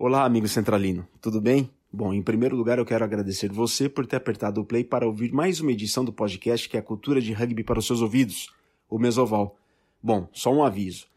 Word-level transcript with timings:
Olá, 0.00 0.24
amigo 0.24 0.46
centralino, 0.46 1.04
tudo 1.20 1.40
bem? 1.40 1.68
Bom, 1.92 2.14
em 2.14 2.22
primeiro 2.22 2.54
lugar, 2.54 2.78
eu 2.78 2.84
quero 2.84 3.02
agradecer 3.02 3.50
você 3.50 3.88
por 3.88 4.06
ter 4.06 4.14
apertado 4.14 4.60
o 4.60 4.64
play 4.64 4.84
para 4.84 5.04
ouvir 5.04 5.32
mais 5.32 5.58
uma 5.58 5.72
edição 5.72 6.04
do 6.04 6.12
podcast 6.12 6.68
que 6.68 6.76
é 6.76 6.80
a 6.80 6.84
cultura 6.84 7.20
de 7.20 7.32
rugby 7.32 7.64
para 7.64 7.80
os 7.80 7.86
seus 7.88 8.00
ouvidos, 8.00 8.48
o 8.88 8.96
Mesoval. 8.96 9.58
Bom, 10.00 10.28
só 10.32 10.54
um 10.54 10.62
aviso. 10.62 11.08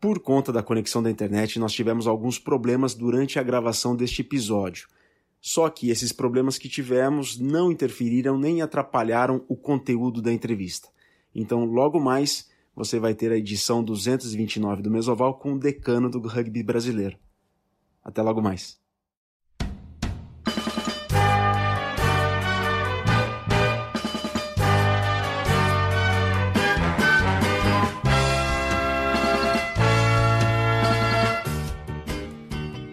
Por 0.00 0.20
conta 0.20 0.52
da 0.52 0.62
conexão 0.62 1.02
da 1.02 1.10
internet, 1.10 1.58
nós 1.58 1.72
tivemos 1.72 2.06
alguns 2.06 2.38
problemas 2.38 2.94
durante 2.94 3.36
a 3.36 3.42
gravação 3.42 3.96
deste 3.96 4.20
episódio. 4.20 4.86
Só 5.40 5.68
que 5.68 5.90
esses 5.90 6.12
problemas 6.12 6.56
que 6.56 6.68
tivemos 6.68 7.36
não 7.36 7.72
interferiram 7.72 8.38
nem 8.38 8.62
atrapalharam 8.62 9.44
o 9.48 9.56
conteúdo 9.56 10.22
da 10.22 10.32
entrevista. 10.32 10.88
Então, 11.34 11.64
logo 11.64 11.98
mais, 11.98 12.48
você 12.76 13.00
vai 13.00 13.12
ter 13.12 13.32
a 13.32 13.36
edição 13.36 13.82
229 13.82 14.82
do 14.82 14.90
Mesoval 14.90 15.34
com 15.34 15.54
o 15.54 15.58
decano 15.58 16.08
do 16.08 16.20
rugby 16.20 16.62
brasileiro. 16.62 17.18
Até 18.10 18.22
logo 18.22 18.42
mais. 18.42 18.76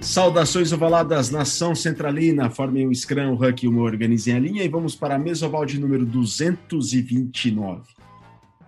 Saudações 0.02 0.72
ovaladas, 0.72 1.30
nação 1.30 1.76
centralina, 1.76 2.50
formem 2.50 2.88
o 2.88 2.96
Scrum, 2.96 3.34
o 3.34 3.36
Huck 3.36 3.66
e 3.66 3.68
o 3.68 3.80
Organizem 3.80 4.36
a 4.36 4.40
Linha 4.40 4.64
e 4.64 4.68
vamos 4.68 4.96
para 4.96 5.16
a 5.16 5.20
Mesoval 5.20 5.66
de 5.66 5.80
número 5.80 6.06
229. 6.06 7.84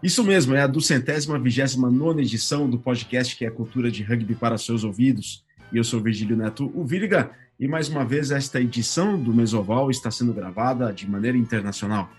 Isso 0.02 0.24
mesmo, 0.24 0.56
é 0.56 0.62
a 0.62 0.68
duzentésima, 0.68 1.40
vigésima 1.40 1.90
nona 1.90 2.22
edição 2.22 2.70
do 2.70 2.78
podcast 2.78 3.36
que 3.36 3.46
é 3.46 3.48
a 3.48 3.52
cultura 3.52 3.90
de 3.90 4.04
rugby 4.04 4.36
para 4.36 4.58
seus 4.58 4.84
ouvidos. 4.84 5.44
E 5.72 5.78
eu 5.78 5.84
sou 5.84 6.02
Virgílio 6.02 6.36
Neto 6.36 6.72
o 6.74 6.84
Virga, 6.84 7.32
e 7.60 7.68
mais 7.68 7.90
uma 7.90 8.06
vez 8.06 8.32
esta 8.32 8.60
edição 8.60 9.22
do 9.22 9.34
Mesoval 9.34 9.92
está 9.92 10.10
sendo 10.10 10.34
gravada 10.34 10.92
de 10.92 11.10
maneira 11.10 11.38
internacional. 11.38 12.10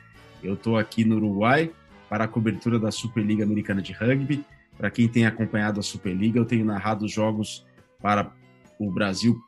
Eu 0.43 0.55
estou 0.55 0.77
aqui 0.77 1.05
no 1.05 1.17
Uruguai 1.17 1.71
para 2.09 2.25
a 2.25 2.29
cobertura 2.29 2.79
da 2.79 2.91
Superliga 2.91 3.45
Americana 3.45 3.83
de 3.83 3.93
Rugby. 3.93 4.45
Para 4.77 4.91
quem 4.91 5.09
tem 5.09 5.27
acompanhado 5.27 5.81
a 5.81 5.83
Superliga, 5.83 6.39
eu 6.39 6.45
tenho 6.45 6.65
narrado 6.65 7.09
jogos 7.09 7.67
para 8.01 8.33
o 8.79 8.91
Brasil 8.91 9.41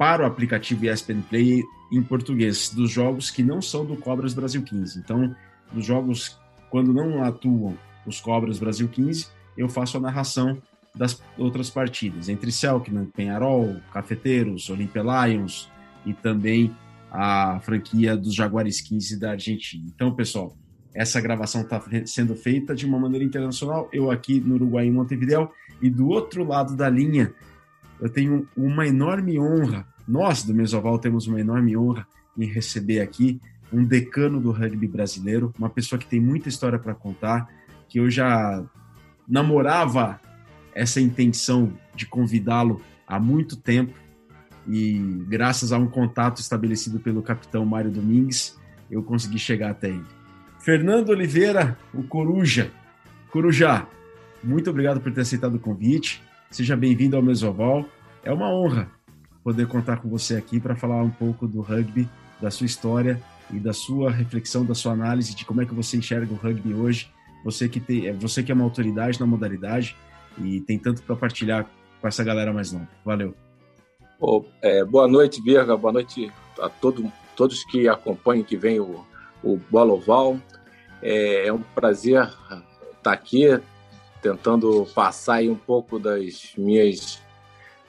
para 0.00 0.22
o 0.22 0.26
aplicativo 0.26 0.86
ESPN 0.86 1.20
Play 1.28 1.62
em 1.92 2.02
português, 2.02 2.70
dos 2.70 2.90
jogos 2.90 3.30
que 3.30 3.42
não 3.42 3.60
são 3.60 3.84
do 3.84 3.96
Cobras 3.96 4.32
Brasil 4.32 4.62
15. 4.62 4.98
Então, 4.98 5.36
dos 5.70 5.84
jogos 5.84 6.40
quando 6.70 6.90
não 6.90 7.22
atuam 7.22 7.76
os 8.06 8.18
Cobras 8.18 8.58
Brasil 8.58 8.88
15, 8.88 9.26
eu 9.58 9.68
faço 9.68 9.98
a 9.98 10.00
narração 10.00 10.62
das 10.94 11.22
outras 11.38 11.70
partidas, 11.70 12.28
entre 12.28 12.50
Selknam, 12.50 13.06
Penharol, 13.06 13.76
Cafeteiros, 13.92 14.68
Olympia 14.68 15.02
Lions 15.02 15.70
e 16.04 16.12
também 16.12 16.74
a 17.10 17.60
franquia 17.60 18.16
dos 18.16 18.34
Jaguares 18.34 18.80
15 18.80 19.18
da 19.18 19.32
Argentina. 19.32 19.84
Então, 19.86 20.14
pessoal, 20.14 20.56
essa 20.94 21.20
gravação 21.20 21.62
está 21.62 21.82
sendo 22.04 22.34
feita 22.34 22.74
de 22.74 22.86
uma 22.86 22.98
maneira 22.98 23.24
internacional, 23.24 23.88
eu 23.92 24.10
aqui 24.10 24.40
no 24.40 24.54
Uruguai, 24.54 24.86
em 24.86 24.92
Montevideo, 24.92 25.50
e 25.80 25.88
do 25.88 26.08
outro 26.08 26.44
lado 26.44 26.76
da 26.76 26.88
linha, 26.88 27.32
eu 28.00 28.08
tenho 28.08 28.48
uma 28.56 28.86
enorme 28.86 29.38
honra, 29.38 29.86
nós 30.06 30.42
do 30.42 30.54
Mesoval 30.54 30.98
temos 30.98 31.26
uma 31.26 31.40
enorme 31.40 31.76
honra 31.76 32.06
em 32.36 32.46
receber 32.46 33.00
aqui 33.00 33.40
um 33.72 33.84
decano 33.84 34.40
do 34.40 34.50
rugby 34.50 34.88
brasileiro, 34.88 35.54
uma 35.56 35.70
pessoa 35.70 35.98
que 35.98 36.06
tem 36.06 36.20
muita 36.20 36.48
história 36.48 36.78
para 36.78 36.94
contar, 36.94 37.48
que 37.88 38.00
eu 38.00 38.10
já 38.10 38.64
namorava 39.28 40.20
essa 40.74 41.00
intenção 41.00 41.72
de 41.94 42.06
convidá-lo 42.06 42.80
há 43.06 43.18
muito 43.18 43.56
tempo 43.56 43.94
e 44.68 44.98
graças 45.28 45.72
a 45.72 45.78
um 45.78 45.86
contato 45.86 46.40
estabelecido 46.40 47.00
pelo 47.00 47.22
capitão 47.22 47.64
Mário 47.64 47.90
Domingues, 47.90 48.58
eu 48.90 49.02
consegui 49.02 49.38
chegar 49.38 49.70
até 49.70 49.88
ele. 49.88 50.04
Fernando 50.60 51.08
Oliveira, 51.08 51.76
o 51.94 52.02
Coruja. 52.02 52.70
Coruja, 53.30 53.86
muito 54.42 54.70
obrigado 54.70 55.00
por 55.00 55.12
ter 55.12 55.22
aceitado 55.22 55.54
o 55.54 55.58
convite. 55.58 56.22
Seja 56.50 56.76
bem-vindo 56.76 57.16
ao 57.16 57.22
Mesoval. 57.22 57.86
É 58.22 58.32
uma 58.32 58.52
honra 58.52 58.90
poder 59.42 59.66
contar 59.66 59.96
com 59.96 60.08
você 60.08 60.36
aqui 60.36 60.60
para 60.60 60.76
falar 60.76 61.02
um 61.02 61.10
pouco 61.10 61.48
do 61.48 61.60
rugby, 61.60 62.08
da 62.40 62.50
sua 62.50 62.66
história 62.66 63.20
e 63.50 63.58
da 63.58 63.72
sua 63.72 64.10
reflexão, 64.10 64.64
da 64.64 64.74
sua 64.74 64.92
análise 64.92 65.34
de 65.34 65.44
como 65.44 65.62
é 65.62 65.66
que 65.66 65.74
você 65.74 65.96
enxerga 65.96 66.32
o 66.32 66.36
rugby 66.36 66.74
hoje. 66.74 67.10
Você 67.44 67.68
que 67.68 67.80
tem, 67.80 68.06
é, 68.06 68.12
você 68.12 68.42
que 68.42 68.52
é 68.52 68.54
uma 68.54 68.64
autoridade 68.64 69.18
na 69.18 69.26
modalidade 69.26 69.96
e 70.38 70.60
tem 70.60 70.78
tanto 70.78 71.02
para 71.02 71.16
partilhar 71.16 71.66
com 72.00 72.08
essa 72.08 72.24
galera 72.24 72.52
mais 72.52 72.72
nova. 72.72 72.88
Valeu. 73.04 73.34
Oh, 74.20 74.44
é, 74.62 74.84
boa 74.84 75.08
noite, 75.08 75.42
Virga. 75.42 75.76
Boa 75.76 75.92
noite 75.92 76.30
a 76.60 76.68
todo, 76.68 77.10
todos 77.36 77.64
que 77.64 77.88
acompanham, 77.88 78.44
que 78.44 78.56
vem 78.56 78.80
o, 78.80 79.04
o 79.42 79.56
Bola. 79.70 79.98
É, 81.02 81.46
é 81.46 81.52
um 81.52 81.62
prazer 81.74 82.28
estar 82.98 83.12
aqui 83.12 83.58
tentando 84.20 84.86
passar 84.94 85.36
aí 85.36 85.48
um 85.48 85.56
pouco 85.56 85.98
das 85.98 86.52
minhas 86.56 87.22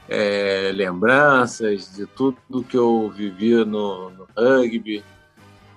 é, 0.08 0.72
lembranças, 0.74 1.94
de 1.96 2.06
tudo 2.06 2.64
que 2.64 2.78
eu 2.78 3.10
vivi 3.10 3.56
no, 3.66 4.10
no 4.10 4.28
rugby, 4.38 5.04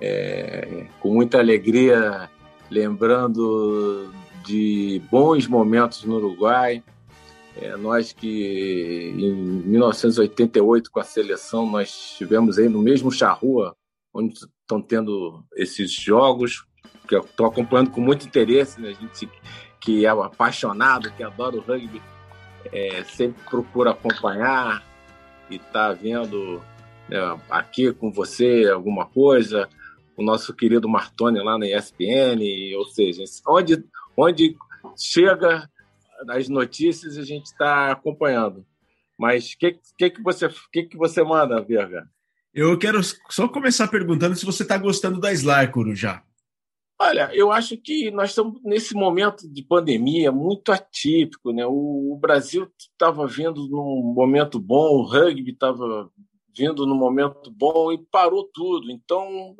é, 0.00 0.86
com 1.00 1.12
muita 1.12 1.38
alegria, 1.38 2.30
lembrando 2.70 4.12
de 4.44 5.00
bons 5.10 5.46
momentos 5.46 6.04
no 6.04 6.16
Uruguai. 6.16 6.82
É, 7.56 7.76
nós 7.76 8.12
que 8.12 9.14
em 9.16 9.32
1988 9.32 10.90
com 10.90 11.00
a 11.00 11.04
seleção 11.04 11.70
nós 11.70 11.88
estivemos 11.88 12.58
aí 12.58 12.68
no 12.68 12.82
mesmo 12.82 13.12
charrua 13.12 13.76
onde 14.12 14.34
estão 14.34 14.82
tendo 14.82 15.44
esses 15.54 15.92
jogos 15.92 16.64
que 17.06 17.14
eu 17.14 17.20
estou 17.20 17.46
acompanhando 17.46 17.90
com 17.90 18.00
muito 18.00 18.26
interesse, 18.26 18.80
né? 18.80 18.88
A 18.88 18.92
gente 18.92 19.28
que 19.80 20.06
é 20.06 20.08
apaixonado, 20.08 21.12
que 21.12 21.22
adora 21.22 21.56
o 21.56 21.60
rugby, 21.60 22.00
é, 22.72 23.04
sempre 23.04 23.42
procura 23.44 23.90
acompanhar 23.90 24.82
e 25.50 25.58
tá 25.58 25.92
vendo 25.92 26.62
né, 27.08 27.18
aqui 27.50 27.92
com 27.92 28.10
você 28.10 28.70
alguma 28.72 29.04
coisa 29.04 29.68
o 30.16 30.22
nosso 30.22 30.54
querido 30.54 30.88
Martoni 30.88 31.40
lá 31.40 31.58
na 31.58 31.66
ESPN, 31.66 32.40
ou 32.76 32.86
seja, 32.86 33.24
onde, 33.46 33.84
onde 34.16 34.56
chega 34.96 35.68
as 36.28 36.48
notícias 36.48 37.16
a 37.18 37.22
gente 37.22 37.46
está 37.46 37.92
acompanhando. 37.92 38.64
Mas 39.18 39.52
o 39.52 39.58
que, 39.58 39.78
que, 39.96 40.10
que, 40.10 40.22
você, 40.22 40.48
que, 40.72 40.82
que 40.84 40.96
você 40.96 41.22
manda, 41.22 41.60
Verga? 41.60 42.08
Eu 42.52 42.78
quero 42.78 43.00
só 43.30 43.48
começar 43.48 43.88
perguntando 43.88 44.36
se 44.36 44.46
você 44.46 44.62
está 44.62 44.78
gostando 44.78 45.20
da 45.20 45.32
Slarcoro 45.32 45.94
já. 45.94 46.22
Olha, 47.00 47.28
eu 47.34 47.50
acho 47.50 47.76
que 47.76 48.10
nós 48.12 48.30
estamos 48.30 48.62
nesse 48.62 48.94
momento 48.94 49.48
de 49.52 49.62
pandemia 49.62 50.30
muito 50.30 50.70
atípico, 50.70 51.52
né? 51.52 51.66
O, 51.66 52.16
Brasil 52.20 52.70
estava 52.78 53.26
vindo 53.26 53.68
num 53.68 54.14
momento 54.14 54.60
bom, 54.60 54.98
o 54.98 55.02
rugby 55.02 55.50
estava 55.50 56.08
vindo 56.56 56.86
no 56.86 56.94
momento 56.94 57.50
bom 57.50 57.92
e 57.92 57.98
parou 57.98 58.48
tudo. 58.54 58.90
Então, 58.90 59.56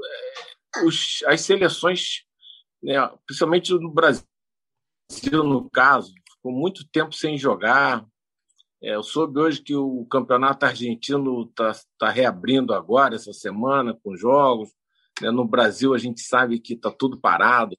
é, 0.77 0.87
os, 0.87 1.25
as 1.27 1.41
seleções, 1.41 2.23
né, 2.81 2.95
principalmente 3.27 3.73
no 3.73 3.91
Brasil, 3.93 4.25
no 5.33 5.69
caso, 5.71 6.13
ficou 6.31 6.53
muito 6.53 6.87
tempo 6.89 7.15
sem 7.15 7.37
jogar. 7.37 8.05
É, 8.83 8.95
eu 8.95 9.03
soube 9.03 9.41
hoje 9.41 9.63
que 9.63 9.75
o 9.75 10.05
campeonato 10.07 10.67
argentino 10.67 11.45
está 11.45 11.73
tá 11.99 12.11
reabrindo 12.11 12.75
agora, 12.75 13.15
essa 13.15 13.33
semana, 13.33 13.99
com 14.03 14.17
jogos. 14.17 14.71
Né? 15.21 15.31
No 15.31 15.47
Brasil, 15.47 15.95
a 15.95 15.99
gente 15.99 16.21
sabe 16.21 16.61
que 16.61 16.75
está 16.75 16.91
tudo 16.91 17.19
parado. 17.19 17.77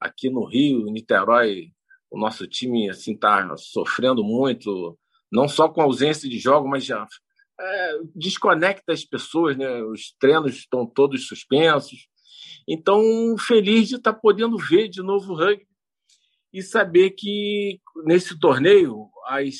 Aqui 0.00 0.30
no 0.30 0.44
Rio, 0.44 0.86
Niterói, 0.86 1.72
o 2.10 2.18
nosso 2.18 2.46
time 2.46 2.88
assim 2.88 3.14
está 3.14 3.56
sofrendo 3.56 4.22
muito, 4.24 4.98
não 5.30 5.48
só 5.48 5.68
com 5.68 5.82
ausência 5.82 6.28
de 6.28 6.38
jogo, 6.38 6.68
mas 6.68 6.84
já 6.84 7.06
é, 7.60 7.98
desconecta 8.14 8.92
as 8.92 9.04
pessoas, 9.04 9.56
né? 9.56 9.82
Os 9.82 10.14
treinos 10.18 10.54
estão 10.56 10.86
todos 10.86 11.26
suspensos. 11.26 12.08
Então, 12.66 13.02
feliz 13.38 13.88
de 13.88 13.96
estar 13.96 14.12
tá 14.12 14.18
podendo 14.18 14.56
ver 14.56 14.88
de 14.88 15.02
novo 15.02 15.32
o 15.32 15.36
rugby 15.36 15.67
e 16.52 16.62
saber 16.62 17.10
que 17.10 17.80
nesse 18.04 18.38
torneio 18.38 19.10
as, 19.26 19.56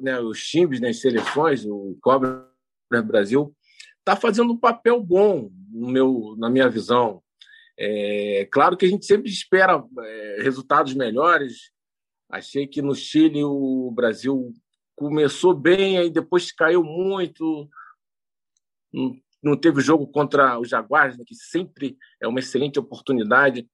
né, 0.00 0.18
os 0.20 0.42
times, 0.46 0.80
né, 0.80 0.88
as 0.88 1.00
seleções, 1.00 1.64
o 1.64 1.96
Cobra 2.00 2.48
Brasil 3.04 3.54
está 3.98 4.16
fazendo 4.16 4.52
um 4.52 4.58
papel 4.58 5.00
bom 5.02 5.50
no 5.70 5.88
meu, 5.88 6.34
na 6.38 6.48
minha 6.48 6.68
visão. 6.68 7.22
É, 7.78 8.48
claro 8.50 8.76
que 8.76 8.84
a 8.84 8.88
gente 8.88 9.06
sempre 9.06 9.30
espera 9.30 9.84
é, 10.00 10.42
resultados 10.42 10.94
melhores. 10.94 11.70
Achei 12.28 12.66
que 12.66 12.82
no 12.82 12.94
Chile 12.94 13.44
o 13.44 13.90
Brasil 13.94 14.52
começou 14.96 15.54
bem, 15.54 15.98
aí 15.98 16.10
depois 16.10 16.52
caiu 16.52 16.82
muito. 16.82 17.68
Não, 18.92 19.16
não 19.42 19.56
teve 19.56 19.80
jogo 19.80 20.06
contra 20.06 20.58
os 20.58 20.68
Jaguares, 20.68 21.16
né, 21.16 21.24
que 21.26 21.34
sempre 21.34 21.96
é 22.20 22.26
uma 22.26 22.40
excelente 22.40 22.78
oportunidade, 22.78 23.68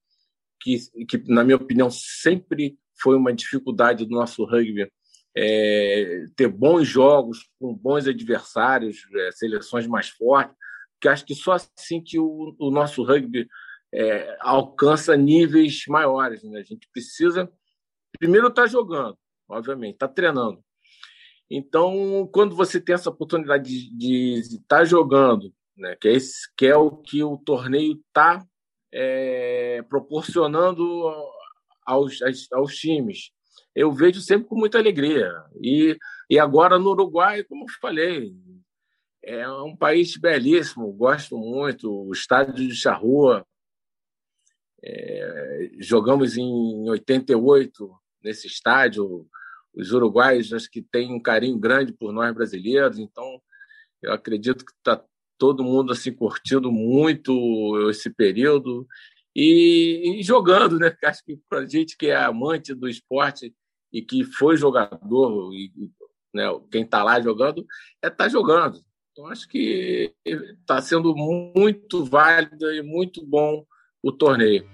que, 0.59 0.77
que, 1.05 1.17
na 1.31 1.43
minha 1.43 1.57
opinião, 1.57 1.89
sempre 1.89 2.77
foi 2.99 3.15
uma 3.15 3.33
dificuldade 3.33 4.05
do 4.05 4.15
nosso 4.15 4.43
rugby 4.43 4.89
é, 5.35 6.25
ter 6.35 6.47
bons 6.47 6.87
jogos 6.87 7.47
com 7.59 7.73
bons 7.73 8.07
adversários, 8.07 9.05
é, 9.13 9.31
seleções 9.31 9.85
mais 9.85 10.09
fortes, 10.09 10.55
que 10.99 11.07
acho 11.07 11.25
que 11.25 11.35
só 11.35 11.53
assim 11.53 12.01
que 12.01 12.19
o, 12.19 12.55
o 12.57 12.71
nosso 12.71 13.03
rugby 13.03 13.47
é, 13.93 14.35
alcança 14.41 15.15
níveis 15.15 15.83
maiores. 15.87 16.43
Né? 16.43 16.59
A 16.59 16.63
gente 16.63 16.89
precisa, 16.91 17.51
primeiro, 18.19 18.47
estar 18.47 18.63
tá 18.63 18.67
jogando, 18.67 19.17
obviamente, 19.47 19.93
estar 19.93 20.07
tá 20.07 20.13
treinando. 20.13 20.63
Então, 21.49 22.27
quando 22.33 22.55
você 22.55 22.81
tem 22.81 22.95
essa 22.95 23.09
oportunidade 23.09 23.89
de 23.95 24.39
estar 24.39 24.79
tá 24.79 24.85
jogando, 24.85 25.53
né, 25.77 25.95
que, 26.01 26.07
é 26.07 26.13
esse, 26.13 26.53
que 26.57 26.65
é 26.65 26.75
o 26.75 26.91
que 26.91 27.23
o 27.23 27.37
torneio 27.37 27.93
está 27.93 28.43
é, 28.91 29.81
proporcionando 29.89 31.11
aos, 31.85 32.19
aos 32.51 32.75
times, 32.75 33.31
eu 33.75 33.91
vejo 33.91 34.21
sempre 34.21 34.47
com 34.47 34.55
muita 34.55 34.77
alegria. 34.77 35.31
E, 35.61 35.97
e 36.29 36.39
agora 36.39 36.79
no 36.79 36.91
Uruguai, 36.91 37.43
como 37.43 37.63
eu 37.63 37.73
falei, 37.79 38.33
é 39.23 39.47
um 39.49 39.75
país 39.75 40.15
belíssimo, 40.17 40.91
gosto 40.93 41.37
muito. 41.37 41.91
O 41.91 42.11
estádio 42.11 42.67
de 42.67 42.75
Charrua, 42.75 43.45
é, 44.83 45.71
jogamos 45.79 46.37
em 46.37 46.89
88 46.89 47.91
nesse 48.23 48.47
estádio. 48.47 49.27
Os 49.73 49.91
uruguaios 49.91 50.53
acho 50.53 50.69
que 50.71 50.81
têm 50.81 51.13
um 51.13 51.21
carinho 51.21 51.59
grande 51.59 51.93
por 51.93 52.11
nós 52.11 52.33
brasileiros, 52.33 52.97
então 52.97 53.41
eu 54.01 54.11
acredito 54.11 54.65
que 54.65 54.71
está 54.71 55.03
todo 55.37 55.63
mundo 55.63 55.93
assim 55.93 56.13
curtindo 56.13 56.71
muito 56.71 57.89
esse 57.89 58.09
período 58.09 58.87
e, 59.35 60.19
e 60.19 60.23
jogando, 60.23 60.79
né? 60.79 60.95
Acho 61.03 61.23
que 61.23 61.39
para 61.47 61.67
gente 61.67 61.95
que 61.95 62.07
é 62.07 62.15
amante 62.15 62.73
do 62.73 62.89
esporte 62.89 63.53
e 63.93 64.01
que 64.01 64.23
foi 64.23 64.57
jogador, 64.57 65.53
e, 65.53 65.71
né, 66.33 66.45
quem 66.71 66.83
está 66.83 67.03
lá 67.03 67.21
jogando, 67.21 67.65
é 68.01 68.07
estar 68.07 68.25
tá 68.25 68.29
jogando. 68.29 68.83
Então, 69.11 69.27
acho 69.27 69.47
que 69.47 70.13
está 70.25 70.81
sendo 70.81 71.15
muito 71.15 72.05
válido 72.05 72.71
e 72.71 72.81
muito 72.81 73.25
bom 73.25 73.65
o 74.03 74.11
torneio. 74.11 74.67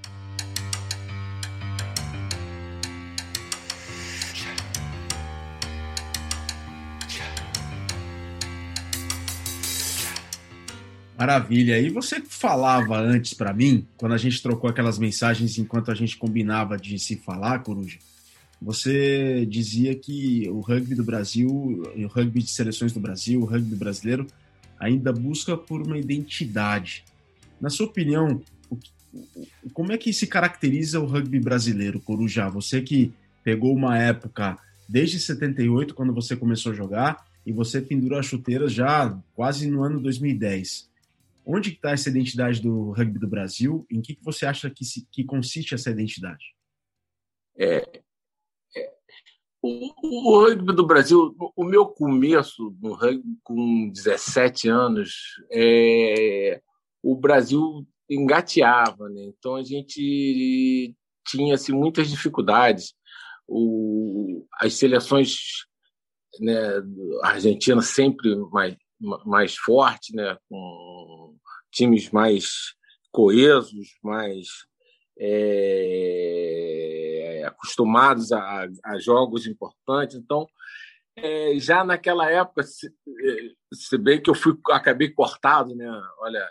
Maravilha. 11.24 11.80
E 11.80 11.90
você 11.90 12.20
falava 12.20 13.00
antes 13.00 13.34
para 13.34 13.54
mim, 13.54 13.88
quando 13.96 14.12
a 14.12 14.18
gente 14.18 14.44
trocou 14.44 14.70
aquelas 14.70 15.00
mensagens 15.00 15.58
enquanto 15.58 15.90
a 15.90 15.96
gente 15.96 16.18
combinava 16.18 16.78
de 16.78 17.00
se 17.00 17.16
falar, 17.16 17.60
Coruja, 17.60 17.98
você 18.62 19.46
dizia 19.46 19.96
que 19.96 20.50
o 20.50 20.60
rugby 20.60 20.96
do 20.96 21.04
Brasil, 21.04 21.48
o 21.50 22.08
rugby 22.08 22.44
de 22.44 22.52
seleções 22.52 22.92
do 22.92 23.00
Brasil, 23.00 23.40
o 23.40 23.46
rugby 23.46 23.74
brasileiro, 23.74 24.28
ainda 24.78 25.14
busca 25.14 25.56
por 25.56 25.82
uma 25.82 25.98
identidade. 25.98 27.06
Na 27.62 27.70
sua 27.70 27.86
opinião, 27.86 28.42
como 29.72 29.94
é 29.94 29.98
que 29.98 30.12
se 30.12 30.28
caracteriza 30.28 31.00
o 31.00 31.06
rugby 31.06 31.40
brasileiro, 31.40 32.02
Corujá? 32.02 32.50
Você 32.50 32.82
que 32.82 33.14
pegou 33.46 33.74
uma 33.74 33.98
época 33.98 34.58
desde 34.90 35.18
78, 35.22 35.94
quando 35.94 36.14
você 36.14 36.36
começou 36.36 36.74
a 36.74 36.76
jogar, 36.76 37.26
e 37.46 37.54
você 37.54 37.80
pendurou 37.80 38.20
as 38.20 38.26
chuteiras 38.26 38.74
já 38.74 39.18
quase 39.34 39.72
no 39.72 39.84
ano 39.84 40.02
2010. 40.02 40.92
Onde 41.46 41.72
está 41.72 41.92
essa 41.92 42.10
identidade 42.10 42.62
do 42.62 42.92
rugby 42.92 43.20
do 43.20 43.28
Brasil? 43.28 43.86
Em 43.92 44.02
que, 44.02 44.16
que 44.16 44.24
você 44.24 44.46
acha 44.46 44.70
que, 44.70 44.86
se, 44.86 45.08
que 45.12 45.24
consiste 45.24 45.74
essa 45.74 45.92
identidade? 45.92 46.56
É, 47.58 48.02
o, 49.62 49.92
o, 50.04 50.44
rugby 50.44 50.76
do 50.76 50.86
Brasil, 50.86 51.34
o 51.56 51.64
meu 51.64 51.86
começo 51.86 52.76
no 52.82 52.94
rugby 52.94 53.38
com 53.44 53.90
17 53.90 54.68
anos, 54.68 55.12
é, 55.50 56.62
o 57.02 57.16
Brasil 57.16 57.88
engateava, 58.10 59.08
né? 59.10 59.24
então 59.24 59.56
a 59.56 59.64
gente 59.64 60.94
tinha 61.26 61.56
assim, 61.56 61.72
muitas 61.72 62.10
dificuldades. 62.10 62.94
O, 63.48 64.46
as 64.60 64.74
seleções, 64.74 65.38
né, 66.42 66.82
Argentina 67.24 67.82
sempre 67.82 68.36
mais, 68.52 68.76
mais 69.26 69.56
forte, 69.56 70.16
né, 70.16 70.38
com 70.50 71.36
times 71.72 72.10
mais 72.12 72.74
coesos, 73.12 73.98
mais 74.04 74.48
é, 75.20 76.24
acostumados 77.46 78.32
a, 78.32 78.68
a, 78.84 79.00
jogos 79.00 79.46
importantes. 79.46 80.16
Então, 80.16 80.48
é, 81.16 81.54
já 81.60 81.84
naquela 81.84 82.30
época, 82.30 82.64
se, 82.64 82.88
é, 82.88 82.92
se, 83.74 83.98
bem 83.98 84.22
que 84.22 84.30
eu 84.30 84.36
fui, 84.36 84.58
acabei 84.72 85.10
cortado, 85.10 85.76
né? 85.76 85.88
Olha, 86.20 86.50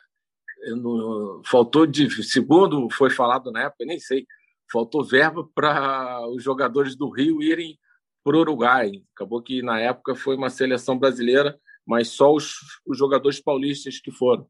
não, 0.77 1.43
faltou 1.45 1.87
de 1.87 2.09
segundo 2.23 2.89
foi 2.91 3.11
falado 3.11 3.51
na 3.51 3.63
época, 3.65 3.85
nem 3.85 3.99
sei, 3.99 4.27
faltou 4.71 5.05
verba 5.05 5.49
para 5.55 6.25
os 6.29 6.43
jogadores 6.43 6.95
do 6.95 7.11
Rio 7.11 7.43
irem 7.43 7.79
para 8.25 8.37
o 8.37 8.41
Uruguai. 8.41 8.93
Acabou 9.15 9.43
que 9.43 9.63
na 9.63 9.81
época 9.81 10.15
foi 10.15 10.37
uma 10.37 10.51
seleção 10.51 10.97
brasileira, 10.99 11.59
mas 11.87 12.09
só 12.09 12.33
os, 12.33 12.55
os 12.87 12.99
jogadores 12.99 13.41
paulistas 13.41 14.01
que 14.01 14.11
foram. 14.11 14.47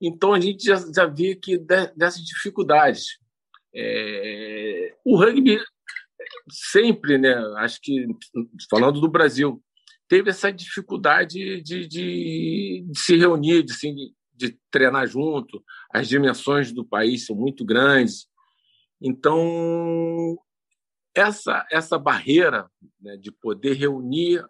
Então 0.00 0.32
a 0.32 0.40
gente 0.40 0.64
já, 0.64 0.76
já 0.94 1.06
via 1.06 1.34
que 1.36 1.56
de, 1.58 1.86
dessas 1.96 2.22
dificuldades. 2.22 3.18
É, 3.74 4.94
o 5.04 5.16
rugby 5.16 5.58
sempre, 6.50 7.18
né, 7.18 7.34
acho 7.58 7.80
que 7.80 8.06
falando 8.70 9.00
do 9.00 9.08
Brasil, 9.08 9.62
teve 10.08 10.30
essa 10.30 10.52
dificuldade 10.52 11.60
de, 11.62 11.86
de, 11.86 11.86
de 11.86 12.86
se 12.94 13.16
reunir, 13.16 13.62
de, 13.62 13.74
de, 13.74 14.14
de, 14.34 14.58
treinar 14.70 15.06
junto. 15.06 15.62
As 15.92 16.08
dimensões 16.08 16.72
do 16.72 16.84
país 16.84 17.26
são 17.26 17.36
muito 17.36 17.64
grandes. 17.64 18.26
Então, 19.00 20.38
essa, 21.14 21.66
essa 21.70 21.98
barreira 21.98 22.70
né, 23.00 23.16
de 23.16 23.32
poder 23.32 23.74
reunir 23.74 24.44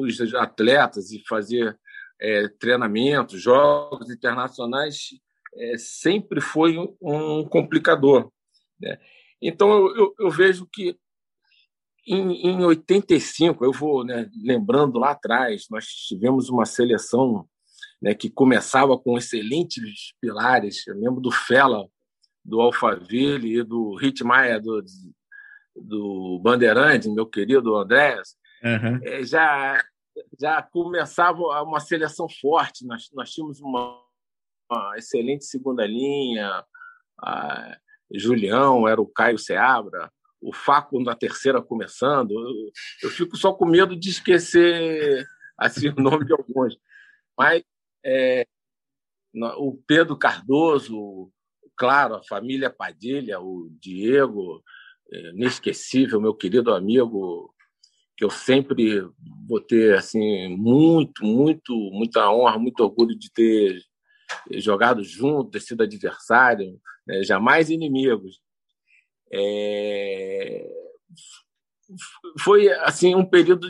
os 0.00 0.34
atletas 0.34 1.10
e 1.10 1.22
fazer 1.26 1.78
é, 2.20 2.48
treinamentos, 2.48 3.40
jogos 3.40 4.10
internacionais, 4.10 5.08
é, 5.56 5.76
sempre 5.78 6.40
foi 6.40 6.76
um 7.00 7.44
complicador. 7.44 8.30
Né? 8.80 8.98
Então, 9.40 9.70
eu, 9.72 9.96
eu, 9.96 10.14
eu, 10.20 10.30
vejo 10.30 10.66
que 10.72 10.96
em, 12.06 12.48
em 12.48 12.64
85, 12.64 13.64
eu 13.64 13.72
vou 13.72 14.04
né, 14.04 14.28
lembrando 14.42 14.98
lá 14.98 15.10
atrás, 15.10 15.66
nós 15.70 15.86
tivemos 15.86 16.48
uma 16.48 16.66
seleção 16.66 17.48
né, 18.00 18.14
que 18.14 18.28
começava 18.28 18.98
com 18.98 19.16
excelentes 19.16 20.14
pilares. 20.20 20.86
Eu 20.86 20.96
lembro 20.96 21.20
do 21.20 21.30
Fela, 21.30 21.88
do 22.44 22.60
Alphaville 22.60 23.58
e 23.58 23.62
do 23.62 23.98
Hitmaia, 24.00 24.60
do, 24.60 24.84
do 25.74 26.40
Bandeirante, 26.42 27.08
meu 27.08 27.26
querido 27.26 27.76
Andréas. 27.76 28.36
Uhum. 28.64 29.24
Já, 29.24 29.84
já 30.40 30.62
começava 30.62 31.62
uma 31.62 31.80
seleção 31.80 32.26
forte. 32.40 32.86
Nós, 32.86 33.10
nós 33.12 33.30
tínhamos 33.30 33.60
uma, 33.60 34.00
uma 34.70 34.96
excelente 34.96 35.44
segunda 35.44 35.86
linha. 35.86 36.64
A, 37.20 37.76
Julião, 38.12 38.86
era 38.86 39.00
o 39.00 39.06
Caio 39.06 39.38
Seabra, 39.38 40.10
o 40.40 40.52
Faco 40.52 41.00
na 41.02 41.14
terceira 41.14 41.60
começando. 41.60 42.32
Eu, 42.32 42.70
eu 43.04 43.10
fico 43.10 43.36
só 43.36 43.52
com 43.52 43.66
medo 43.66 43.96
de 43.96 44.10
esquecer 44.10 45.26
assim, 45.58 45.88
o 45.88 46.00
nome 46.00 46.24
de 46.24 46.32
alguns. 46.32 46.76
Mas 47.36 47.62
é, 48.04 48.46
o 49.56 49.76
Pedro 49.86 50.16
Cardoso, 50.16 51.30
claro, 51.76 52.16
a 52.16 52.24
família 52.24 52.70
Padilha, 52.70 53.40
o 53.40 53.68
Diego, 53.80 54.62
é, 55.12 55.30
inesquecível, 55.30 56.20
meu 56.20 56.34
querido 56.34 56.72
amigo, 56.72 57.53
que 58.16 58.24
eu 58.24 58.30
sempre 58.30 59.02
vou 59.46 59.60
ter 59.60 59.96
assim 59.96 60.48
muito, 60.56 61.24
muito, 61.24 61.74
muita 61.92 62.30
honra, 62.30 62.58
muito 62.58 62.80
orgulho 62.80 63.18
de 63.18 63.30
ter 63.32 63.80
jogado 64.52 65.02
junto, 65.02 65.50
ter 65.50 65.60
sido 65.60 65.82
adversário, 65.82 66.80
né? 67.06 67.22
jamais 67.22 67.70
inimigos. 67.70 68.40
É... 69.32 70.66
Foi 72.40 72.68
assim 72.68 73.14
um 73.14 73.24
período 73.24 73.68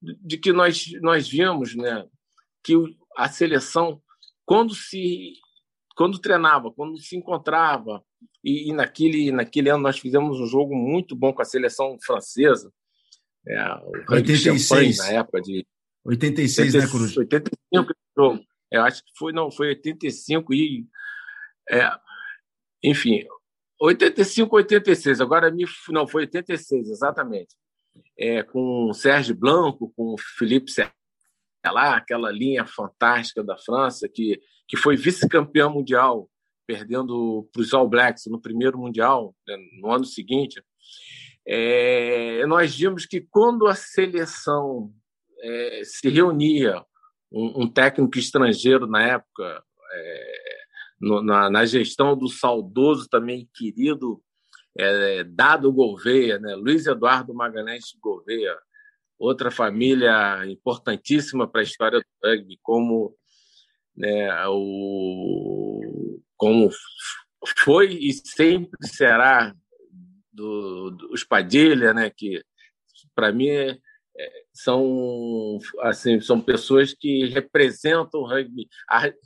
de 0.00 0.38
que 0.38 0.52
nós 0.52 0.86
nós 1.00 1.28
vimos, 1.28 1.74
né, 1.74 2.06
que 2.62 2.74
a 3.16 3.28
seleção 3.28 4.00
quando 4.44 4.74
se 4.74 5.32
quando 5.96 6.20
treinava, 6.20 6.70
quando 6.70 6.98
se 6.98 7.16
encontrava 7.16 8.04
e, 8.44 8.70
e 8.70 8.72
naquele 8.72 9.32
naquele 9.32 9.68
ano 9.68 9.82
nós 9.82 9.98
fizemos 9.98 10.38
um 10.38 10.46
jogo 10.46 10.76
muito 10.76 11.16
bom 11.16 11.32
com 11.32 11.42
a 11.42 11.46
seleção 11.46 11.98
francesa, 12.00 12.72
é, 13.48 13.74
o 14.10 14.14
86 14.14 14.98
na 14.98 15.08
época 15.08 15.40
de 15.40 15.66
86, 16.04 16.74
80, 16.74 16.86
né, 16.86 16.90
Cruz? 16.90 17.16
85 17.16 17.94
jogo. 18.16 18.44
Eu 18.70 18.82
acho 18.82 19.02
que 19.04 19.10
foi, 19.16 19.32
não, 19.32 19.50
foi 19.50 19.68
85 19.68 20.54
e. 20.54 20.86
É, 21.70 21.90
enfim, 22.82 23.24
85, 23.80 24.56
86. 24.56 25.20
Agora 25.20 25.50
me. 25.50 25.64
Não, 25.90 26.06
foi 26.06 26.22
86, 26.22 26.88
exatamente. 26.88 27.54
é, 28.18 28.42
com 28.42 28.88
o 28.90 28.94
Sérgio 28.94 29.34
Blanco, 29.34 29.92
com 29.96 30.14
o 30.14 30.18
Felipe 30.18 30.70
lá, 31.64 31.96
aquela 31.96 32.30
linha 32.30 32.64
fantástica 32.64 33.42
da 33.42 33.58
França, 33.58 34.08
que, 34.08 34.40
que 34.68 34.76
foi 34.76 34.96
vice-campeão 34.96 35.72
mundial, 35.72 36.30
perdendo 36.66 37.48
para 37.52 37.60
os 37.60 37.74
All 37.74 37.88
Blacks 37.88 38.26
no 38.26 38.40
primeiro 38.40 38.78
Mundial, 38.78 39.34
né, 39.46 39.56
no 39.80 39.90
ano 39.90 40.04
seguinte. 40.04 40.62
É, 41.48 42.44
nós 42.46 42.76
vimos 42.76 43.06
que 43.06 43.20
quando 43.20 43.66
a 43.66 43.74
seleção 43.74 44.92
é, 45.40 45.82
se 45.84 46.08
reunia, 46.08 46.84
um, 47.30 47.62
um, 47.62 47.72
técnico 47.72 48.18
estrangeiro 48.18 48.86
na 48.86 49.02
época, 49.02 49.62
é, 49.92 50.38
no, 51.00 51.22
na, 51.22 51.48
na, 51.50 51.64
gestão 51.64 52.16
do 52.16 52.28
saudoso 52.28 53.08
também 53.08 53.48
querido 53.54 54.20
é, 54.76 55.24
Dado 55.24 55.72
Gouveia, 55.72 56.38
né, 56.38 56.54
Luiz 56.56 56.86
Eduardo 56.86 57.34
Magalhães 57.34 57.84
Gouveia, 58.00 58.56
outra 59.18 59.50
família 59.50 60.44
importantíssima 60.46 61.46
para 61.46 61.60
a 61.60 61.64
história 61.64 62.00
do 62.00 62.28
rugby, 62.28 62.58
como, 62.62 63.14
né, 63.96 64.28
o, 64.48 66.20
como 66.36 66.70
foi 67.58 67.94
e 67.94 68.12
sempre 68.12 68.76
será 68.86 69.54
do, 70.36 70.90
do 70.90 71.14
Espadilha, 71.14 71.94
né, 71.94 72.10
que 72.10 72.42
para 73.14 73.32
mim 73.32 73.48
é, 73.48 73.78
são 74.52 75.58
assim 75.80 76.20
são 76.20 76.40
pessoas 76.40 76.94
que 76.94 77.26
representam 77.26 78.20
o 78.20 78.26
rugby, 78.26 78.68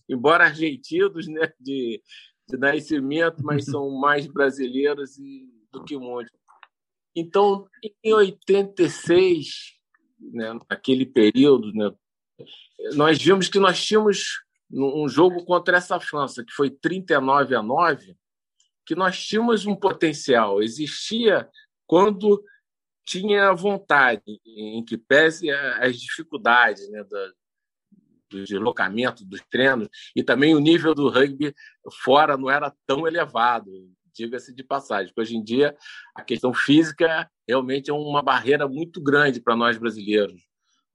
embora 0.08 0.44
argentinos, 0.44 1.26
né, 1.26 1.52
de, 1.58 2.00
de 2.48 2.56
nascimento, 2.56 3.42
mas 3.42 3.64
são 3.64 3.90
mais 3.98 4.26
brasileiros 4.26 5.16
do 5.72 5.84
que 5.84 5.96
muitos. 5.96 6.32
Então, 7.14 7.66
em 8.04 8.14
86, 8.14 9.48
né, 10.32 10.56
naquele 10.70 11.04
período, 11.04 11.72
né, 11.72 11.90
nós 12.94 13.20
vimos 13.20 13.48
que 13.48 13.58
nós 13.58 13.84
tínhamos 13.84 14.42
um 14.72 15.08
jogo 15.08 15.44
contra 15.44 15.76
essa 15.76 15.98
França, 15.98 16.44
que 16.44 16.52
foi 16.52 16.70
39 16.70 17.56
a 17.56 17.62
9, 17.62 18.16
que 18.84 18.94
nós 18.94 19.22
tínhamos 19.24 19.66
um 19.66 19.74
potencial. 19.74 20.62
Existia 20.62 21.48
quando 21.86 22.42
tinha 23.04 23.52
vontade, 23.52 24.22
em 24.46 24.84
que 24.84 24.96
pese 24.96 25.50
as 25.50 25.98
dificuldades 25.98 26.88
né, 26.90 27.02
do, 27.02 27.34
do 28.30 28.44
deslocamento, 28.44 29.24
dos 29.24 29.40
treinos, 29.50 29.88
e 30.14 30.22
também 30.22 30.54
o 30.54 30.60
nível 30.60 30.94
do 30.94 31.08
rugby 31.08 31.54
fora 32.04 32.36
não 32.36 32.48
era 32.50 32.72
tão 32.86 33.06
elevado 33.06 33.70
diga-se 34.14 34.54
de 34.54 34.62
passagem. 34.62 35.12
Hoje 35.16 35.36
em 35.36 35.42
dia, 35.42 35.76
a 36.14 36.22
questão 36.22 36.52
física 36.52 37.30
realmente 37.46 37.90
é 37.90 37.94
uma 37.94 38.22
barreira 38.22 38.68
muito 38.68 39.00
grande 39.00 39.40
para 39.40 39.56
nós 39.56 39.78
brasileiros. 39.78 40.42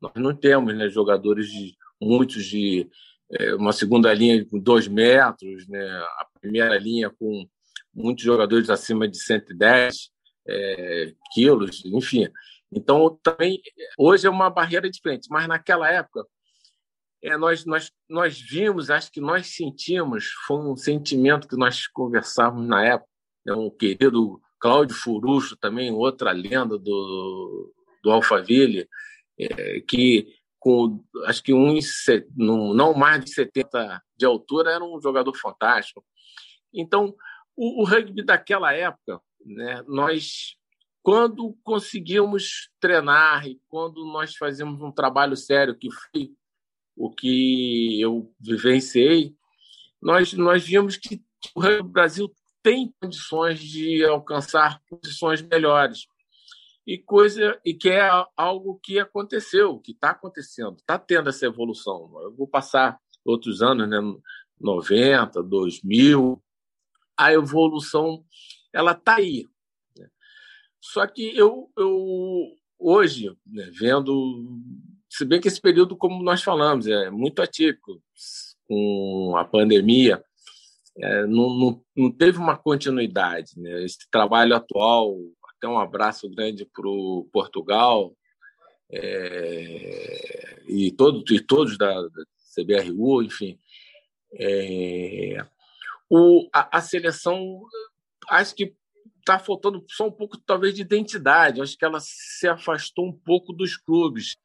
Nós 0.01 0.13
não 0.15 0.35
temos 0.35 0.75
né, 0.75 0.89
jogadores 0.89 1.47
de 1.49 1.75
muitos 2.01 2.45
de 2.45 2.87
é, 3.31 3.55
uma 3.55 3.73
segunda 3.73 4.13
linha 4.13 4.45
com 4.45 4.59
dois 4.59 4.87
metros, 4.87 5.67
né, 5.67 5.83
a 5.87 6.27
primeira 6.39 6.77
linha 6.77 7.09
com 7.09 7.47
muitos 7.95 8.23
jogadores 8.23 8.69
acima 8.69 9.07
de 9.07 9.17
110 9.17 10.09
é, 10.47 11.13
quilos, 11.33 11.83
enfim. 11.85 12.27
Então, 12.71 13.17
também, 13.23 13.61
hoje 13.97 14.27
é 14.27 14.29
uma 14.29 14.49
barreira 14.49 14.89
diferente, 14.89 15.27
mas 15.29 15.47
naquela 15.47 15.89
época, 15.89 16.25
é, 17.23 17.37
nós, 17.37 17.65
nós, 17.65 17.91
nós 18.09 18.39
vimos, 18.39 18.89
acho 18.89 19.11
que 19.11 19.21
nós 19.21 19.47
sentimos, 19.47 20.25
foi 20.45 20.57
um 20.57 20.75
sentimento 20.75 21.47
que 21.47 21.55
nós 21.55 21.87
conversávamos 21.87 22.67
na 22.67 22.85
época, 22.85 23.09
né, 23.45 23.53
um 23.53 23.69
querido 23.69 24.41
Cláudio 24.59 24.95
Furucho, 24.95 25.55
também 25.55 25.91
outra 25.91 26.31
lenda 26.31 26.77
do, 26.77 27.73
do 28.03 28.11
Alphaville, 28.11 28.87
é, 29.39 29.79
que 29.81 30.27
com 30.59 31.03
acho 31.25 31.43
que 31.43 31.53
um, 31.53 31.77
não 32.35 32.93
mais 32.95 33.23
de 33.23 33.31
70 33.31 34.01
de 34.17 34.25
altura 34.25 34.71
era 34.71 34.83
um 34.83 34.99
jogador 34.99 35.35
fantástico. 35.37 36.03
Então, 36.73 37.15
o, 37.55 37.81
o 37.81 37.85
rugby 37.85 38.23
daquela 38.23 38.73
época, 38.73 39.21
né, 39.45 39.83
nós 39.87 40.55
quando 41.05 41.55
conseguimos 41.63 42.71
treinar 42.79 43.45
e 43.47 43.61
quando 43.67 44.03
nós 44.05 44.35
fazíamos 44.35 44.81
um 44.81 44.91
trabalho 44.91 45.37
sério, 45.37 45.77
que 45.77 45.87
foi 45.91 46.31
o 46.97 47.13
que 47.13 48.01
eu 48.01 48.33
vivenciei, 48.39 49.35
nós, 50.01 50.33
nós 50.33 50.65
vimos 50.65 50.97
que 50.97 51.23
o 51.53 51.61
rugby 51.61 51.91
Brasil 51.91 52.33
tem 52.63 52.91
condições 52.99 53.59
de 53.59 54.03
alcançar 54.03 54.81
posições 54.89 55.43
melhores. 55.43 56.07
E 56.87 56.97
coisa 56.97 57.59
e 57.63 57.75
que 57.75 57.89
é 57.89 58.09
algo 58.35 58.79
que 58.81 58.97
aconteceu, 58.97 59.79
que 59.79 59.91
está 59.91 60.09
acontecendo, 60.09 60.77
está 60.77 60.97
tendo 60.97 61.29
essa 61.29 61.45
evolução. 61.45 62.11
Eu 62.23 62.33
vou 62.35 62.47
passar 62.47 62.99
outros 63.23 63.61
anos, 63.61 63.87
né, 63.87 63.99
90, 64.59 65.43
2000, 65.43 66.41
a 67.17 67.33
evolução 67.33 68.23
ela 68.73 68.91
está 68.91 69.15
aí. 69.15 69.47
Né? 69.97 70.07
Só 70.81 71.05
que 71.07 71.35
eu, 71.35 71.71
eu 71.77 72.55
hoje, 72.77 73.35
né, 73.45 73.69
vendo, 73.73 74.61
se 75.09 75.25
bem 75.25 75.39
que 75.39 75.47
esse 75.47 75.61
período, 75.61 75.95
como 75.95 76.23
nós 76.23 76.43
falamos, 76.43 76.87
é 76.87 77.09
muito 77.09 77.41
atípico, 77.41 78.01
com 78.67 79.35
a 79.37 79.45
pandemia, 79.45 80.23
é, 80.97 81.25
não, 81.27 81.49
não, 81.57 81.83
não, 81.95 82.11
teve 82.11 82.37
uma 82.37 82.57
continuidade. 82.57 83.51
Né? 83.57 83.83
Esse 83.83 84.09
trabalho 84.09 84.55
atual, 84.55 85.15
até 85.55 85.67
um 85.67 85.79
abraço 85.79 86.29
grande 86.29 86.65
para 86.65 86.87
o 86.87 87.27
Portugal 87.31 88.15
é, 88.91 90.63
e, 90.67 90.91
todo, 90.91 91.23
e 91.33 91.39
todos 91.39 91.77
da, 91.77 91.93
CBRU, 92.55 93.23
enfim. 93.23 93.59
É, 94.33 95.45
o, 96.09 96.47
a, 96.53 96.77
a, 96.77 96.81
seleção, 96.81 97.61
acho 98.29 98.55
que 98.55 98.75
está 99.19 99.39
faltando 99.39 99.83
só 99.89 100.07
um 100.07 100.11
pouco, 100.11 100.37
talvez, 100.37 100.75
de 100.75 100.81
identidade. 100.81 101.61
Acho 101.61 101.77
que 101.77 101.85
ela 101.85 101.99
se 101.99 102.47
afastou 102.47 103.07
um 103.07 103.13
pouco 103.13 103.51
dos 103.51 103.75
clubes. 103.75 104.37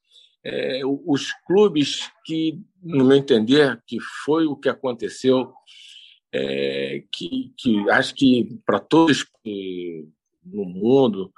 É, 0.42 0.80
os 0.84 1.32
clubes 1.46 2.10
que, 2.24 2.58
no 2.82 3.04
meu 3.04 3.18
entender, 3.18 3.82
que 3.86 4.00
foi 4.24 4.46
o 4.46 4.56
que 4.56 4.70
aconteceu, 4.70 5.52
é, 6.32 7.04
que, 7.12 7.52
que 7.58 7.90
acho 7.90 8.14
que 8.14 8.58
para 8.64 8.78
todos 8.78 9.26
no 10.44 10.64
mundo 10.64 11.32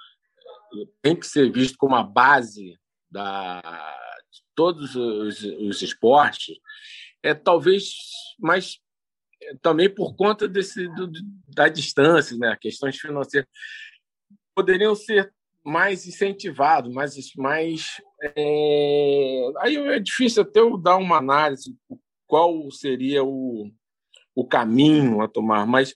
tem 1.00 1.16
que 1.16 1.26
ser 1.26 1.50
visto 1.50 1.76
como 1.76 1.96
a 1.96 2.02
base 2.02 2.78
da, 3.10 3.60
de 4.30 4.40
todos 4.54 4.94
os, 4.94 5.42
os 5.42 5.82
esportes, 5.82 6.56
é 7.22 7.34
talvez 7.34 7.92
mais 8.38 8.80
também 9.60 9.88
por 9.88 10.14
conta 10.14 10.48
desse, 10.48 10.88
do, 10.88 11.10
da 11.48 11.68
distância, 11.68 12.36
né? 12.36 12.56
questões 12.60 12.96
financeiras, 12.98 13.48
poderiam 14.54 14.94
ser 14.94 15.32
mais 15.64 16.06
incentivados, 16.06 16.92
mais. 16.92 17.14
mais 17.36 18.00
é... 18.20 19.52
Aí 19.58 19.76
é 19.76 19.98
difícil 19.98 20.42
até 20.42 20.60
eu 20.60 20.76
dar 20.76 20.96
uma 20.96 21.18
análise 21.18 21.76
qual 22.26 22.70
seria 22.70 23.22
o, 23.22 23.70
o 24.34 24.46
caminho 24.46 25.20
a 25.20 25.28
tomar, 25.28 25.66
mas 25.66 25.94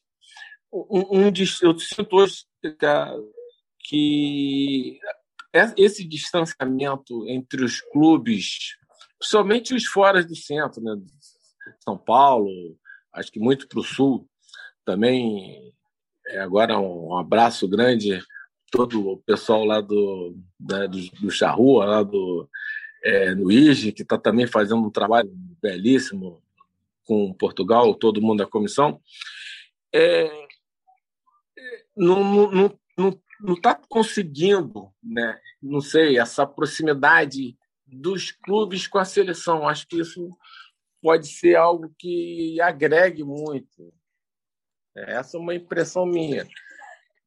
um, 0.73 1.21
um 1.21 1.33
eu 1.62 1.79
sinto 1.79 2.17
hoje 2.17 2.45
que 3.81 4.99
esse 5.76 6.07
distanciamento 6.07 7.26
entre 7.29 7.65
os 7.65 7.81
clubes, 7.81 8.76
somente 9.23 9.75
os 9.75 9.87
fora 9.87 10.23
do 10.23 10.37
centro, 10.37 10.83
né? 10.83 10.95
São 11.81 11.97
Paulo, 11.97 12.50
acho 13.16 13.32
que 13.32 13.40
muito 13.40 13.66
para 13.66 13.80
o 13.80 13.85
sul 13.85 14.28
também. 14.85 15.73
É 16.28 16.40
agora 16.40 16.78
um 16.78 17.16
abraço 17.16 17.68
grande 17.68 18.20
todo 18.70 19.11
o 19.11 19.18
pessoal 19.18 19.64
lá 19.64 19.80
do, 19.80 20.37
né, 20.61 20.88
do, 20.88 20.99
do 21.20 21.30
Charrua, 21.30 21.85
lá 21.85 22.02
do 22.02 22.49
é, 23.02 23.35
no 23.35 23.50
IGE, 23.52 23.92
que 23.92 24.02
está 24.02 24.18
também 24.18 24.46
fazendo 24.46 24.85
um 24.85 24.90
trabalho 24.90 25.30
belíssimo 25.62 26.42
com 27.04 27.32
Portugal, 27.32 27.94
todo 27.94 28.20
mundo 28.20 28.38
da 28.38 28.46
comissão, 28.46 29.00
é, 29.94 30.28
não 31.96 32.64
está 32.64 32.76
não, 32.99 33.20
não, 33.40 33.61
tá 33.61 33.80
conseguindo, 33.88 34.88
né, 35.00 35.38
não 35.62 35.80
sei, 35.80 36.18
essa 36.18 36.44
proximidade 36.44 37.56
dos 37.87 38.32
clubes 38.32 38.88
com 38.88 38.99
a 38.99 39.04
seleção. 39.04 39.68
Acho 39.68 39.87
que 39.87 40.00
isso 40.00 40.37
pode 41.03 41.29
ser 41.29 41.57
algo 41.57 41.93
que 41.99 42.61
agregue 42.61 43.23
muito. 43.25 43.93
Essa 44.95 45.37
é 45.37 45.41
uma 45.41 45.55
impressão 45.55 46.07
minha. 46.07 46.47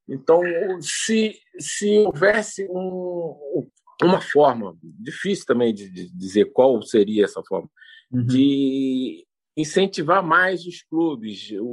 Então, 0.08 0.42
se, 0.82 1.40
se 1.60 2.00
houvesse 2.00 2.68
um, 2.70 3.70
uma 4.02 4.22
forma, 4.22 4.76
difícil 4.82 5.46
também 5.46 5.74
de, 5.74 5.90
de, 5.90 6.10
dizer 6.10 6.52
qual 6.52 6.82
seria 6.82 7.26
essa 7.26 7.44
forma, 7.44 7.70
uhum. 8.12 8.26
de 8.26 9.26
incentivar 9.56 10.24
mais 10.24 10.66
os 10.66 10.82
clubes, 10.82 11.52
o, 11.52 11.72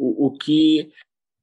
o, 0.00 0.26
o 0.26 0.32
que 0.32 0.90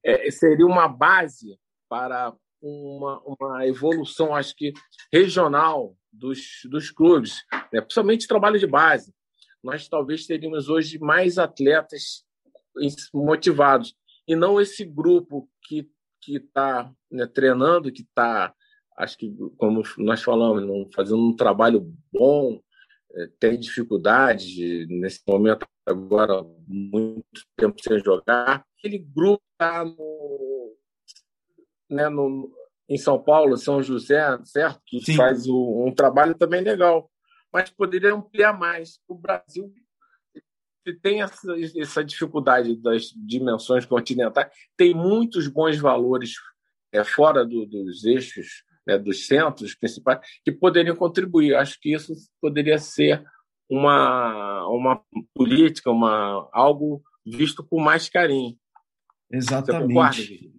é, 0.04 0.30
seria 0.30 0.66
uma 0.66 0.86
base 0.86 1.58
para 1.88 2.34
uma, 2.60 3.22
uma 3.24 3.66
evolução, 3.66 4.34
acho 4.34 4.54
que 4.54 4.72
regional 5.12 5.96
dos, 6.12 6.60
dos 6.64 6.90
clubes, 6.90 7.44
né? 7.72 7.80
principalmente 7.80 8.28
trabalho 8.28 8.58
de 8.58 8.66
base. 8.66 9.14
Nós 9.62 9.88
talvez 9.88 10.26
teríamos 10.26 10.68
hoje 10.68 10.98
mais 10.98 11.38
atletas 11.38 12.24
motivados 13.12 13.94
e 14.26 14.36
não 14.36 14.60
esse 14.60 14.84
grupo 14.84 15.48
que 15.62 15.90
que 16.20 16.36
está 16.36 16.92
né, 17.10 17.26
treinando, 17.26 17.92
que 17.92 18.02
está, 18.02 18.54
acho 18.96 19.16
que 19.16 19.34
como 19.56 19.82
nós 19.96 20.22
falamos, 20.22 20.88
fazendo 20.94 21.22
um 21.22 21.34
trabalho 21.34 21.90
bom, 22.12 22.60
é, 23.14 23.28
tem 23.40 23.58
dificuldade 23.58 24.86
nesse 24.88 25.22
momento 25.26 25.66
agora 25.86 26.44
muito 26.66 27.24
tempo 27.56 27.76
sem 27.82 27.98
jogar. 28.00 28.64
Aquele 28.78 28.98
grupo 28.98 29.42
está 29.52 29.84
no, 29.84 30.76
né, 31.88 32.08
no, 32.08 32.52
em 32.88 32.98
São 32.98 33.18
Paulo, 33.22 33.56
São 33.56 33.82
José, 33.82 34.38
certo? 34.44 34.80
Que 34.84 35.00
Sim. 35.00 35.16
faz 35.16 35.46
o, 35.46 35.86
um 35.86 35.94
trabalho 35.94 36.34
também 36.34 36.60
legal. 36.60 37.10
Mas 37.52 37.70
poderia 37.70 38.14
ampliar 38.14 38.56
mais. 38.56 39.00
O 39.08 39.14
Brasil 39.14 39.72
tem 41.02 41.22
essa, 41.22 41.54
essa 41.76 42.04
dificuldade 42.04 42.76
das 42.76 43.12
dimensões 43.14 43.84
continentais, 43.84 44.50
tem 44.76 44.94
muitos 44.94 45.46
bons 45.46 45.78
valores 45.78 46.34
é, 46.92 47.04
fora 47.04 47.44
do, 47.44 47.66
dos 47.66 48.04
eixos, 48.04 48.64
né, 48.86 48.98
dos 48.98 49.26
centros 49.26 49.74
principais, 49.74 50.20
que 50.44 50.50
poderiam 50.52 50.96
contribuir. 50.96 51.54
Acho 51.54 51.78
que 51.80 51.94
isso 51.94 52.14
poderia 52.40 52.78
ser 52.78 53.22
uma, 53.68 54.66
uma 54.68 55.02
política, 55.34 55.90
uma, 55.90 56.48
algo 56.52 57.02
visto 57.24 57.62
com 57.62 57.80
mais 57.80 58.08
carinho. 58.08 58.56
Exatamente. 59.30 60.50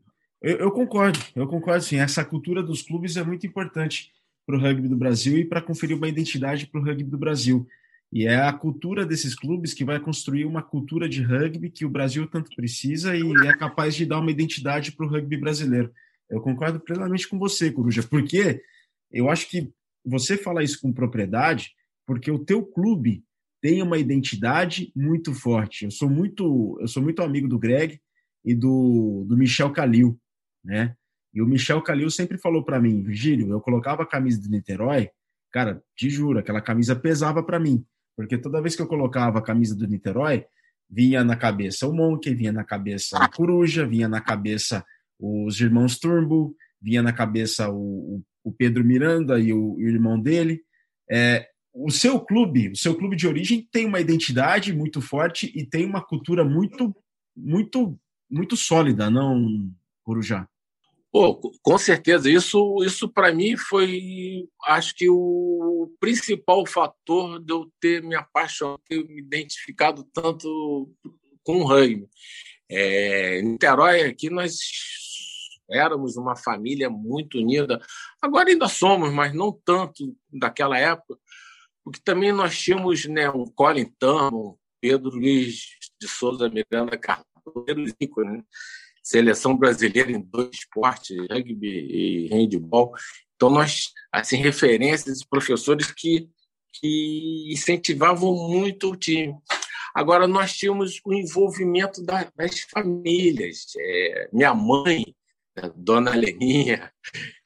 Eu, 0.42 0.58
eu, 0.58 0.72
concordo, 0.72 1.20
eu 1.36 1.48
concordo 1.48 1.84
sim. 1.84 1.98
Essa 1.98 2.24
cultura 2.24 2.62
dos 2.62 2.84
clubes 2.84 3.18
é 3.18 3.24
muito 3.24 3.48
importante 3.48 4.12
para 4.50 4.58
o 4.58 4.60
rugby 4.60 4.88
do 4.88 4.98
Brasil 4.98 5.38
e 5.38 5.46
para 5.46 5.62
conferir 5.62 5.96
uma 5.96 6.08
identidade 6.08 6.66
para 6.66 6.82
o 6.82 6.84
rugby 6.84 7.04
do 7.04 7.20
Brasil. 7.20 7.68
E 8.12 8.26
é 8.26 8.38
a 8.38 8.52
cultura 8.52 9.06
desses 9.06 9.36
clubes 9.36 9.76
que 9.76 9.86
vai 9.86 10.00
construir 10.00 10.44
uma 10.46 10.64
cultura 10.64 11.08
de 11.08 11.22
rugby 11.22 11.70
que 11.70 11.86
o 11.86 11.90
Brasil 11.90 12.26
tanto 12.26 12.50
precisa 12.56 13.16
e 13.16 13.22
é 13.46 13.56
capaz 13.56 13.94
de 13.94 14.08
dar 14.08 14.18
uma 14.18 14.32
identidade 14.32 14.92
para 14.92 15.06
o 15.06 15.10
rugby 15.10 15.38
brasileiro. 15.38 15.94
Eu 16.28 16.42
concordo 16.42 16.80
plenamente 16.80 17.28
com 17.28 17.38
você, 17.38 17.72
Coruja, 17.72 18.02
porque 18.02 18.64
eu 19.12 19.30
acho 19.30 19.48
que 19.48 19.72
você 20.04 20.36
fala 20.36 20.64
isso 20.64 20.82
com 20.82 20.92
propriedade, 20.92 21.74
porque 22.04 22.32
o 22.32 22.40
teu 22.40 22.66
clube 22.66 23.24
tem 23.62 23.84
uma 23.84 24.00
identidade 24.00 24.92
muito 24.96 25.32
forte. 25.32 25.86
Eu 25.86 25.92
sou 25.92 26.10
muito, 26.10 26.76
eu 26.82 26.88
sou 26.88 27.04
muito 27.04 27.22
amigo 27.22 27.48
do 27.48 27.60
Greg 27.60 28.02
e 28.44 28.56
do, 28.56 29.26
do 29.28 29.38
Michel 29.38 29.72
Calil, 29.72 30.20
né? 30.66 30.96
E 31.34 31.42
o 31.42 31.46
Michel 31.46 31.82
Calil 31.82 32.10
sempre 32.10 32.38
falou 32.38 32.64
para 32.64 32.80
mim, 32.80 33.04
Virgílio, 33.04 33.52
eu 33.52 33.62
colocava 33.62 34.04
a 34.04 34.06
camisa 34.06 34.42
do 34.42 34.50
Niterói, 34.50 35.10
cara, 35.52 35.82
te 35.96 36.10
juro, 36.10 36.40
aquela 36.40 36.62
camisa 36.62 36.96
pesava 36.96 37.44
para 37.44 37.60
mim, 37.60 37.86
porque 38.16 38.38
toda 38.38 38.62
vez 38.62 38.76
que 38.76 38.82
eu 38.82 38.88
colocava 38.88 39.40
a 39.40 39.44
camisa 39.44 39.76
do 39.76 39.88
Niterói, 39.88 40.46
vinha 40.90 41.24
na 41.24 41.36
cabeça 41.36 41.88
o 41.88 41.94
Monk, 41.94 42.34
vinha 42.34 42.52
na 42.52 42.64
cabeça 42.64 43.18
a 43.18 43.30
Coruja, 43.30 43.86
vinha 43.86 44.08
na 44.08 44.20
cabeça 44.20 44.84
os 45.20 45.60
irmãos 45.62 46.00
Turnbull, 46.00 46.56
vinha 46.82 47.04
na 47.04 47.14
cabeça 47.14 47.70
o, 47.70 48.24
o 48.44 48.52
Pedro 48.52 48.84
Miranda 48.84 49.40
e 49.40 49.54
o, 49.54 49.76
o 49.76 49.82
irmão 49.82 50.20
dele. 50.20 50.62
É, 51.10 51.48
o 51.74 51.92
seu 51.92 52.20
clube, 52.20 52.70
o 52.70 52.76
seu 52.76 52.96
clube 52.96 53.16
de 53.16 53.28
origem 53.28 53.68
tem 53.72 53.86
uma 53.86 54.00
identidade 54.00 54.74
muito 54.74 55.02
forte 55.02 55.52
e 55.56 55.66
tem 55.66 55.86
uma 55.86 56.02
cultura 56.02 56.44
muito, 56.44 56.96
muito, 57.36 58.00
muito 58.30 58.58
sólida, 58.58 59.10
não, 59.10 59.70
Corujá? 60.04 60.48
Pô, 61.12 61.36
com 61.64 61.78
certeza. 61.78 62.30
Isso, 62.30 62.84
isso 62.84 63.10
para 63.10 63.34
mim 63.34 63.58
foi, 63.58 64.48
acho 64.66 64.94
que 64.96 65.10
o 65.10 65.92
principal 66.00 66.66
fator 66.68 67.44
de 67.44 67.52
eu 67.52 67.72
ter 67.80 68.04
me 68.04 68.16
apaixonado, 68.16 68.82
ter 68.88 69.04
me 69.08 69.20
identificado 69.20 70.04
tanto 70.14 70.94
com 71.44 71.62
o 71.62 71.66
rugby. 71.66 72.08
É, 72.70 73.42
Niterói, 73.42 74.02
aqui 74.04 74.30
nós 74.30 74.60
éramos 75.70 76.16
uma 76.16 76.36
família 76.36 76.90
muito 76.90 77.40
unida. 77.40 77.82
Agora 78.22 78.50
ainda 78.50 78.68
somos, 78.68 79.12
mas 79.12 79.34
não 79.34 79.52
tanto 79.52 80.16
daquela 80.32 80.78
época, 80.78 81.20
porque 81.84 82.00
também 82.04 82.32
nós 82.32 82.58
tínhamos 82.58 83.06
né, 83.06 83.30
um 83.32 83.46
Colin 83.46 83.86
Tamo, 83.98 84.60
Pedro 84.80 85.10
Luiz 85.10 85.66
de 86.00 86.08
Souza 86.08 86.50
Miranda 86.50 86.98
Carlos, 86.98 87.26
Zico, 88.00 88.24
né? 88.24 88.44
Seleção 89.04 89.58
brasileira 89.58 90.12
em 90.12 90.22
dois 90.22 90.50
esportes, 90.54 91.18
rugby 91.30 91.68
e 91.68 92.28
handball. 92.32 92.92
Então, 93.36 93.50
nós, 93.50 93.90
assim, 94.12 94.38
referências, 94.38 95.24
professores 95.24 95.92
que, 95.92 96.28
que 96.74 97.48
incentivavam 97.52 98.34
muito 98.34 98.92
o 98.92 98.96
time. 98.96 99.36
Agora, 99.96 100.28
nós 100.28 100.54
tínhamos 100.54 101.00
o 101.06 101.14
envolvimento 101.14 102.04
das, 102.04 102.30
das 102.36 102.60
famílias. 102.62 103.66
É, 103.78 104.30
minha 104.32 104.54
mãe, 104.54 105.16
Dona 105.76 106.16
Leninha, 106.16 106.92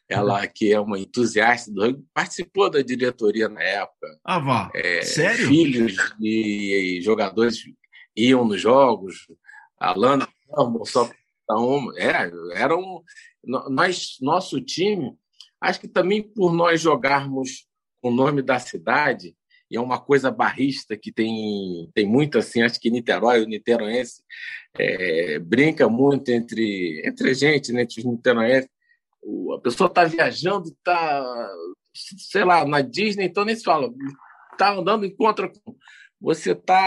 ela 0.09 0.45
que 0.47 0.71
é 0.71 0.79
uma 0.79 0.99
entusiasta 0.99 1.71
do 1.71 1.81
rugby, 1.81 2.05
participou 2.13 2.69
da 2.69 2.81
diretoria 2.81 3.47
na 3.47 3.61
época. 3.61 4.19
Ah, 4.23 4.39
vá. 4.39 4.71
É, 4.75 5.01
Sério? 5.01 5.47
Filhos 5.47 5.95
de 6.19 7.01
jogadores 7.03 7.59
iam 8.15 8.45
nos 8.45 8.61
jogos. 8.61 9.27
A 9.79 9.93
Lana 9.97 10.27
só 10.85 11.09
então, 11.43 11.91
é, 11.97 12.31
era 12.55 12.75
um, 12.77 13.01
nós, 13.43 14.17
nosso 14.21 14.61
time, 14.61 15.13
acho 15.61 15.79
que 15.79 15.87
também 15.87 16.21
por 16.21 16.53
nós 16.53 16.81
jogarmos 16.81 17.67
o 18.01 18.11
nome 18.11 18.41
da 18.41 18.59
cidade, 18.59 19.35
e 19.71 19.77
é 19.77 19.81
uma 19.81 19.99
coisa 19.99 20.29
barrista 20.29 20.95
que 20.95 21.11
tem, 21.11 21.89
tem 21.93 22.05
muito 22.05 22.37
assim, 22.37 22.61
acho 22.61 22.79
que 22.79 22.91
Niterói, 22.91 23.41
o 23.41 23.47
niteroense, 23.47 24.21
é, 24.77 25.39
brinca 25.39 25.89
muito 25.89 26.29
entre, 26.29 27.01
entre 27.05 27.31
a 27.31 27.33
gente, 27.33 27.71
né, 27.71 27.81
entre 27.83 27.99
os 27.99 28.05
niteroenses. 28.05 28.69
A 29.55 29.59
pessoa 29.61 29.87
está 29.87 30.03
viajando, 30.03 30.67
está, 30.67 31.49
sei 31.93 32.43
lá, 32.43 32.65
na 32.67 32.81
Disney, 32.81 33.25
então 33.25 33.45
nem 33.45 33.55
se 33.55 33.63
fala, 33.63 33.89
está 34.51 34.73
andando, 34.73 35.05
encontra 35.05 35.49
com. 35.49 35.75
Você 36.19 36.51
está 36.51 36.81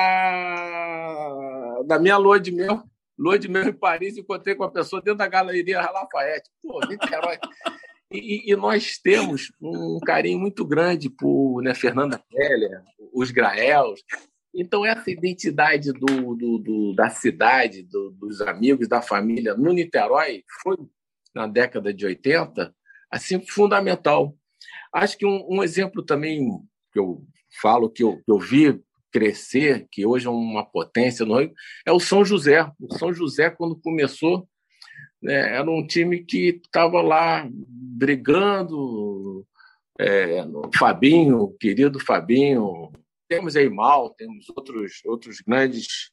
na 1.86 1.98
minha 1.98 2.16
lua 2.16 2.38
de 2.38 2.52
mel, 2.52 2.84
lua 3.18 3.38
de 3.38 3.48
mel 3.48 3.68
em 3.68 3.72
Paris, 3.72 4.16
encontrei 4.16 4.54
com 4.54 4.64
a 4.64 4.70
pessoa 4.70 5.00
dentro 5.00 5.18
da 5.18 5.28
Galeria 5.28 5.80
Lafayette. 5.80 6.50
Pô, 6.62 6.80
Niterói. 6.86 7.38
E, 8.12 8.52
e, 8.52 8.56
nós 8.56 8.98
temos 8.98 9.52
um 9.60 9.98
carinho 10.00 10.38
muito 10.38 10.64
grande 10.64 11.10
por 11.10 11.60
né, 11.60 11.74
Fernanda 11.74 12.22
Keller, 12.30 12.82
os 13.12 13.30
Graels. 13.30 14.00
Então, 14.54 14.86
essa 14.86 15.10
identidade 15.10 15.92
do, 15.92 16.34
do, 16.34 16.58
do 16.58 16.94
da 16.94 17.10
cidade, 17.10 17.82
do, 17.82 18.10
dos 18.12 18.40
amigos, 18.40 18.88
da 18.88 19.02
família 19.02 19.54
no 19.54 19.72
Niterói 19.72 20.44
foi, 20.62 20.76
na 21.34 21.46
década 21.46 21.92
de 21.92 22.06
80, 22.06 22.74
assim, 23.10 23.44
fundamental. 23.46 24.36
Acho 24.92 25.18
que 25.18 25.26
um, 25.26 25.44
um 25.48 25.62
exemplo 25.62 26.02
também 26.02 26.48
que 26.92 26.98
eu 26.98 27.26
falo, 27.60 27.90
que 27.90 28.02
eu, 28.02 28.16
que 28.16 28.30
eu 28.30 28.38
vi 28.38 28.80
crescer, 29.16 29.88
que 29.90 30.04
hoje 30.04 30.26
é 30.26 30.30
uma 30.30 30.62
potência 30.62 31.24
no 31.24 31.40
é 31.40 31.90
o 31.90 31.98
São 31.98 32.22
José. 32.22 32.70
O 32.78 32.94
São 32.98 33.14
José, 33.14 33.48
quando 33.48 33.80
começou, 33.80 34.46
né, 35.22 35.56
era 35.56 35.70
um 35.70 35.86
time 35.86 36.22
que 36.22 36.60
estava 36.62 37.00
lá 37.00 37.48
brigando. 37.50 39.46
É, 39.98 40.44
Fabinho, 40.76 41.56
querido 41.58 41.98
Fabinho, 41.98 42.92
temos 43.26 43.56
aí 43.56 43.70
Mal, 43.70 44.10
temos 44.10 44.46
outros, 44.54 45.00
outros 45.06 45.40
grandes 45.40 46.10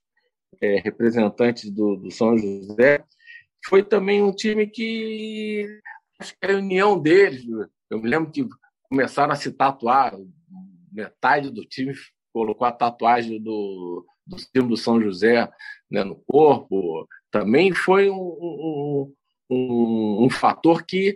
é, 0.62 0.80
representantes 0.80 1.70
do, 1.70 1.98
do 1.98 2.10
São 2.10 2.38
José. 2.38 3.04
Foi 3.68 3.84
também 3.84 4.24
um 4.24 4.34
time 4.34 4.66
que 4.66 5.68
acho 6.18 6.34
que 6.40 6.50
a 6.50 6.56
união 6.56 6.98
deles. 6.98 7.44
Eu 7.90 8.00
me 8.02 8.08
lembro 8.08 8.32
que 8.32 8.48
começaram 8.90 9.34
a 9.34 9.36
se 9.36 9.52
tatuar, 9.52 10.18
metade 10.90 11.52
do 11.52 11.66
time 11.66 11.94
colocou 12.34 12.66
a 12.68 12.72
tatuagem 12.72 13.42
do, 13.42 14.06
do 14.26 14.40
símbolo 14.40 14.70
do 14.70 14.78
São 14.78 15.00
José 15.00 15.50
né, 15.90 16.04
no 16.04 16.16
corpo, 16.28 17.08
também 17.32 17.74
foi 17.74 18.10
um, 18.10 18.16
um, 18.16 19.14
um, 19.50 20.26
um 20.26 20.30
fator 20.30 20.84
que 20.84 21.16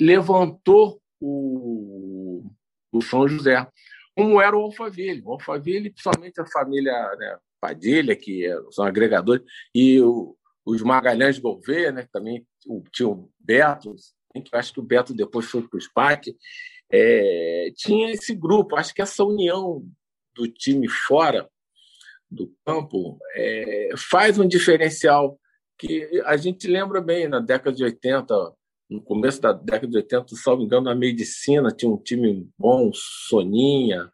levantou 0.00 1.00
o, 1.20 2.44
o 2.92 3.00
São 3.00 3.26
José, 3.26 3.66
como 4.14 4.40
era 4.40 4.56
o 4.56 4.60
Alphaville. 4.60 5.22
O 5.24 5.32
Alphaville, 5.32 5.90
principalmente 5.90 6.40
a 6.40 6.46
família 6.46 6.92
né, 7.16 7.38
Padilha, 7.60 8.14
que 8.14 8.46
é, 8.46 8.56
são 8.70 8.84
agregadores, 8.84 9.42
e 9.74 10.00
o, 10.00 10.36
os 10.64 10.82
Magalhães 10.82 11.38
Gouveia, 11.38 11.90
né, 11.90 12.02
que 12.02 12.12
também 12.12 12.46
tinha 12.92 13.08
o 13.08 13.30
Beto, 13.38 13.94
que 14.34 14.54
eu 14.54 14.58
acho 14.58 14.72
que 14.72 14.80
o 14.80 14.84
Beto 14.84 15.14
depois 15.14 15.46
foi 15.46 15.66
para 15.66 15.76
o 15.76 15.80
SPAC, 15.80 16.36
é, 16.90 17.72
tinha 17.76 18.10
esse 18.10 18.34
grupo. 18.34 18.76
Acho 18.76 18.94
que 18.94 19.02
essa 19.02 19.24
união 19.24 19.84
do 20.34 20.48
time 20.48 20.88
fora 20.88 21.48
do 22.30 22.52
campo 22.66 23.18
é, 23.36 23.90
faz 23.96 24.38
um 24.38 24.46
diferencial 24.46 25.38
que 25.78 26.22
a 26.24 26.36
gente 26.36 26.66
lembra 26.66 27.00
bem 27.00 27.28
na 27.28 27.40
década 27.40 27.76
de 27.76 27.84
80 27.84 28.54
no 28.88 29.02
começo 29.02 29.40
da 29.40 29.52
década 29.52 29.88
de 29.88 29.96
80, 29.96 30.36
salvo 30.36 30.62
engano, 30.62 30.84
na 30.84 30.94
medicina 30.94 31.70
tinha 31.70 31.90
um 31.90 31.96
time 31.96 32.48
bom, 32.58 32.90
Soninha, 32.92 34.10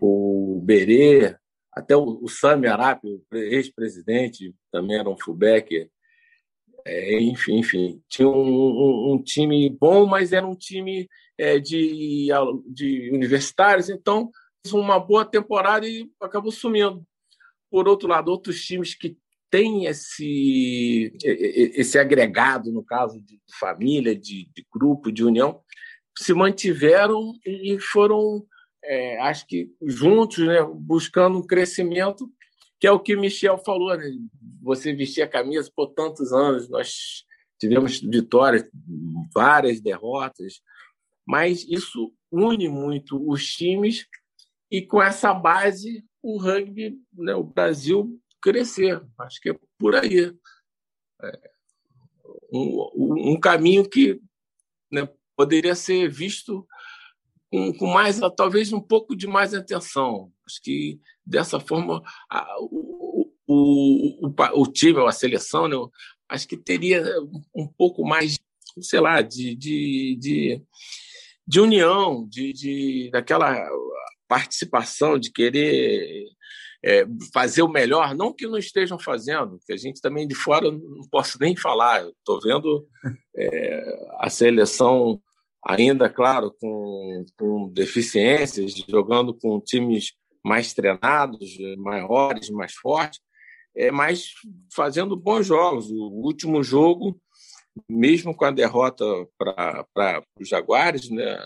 o 0.00 0.60
Berê, 0.64 1.36
até 1.72 1.96
o, 1.96 2.18
o 2.22 2.28
Sami 2.28 2.66
Arap, 2.66 3.02
ex-presidente, 3.32 4.54
também 4.72 4.98
era 4.98 5.08
um 5.08 5.18
fullback. 5.18 5.88
É, 6.84 7.20
enfim, 7.20 7.58
enfim, 7.58 8.00
tinha 8.08 8.28
um, 8.28 8.32
um, 8.32 9.12
um, 9.12 9.22
time 9.22 9.68
bom, 9.68 10.06
mas 10.06 10.32
era 10.32 10.46
um 10.46 10.54
time 10.54 11.08
é, 11.36 11.58
de, 11.58 12.28
de 12.68 13.10
universitários, 13.12 13.90
então 13.90 14.30
uma 14.72 14.98
boa 14.98 15.24
temporada 15.24 15.86
e 15.86 16.10
acabou 16.20 16.52
sumindo. 16.52 17.06
Por 17.70 17.88
outro 17.88 18.08
lado, 18.08 18.30
outros 18.30 18.64
times 18.64 18.94
que 18.94 19.16
têm 19.50 19.86
esse, 19.86 21.12
esse 21.22 21.98
agregado, 21.98 22.72
no 22.72 22.84
caso 22.84 23.20
de 23.20 23.40
família, 23.58 24.14
de, 24.14 24.50
de 24.54 24.66
grupo, 24.72 25.12
de 25.12 25.24
união, 25.24 25.60
se 26.18 26.32
mantiveram 26.32 27.32
e 27.44 27.78
foram, 27.78 28.44
é, 28.84 29.20
acho 29.20 29.46
que 29.46 29.70
juntos, 29.82 30.38
né, 30.38 30.62
buscando 30.74 31.38
um 31.38 31.46
crescimento, 31.46 32.30
que 32.80 32.86
é 32.86 32.90
o 32.90 33.00
que 33.00 33.16
Michel 33.16 33.58
falou. 33.58 33.96
Né? 33.96 34.10
Você 34.62 34.94
vestir 34.94 35.22
a 35.22 35.28
camisa 35.28 35.70
por 35.74 35.88
tantos 35.88 36.32
anos, 36.32 36.68
nós 36.68 37.24
tivemos 37.58 38.00
vitórias, 38.00 38.64
várias 39.34 39.80
derrotas, 39.80 40.60
mas 41.26 41.66
isso 41.68 42.12
une 42.30 42.68
muito 42.68 43.22
os 43.28 43.46
times 43.46 44.06
e 44.70 44.82
com 44.82 45.02
essa 45.02 45.32
base 45.32 46.04
o 46.22 46.38
rugby, 46.38 46.98
né, 47.12 47.34
o 47.34 47.44
Brasil 47.44 48.20
crescer. 48.40 49.02
Acho 49.18 49.40
que 49.40 49.50
é 49.50 49.58
por 49.78 49.94
aí. 49.94 50.34
É 51.22 51.50
um, 52.52 53.32
um 53.32 53.40
caminho 53.40 53.88
que 53.88 54.20
né, 54.90 55.08
poderia 55.36 55.74
ser 55.74 56.08
visto 56.08 56.66
com, 57.50 57.72
com, 57.74 57.86
mais, 57.86 58.20
talvez 58.36 58.72
um 58.72 58.80
pouco 58.80 59.16
de 59.16 59.26
mais 59.26 59.54
atenção. 59.54 60.32
Acho 60.46 60.62
que 60.62 61.00
dessa 61.24 61.60
forma 61.60 62.02
a, 62.30 62.56
o, 62.60 63.32
o, 63.46 64.26
o, 64.26 64.62
o, 64.62 64.72
time, 64.72 65.00
a 65.06 65.12
seleção, 65.12 65.68
né, 65.68 65.76
acho 66.28 66.46
que 66.48 66.56
teria 66.56 67.04
um 67.54 67.66
pouco 67.66 68.04
mais, 68.04 68.38
sei 68.80 69.00
lá, 69.00 69.22
de, 69.22 69.54
de, 69.54 70.16
de, 70.18 70.62
de 71.46 71.60
união, 71.60 72.26
de, 72.28 72.52
de 72.52 73.10
daquela 73.12 73.68
participação, 74.28 75.18
de 75.18 75.30
querer 75.32 76.26
é, 76.84 77.04
fazer 77.32 77.62
o 77.62 77.68
melhor, 77.68 78.14
não 78.14 78.32
que 78.32 78.46
não 78.46 78.58
estejam 78.58 78.98
fazendo, 78.98 79.58
que 79.66 79.72
a 79.72 79.76
gente 79.76 80.00
também 80.00 80.26
de 80.26 80.34
fora 80.34 80.70
não 80.70 81.08
posso 81.10 81.38
nem 81.40 81.56
falar. 81.56 82.06
Estou 82.06 82.40
vendo 82.40 82.86
é, 83.36 84.08
a 84.18 84.30
seleção 84.30 85.20
ainda, 85.64 86.08
claro, 86.08 86.54
com, 86.60 87.24
com 87.36 87.68
deficiências, 87.72 88.72
jogando 88.88 89.34
com 89.34 89.60
times 89.60 90.12
mais 90.44 90.72
treinados, 90.72 91.58
maiores, 91.76 92.50
mais 92.50 92.72
fortes, 92.74 93.20
é, 93.76 93.90
mas 93.90 94.28
fazendo 94.72 95.16
bons 95.16 95.44
jogos. 95.44 95.90
O 95.90 96.22
último 96.24 96.62
jogo, 96.62 97.20
mesmo 97.88 98.34
com 98.34 98.44
a 98.44 98.52
derrota 98.52 99.04
para 99.36 100.22
os 100.40 100.48
Jaguares, 100.48 101.10
né, 101.10 101.36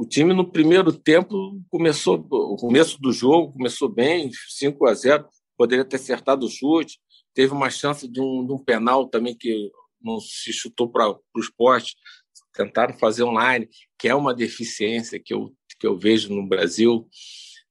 o 0.00 0.04
time 0.08 0.32
no 0.32 0.50
primeiro 0.50 0.92
tempo 0.92 1.60
começou, 1.68 2.26
o 2.30 2.56
começo 2.56 3.00
do 3.00 3.12
jogo 3.12 3.52
começou 3.52 3.88
bem, 3.88 4.30
5 4.48 4.86
a 4.86 4.94
0 4.94 5.28
poderia 5.56 5.84
ter 5.84 5.96
acertado 5.96 6.46
o 6.46 6.50
chute, 6.50 6.98
teve 7.34 7.52
uma 7.52 7.70
chance 7.70 8.08
de 8.08 8.20
um, 8.20 8.46
de 8.46 8.52
um 8.52 8.58
penal 8.58 9.06
também 9.06 9.36
que 9.36 9.70
não 10.02 10.18
se 10.18 10.52
chutou 10.52 10.90
para 10.90 11.10
o 11.10 11.20
esporte, 11.38 11.96
tentaram 12.54 12.98
fazer 12.98 13.24
online, 13.24 13.68
que 13.98 14.08
é 14.08 14.14
uma 14.14 14.34
deficiência 14.34 15.20
que 15.22 15.34
eu, 15.34 15.54
que 15.78 15.86
eu 15.86 15.98
vejo 15.98 16.34
no 16.34 16.46
Brasil, 16.46 17.06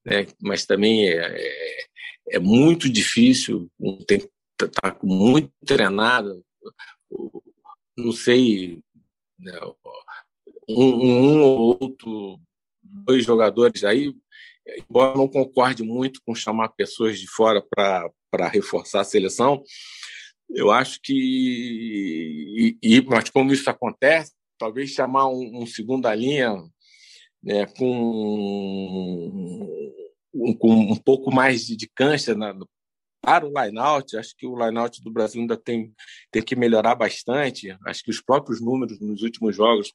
né? 0.05 0.27
mas 0.41 0.65
também 0.65 1.09
é, 1.09 1.15
é, 1.15 1.87
é 2.33 2.39
muito 2.39 2.87
difícil, 2.89 3.69
tem 4.07 4.19
tá 4.67 4.97
muito 5.01 5.51
treinado, 5.65 6.43
não 7.97 8.11
sei, 8.11 8.81
né? 9.39 9.53
Um, 10.69 11.37
um 11.37 11.41
ou 11.41 11.77
outro, 11.81 12.39
dois 12.81 13.25
jogadores 13.25 13.83
aí, 13.83 14.13
embora 14.89 15.17
não 15.17 15.27
concorde 15.27 15.83
muito 15.83 16.21
com 16.25 16.35
chamar 16.35 16.69
pessoas 16.69 17.19
de 17.19 17.27
fora 17.27 17.63
para 17.69 18.47
reforçar 18.47 19.01
a 19.01 19.05
seleção, 19.05 19.63
eu 20.49 20.71
acho 20.71 20.99
que, 21.03 22.77
e, 22.81 23.01
mas 23.01 23.29
como 23.29 23.53
isso 23.53 23.69
acontece, 23.69 24.33
talvez 24.57 24.89
chamar 24.91 25.27
um, 25.27 25.61
um 25.61 25.65
segunda 25.65 26.13
linha 26.13 26.55
né, 27.41 27.65
com, 27.77 27.89
um, 30.33 30.53
com 30.53 30.73
um 30.73 30.95
pouco 30.95 31.33
mais 31.33 31.65
de, 31.65 31.75
de 31.75 31.87
cancha 31.87 32.35
na, 32.35 32.53
para 33.21 33.45
o 33.45 33.49
line-out, 33.49 34.17
acho 34.17 34.35
que 34.35 34.47
o 34.47 34.57
line-out 34.57 35.01
do 35.01 35.11
Brasil 35.11 35.41
ainda 35.41 35.57
tem, 35.57 35.93
tem 36.31 36.41
que 36.41 36.55
melhorar 36.55 36.95
bastante. 36.95 37.75
Acho 37.85 38.03
que 38.03 38.11
os 38.11 38.21
próprios 38.21 38.61
números 38.61 38.99
nos 38.99 39.21
últimos 39.21 39.55
jogos. 39.55 39.93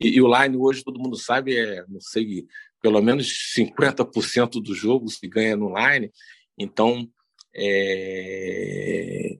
E, 0.00 0.08
e 0.16 0.22
o 0.22 0.32
line 0.32 0.56
hoje, 0.56 0.84
todo 0.84 1.00
mundo 1.00 1.16
sabe, 1.16 1.56
é, 1.56 1.84
não 1.88 2.00
sei, 2.00 2.46
pelo 2.80 3.00
menos 3.02 3.52
50% 3.56 4.62
do 4.62 4.74
jogo 4.74 5.08
se 5.08 5.26
ganha 5.28 5.56
no 5.56 5.74
line. 5.76 6.10
Então, 6.58 7.08
é, 7.54 9.38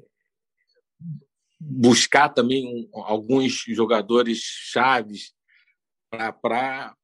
buscar 1.59 2.29
também 2.29 2.67
um, 2.67 3.03
alguns 3.03 3.65
jogadores 3.69 4.41
chaves 4.41 5.33
para 6.11 6.95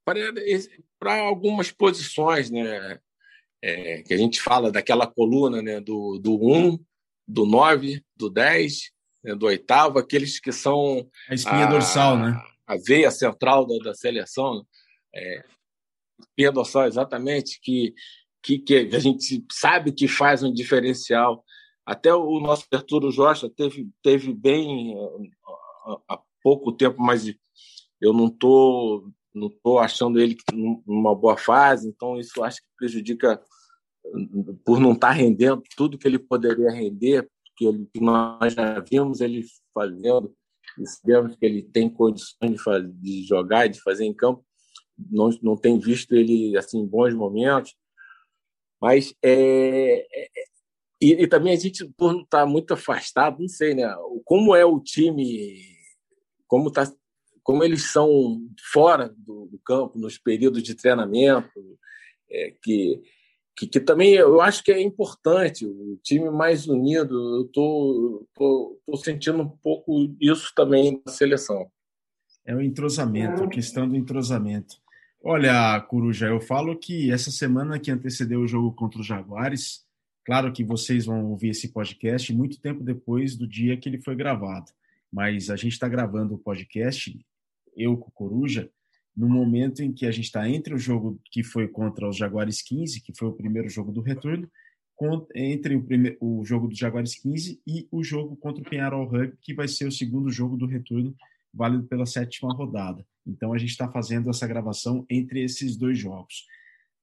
algumas 1.20 1.70
posições, 1.70 2.50
né? 2.50 3.00
É, 3.62 4.02
que 4.02 4.14
a 4.14 4.16
gente 4.16 4.40
fala 4.40 4.70
daquela 4.70 5.06
coluna 5.06 5.60
né, 5.62 5.80
do, 5.80 6.18
do 6.18 6.34
1, 6.42 6.78
do 7.26 7.44
9, 7.44 8.02
do 8.16 8.30
10, 8.30 8.90
né, 9.24 9.34
do 9.34 9.46
oitavo, 9.46 9.98
aqueles 9.98 10.40
que 10.40 10.52
são. 10.52 11.08
A 11.28 11.34
espinha 11.34 11.66
a, 11.66 11.70
dorsal, 11.70 12.16
né? 12.16 12.40
A 12.66 12.76
veia 12.76 13.10
central 13.10 13.66
da, 13.66 13.76
da 13.78 13.94
seleção. 13.94 14.66
É, 15.14 15.44
espinha 16.20 16.52
dorsal, 16.52 16.86
exatamente, 16.86 17.60
que, 17.62 17.94
que, 18.42 18.58
que 18.58 18.74
a 18.94 18.98
gente 18.98 19.44
sabe 19.50 19.92
que 19.92 20.06
faz 20.06 20.42
um 20.42 20.52
diferencial. 20.52 21.44
Até 21.84 22.14
o 22.14 22.38
nosso 22.38 22.66
Arturo 22.72 23.10
Josta 23.10 23.48
teve, 23.48 23.88
teve 24.02 24.34
bem 24.34 24.94
há 26.06 26.20
pouco 26.42 26.70
tempo, 26.72 27.00
mas 27.00 27.34
eu 28.00 28.12
não 28.12 28.26
estou 28.26 29.10
não 29.38 29.48
estou 29.48 29.78
achando 29.78 30.20
ele 30.20 30.36
numa 30.86 31.14
boa 31.14 31.36
fase, 31.36 31.88
então 31.88 32.18
isso 32.18 32.42
acho 32.42 32.58
que 32.58 32.68
prejudica 32.76 33.40
por 34.64 34.80
não 34.80 34.92
estar 34.92 35.08
tá 35.08 35.12
rendendo 35.12 35.62
tudo 35.76 35.98
que 35.98 36.06
ele 36.06 36.18
poderia 36.18 36.70
render, 36.70 37.28
porque 37.44 37.66
ele, 37.66 37.88
que 37.92 38.00
nós 38.00 38.54
já 38.54 38.80
vimos 38.80 39.20
ele 39.20 39.44
fazendo 39.74 40.34
e 40.78 40.86
sabemos 40.86 41.36
que 41.36 41.44
ele 41.44 41.62
tem 41.62 41.88
condições 41.88 42.52
de, 42.52 42.58
fazer, 42.58 42.88
de 42.92 43.22
jogar 43.24 43.68
de 43.68 43.80
fazer 43.80 44.04
em 44.04 44.14
campo, 44.14 44.44
não, 44.96 45.30
não 45.42 45.56
tem 45.56 45.78
visto 45.78 46.14
ele 46.14 46.56
assim 46.56 46.80
em 46.80 46.86
bons 46.86 47.14
momentos, 47.14 47.74
mas 48.80 49.14
é, 49.22 50.06
é, 50.12 50.28
e, 51.00 51.12
e, 51.22 51.26
também 51.26 51.52
a 51.52 51.56
gente 51.56 51.88
por 51.96 52.14
estar 52.14 52.40
tá 52.40 52.46
muito 52.46 52.74
afastado, 52.74 53.38
não 53.40 53.48
sei, 53.48 53.74
né? 53.74 53.92
Como 54.24 54.54
é 54.54 54.64
o 54.64 54.80
time, 54.80 55.62
como 56.46 56.68
está 56.68 56.92
como 57.48 57.64
eles 57.64 57.90
são 57.90 58.46
fora 58.70 59.08
do, 59.16 59.46
do 59.46 59.58
campo, 59.64 59.98
nos 59.98 60.18
períodos 60.18 60.62
de 60.62 60.74
treinamento, 60.74 61.48
é, 62.30 62.54
que, 62.62 63.00
que, 63.56 63.66
que, 63.66 63.80
também 63.80 64.12
eu 64.12 64.42
acho 64.42 64.62
que 64.62 64.70
é 64.70 64.78
importante, 64.82 65.64
o 65.64 65.98
time 66.02 66.28
mais 66.28 66.68
unido, 66.68 67.38
eu 67.38 67.44
tô, 67.46 68.28
tô, 68.34 68.78
tô, 68.84 68.96
sentindo 68.98 69.40
um 69.40 69.48
pouco 69.48 70.14
isso 70.20 70.52
também 70.54 71.00
na 71.06 71.10
seleção. 71.10 71.70
É 72.44 72.54
o 72.54 72.60
entrosamento, 72.60 73.44
a 73.44 73.48
questão 73.48 73.88
do 73.88 73.96
entrosamento. 73.96 74.76
Olha, 75.24 75.80
Coruja, 75.88 76.26
eu 76.26 76.42
falo 76.42 76.78
que 76.78 77.10
essa 77.10 77.30
semana 77.30 77.78
que 77.78 77.90
antecedeu 77.90 78.42
o 78.42 78.46
jogo 78.46 78.74
contra 78.74 79.00
os 79.00 79.06
Jaguares, 79.06 79.86
claro 80.22 80.52
que 80.52 80.62
vocês 80.62 81.06
vão 81.06 81.30
ouvir 81.30 81.48
esse 81.48 81.68
podcast 81.68 82.30
muito 82.30 82.60
tempo 82.60 82.84
depois 82.84 83.34
do 83.34 83.48
dia 83.48 83.74
que 83.78 83.88
ele 83.88 84.02
foi 84.02 84.14
gravado, 84.14 84.70
mas 85.10 85.48
a 85.48 85.56
gente 85.56 85.72
está 85.72 85.88
gravando 85.88 86.34
o 86.34 86.38
podcast 86.38 87.18
eu 87.76 87.96
com 87.96 88.08
o 88.08 88.12
Coruja, 88.12 88.70
no 89.16 89.28
momento 89.28 89.82
em 89.82 89.92
que 89.92 90.06
a 90.06 90.10
gente 90.10 90.26
está 90.26 90.48
entre 90.48 90.72
o 90.74 90.78
jogo 90.78 91.20
que 91.30 91.42
foi 91.42 91.66
contra 91.66 92.08
os 92.08 92.16
Jaguares 92.16 92.62
15, 92.62 93.00
que 93.00 93.12
foi 93.16 93.28
o 93.28 93.32
primeiro 93.32 93.68
jogo 93.68 93.90
do 93.90 94.00
retorno, 94.00 94.48
entre 95.34 95.76
o, 95.76 95.82
primeiro, 95.82 96.16
o 96.20 96.44
jogo 96.44 96.68
dos 96.68 96.78
Jaguares 96.78 97.14
15 97.20 97.60
e 97.66 97.88
o 97.90 98.02
jogo 98.02 98.36
contra 98.36 98.62
o 98.62 98.68
Penharol 98.68 99.06
Rugby, 99.06 99.36
que 99.40 99.54
vai 99.54 99.68
ser 99.68 99.86
o 99.86 99.92
segundo 99.92 100.30
jogo 100.30 100.56
do 100.56 100.66
retorno, 100.66 101.14
válido 101.54 101.84
pela 101.84 102.06
sétima 102.06 102.52
rodada. 102.52 103.04
Então 103.26 103.52
a 103.52 103.58
gente 103.58 103.70
está 103.70 103.90
fazendo 103.90 104.28
essa 104.30 104.46
gravação 104.46 105.06
entre 105.08 105.42
esses 105.42 105.76
dois 105.76 105.98
jogos. 105.98 106.46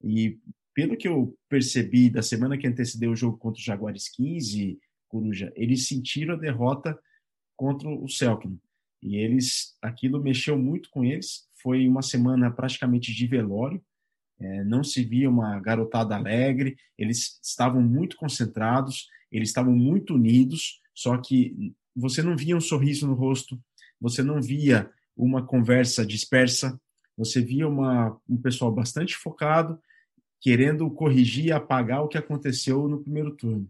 E 0.04 0.38
pelo 0.74 0.98
que 0.98 1.08
eu 1.08 1.38
percebi 1.48 2.10
da 2.10 2.22
semana 2.22 2.58
que 2.58 2.68
antecedeu 2.68 3.12
o 3.12 3.16
jogo 3.16 3.38
contra 3.38 3.60
os 3.60 3.66
Jaguares 3.66 4.10
15, 4.10 4.78
Coruja, 5.08 5.52
eles 5.56 5.88
sentiram 5.88 6.34
a 6.34 6.38
derrota 6.38 7.00
contra 7.56 7.88
o 7.88 8.10
Selknam. 8.10 8.60
E 9.06 9.18
eles, 9.18 9.78
aquilo 9.84 10.20
mexeu 10.20 10.58
muito 10.58 10.90
com 10.90 11.06
eles. 11.06 11.48
Foi 11.62 11.88
uma 11.88 12.02
semana 12.02 12.50
praticamente 12.50 13.14
de 13.14 13.28
velório. 13.28 13.80
É, 14.40 14.64
não 14.64 14.84
se 14.84 15.04
via 15.04 15.30
uma 15.30 15.60
garotada 15.60 16.16
alegre. 16.16 16.76
Eles 16.98 17.40
estavam 17.44 17.84
muito 17.84 18.18
concentrados. 18.18 19.08
Eles 19.32 19.50
estavam 19.50 19.74
muito 19.74 20.16
unidos. 20.16 20.82
Só 20.92 21.16
que 21.18 21.72
você 21.96 22.24
não 22.24 22.36
via 22.36 22.58
um 22.58 22.62
sorriso 22.62 23.06
no 23.06 23.14
rosto. 23.14 23.62
Você 24.02 24.24
não 24.24 24.42
via 24.42 24.90
uma 25.16 25.46
conversa 25.46 26.04
dispersa. 26.04 26.82
Você 27.16 27.42
via 27.42 27.68
uma, 27.68 28.20
um 28.28 28.38
pessoal 28.38 28.72
bastante 28.72 29.16
focado, 29.16 29.80
querendo 30.42 30.90
corrigir 30.90 31.54
apagar 31.54 32.04
o 32.04 32.08
que 32.08 32.18
aconteceu 32.18 32.88
no 32.88 33.04
primeiro 33.04 33.36
turno. 33.36 33.70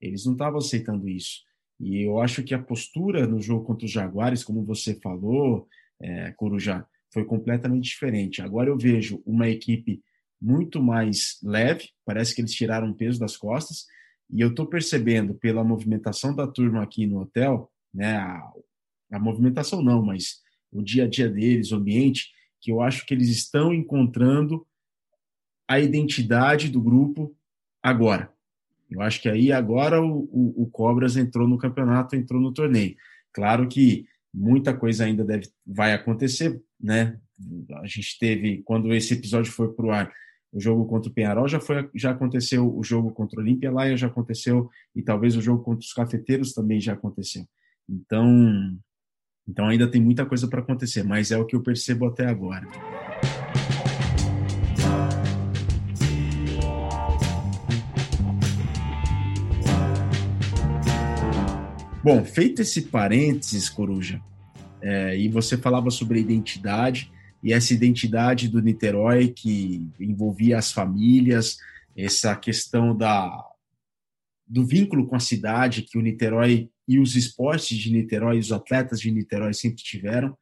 Eles 0.00 0.24
não 0.24 0.34
estavam 0.34 0.58
aceitando 0.58 1.08
isso. 1.08 1.40
E 1.78 2.02
eu 2.02 2.20
acho 2.20 2.42
que 2.42 2.54
a 2.54 2.62
postura 2.62 3.26
no 3.26 3.40
jogo 3.40 3.64
contra 3.64 3.84
os 3.84 3.92
Jaguares, 3.92 4.42
como 4.42 4.64
você 4.64 4.94
falou, 4.94 5.68
é, 6.00 6.32
Corujá, 6.32 6.86
foi 7.12 7.24
completamente 7.24 7.84
diferente. 7.84 8.42
Agora 8.42 8.68
eu 8.68 8.78
vejo 8.78 9.22
uma 9.26 9.48
equipe 9.48 10.02
muito 10.40 10.82
mais 10.82 11.38
leve, 11.42 11.90
parece 12.04 12.34
que 12.34 12.40
eles 12.40 12.52
tiraram 12.52 12.92
peso 12.92 13.18
das 13.18 13.36
costas, 13.36 13.86
e 14.30 14.40
eu 14.40 14.48
estou 14.48 14.66
percebendo 14.66 15.34
pela 15.34 15.64
movimentação 15.64 16.34
da 16.34 16.46
turma 16.46 16.82
aqui 16.82 17.06
no 17.06 17.20
hotel, 17.20 17.70
né, 17.94 18.16
a, 18.16 18.52
a 19.12 19.18
movimentação 19.18 19.82
não, 19.82 20.04
mas 20.04 20.42
o 20.70 20.82
dia 20.82 21.04
a 21.04 21.08
dia 21.08 21.28
deles, 21.28 21.72
o 21.72 21.76
ambiente, 21.76 22.30
que 22.60 22.70
eu 22.70 22.80
acho 22.80 23.06
que 23.06 23.14
eles 23.14 23.28
estão 23.28 23.72
encontrando 23.72 24.66
a 25.68 25.80
identidade 25.80 26.68
do 26.68 26.80
grupo 26.80 27.34
agora. 27.82 28.32
Eu 28.90 29.00
acho 29.00 29.20
que 29.20 29.28
aí 29.28 29.50
agora 29.50 30.00
o, 30.00 30.28
o, 30.30 30.62
o, 30.62 30.70
Cobras 30.70 31.16
entrou 31.16 31.48
no 31.48 31.58
campeonato, 31.58 32.14
entrou 32.14 32.40
no 32.40 32.52
torneio. 32.52 32.94
Claro 33.32 33.66
que 33.68 34.06
muita 34.32 34.74
coisa 34.74 35.04
ainda 35.04 35.24
deve, 35.24 35.48
vai 35.66 35.92
acontecer, 35.92 36.60
né? 36.80 37.18
A 37.82 37.86
gente 37.86 38.18
teve, 38.18 38.62
quando 38.64 38.94
esse 38.94 39.14
episódio 39.14 39.52
foi 39.52 39.72
para 39.72 39.86
o 39.86 39.90
ar, 39.90 40.12
o 40.52 40.60
jogo 40.60 40.86
contra 40.86 41.10
o 41.10 41.12
Penharol 41.12 41.48
já, 41.48 41.60
foi, 41.60 41.88
já 41.94 42.12
aconteceu, 42.12 42.74
o 42.74 42.82
jogo 42.82 43.10
contra 43.10 43.38
o 43.38 43.42
Olímpia 43.42 43.70
Laia 43.70 43.96
já 43.96 44.06
aconteceu, 44.06 44.70
e 44.94 45.02
talvez 45.02 45.36
o 45.36 45.42
jogo 45.42 45.62
contra 45.62 45.84
os 45.84 45.92
Cafeteiros 45.92 46.52
também 46.52 46.80
já 46.80 46.94
aconteceu. 46.94 47.46
Então, 47.88 48.78
então 49.46 49.66
ainda 49.66 49.90
tem 49.90 50.00
muita 50.00 50.24
coisa 50.24 50.48
para 50.48 50.60
acontecer, 50.60 51.02
mas 51.02 51.30
é 51.30 51.36
o 51.36 51.44
que 51.44 51.54
eu 51.54 51.62
percebo 51.62 52.06
até 52.06 52.26
agora. 52.26 52.66
Bom, 62.06 62.24
feito 62.24 62.62
esse 62.62 62.82
parênteses, 62.82 63.68
Coruja, 63.68 64.22
é, 64.80 65.18
e 65.18 65.28
você 65.28 65.56
falava 65.56 65.90
sobre 65.90 66.20
a 66.20 66.22
identidade, 66.22 67.10
e 67.42 67.52
essa 67.52 67.74
identidade 67.74 68.48
do 68.48 68.62
Niterói 68.62 69.26
que 69.26 69.90
envolvia 69.98 70.56
as 70.56 70.70
famílias, 70.70 71.58
essa 71.96 72.36
questão 72.36 72.96
da, 72.96 73.44
do 74.46 74.64
vínculo 74.64 75.08
com 75.08 75.16
a 75.16 75.18
cidade 75.18 75.82
que 75.82 75.98
o 75.98 76.00
Niterói 76.00 76.70
e 76.86 77.00
os 77.00 77.16
esportes 77.16 77.76
de 77.76 77.92
Niterói, 77.92 78.38
os 78.38 78.52
atletas 78.52 79.00
de 79.00 79.10
Niterói 79.10 79.52
sempre 79.52 79.82
tiveram. 79.82 80.38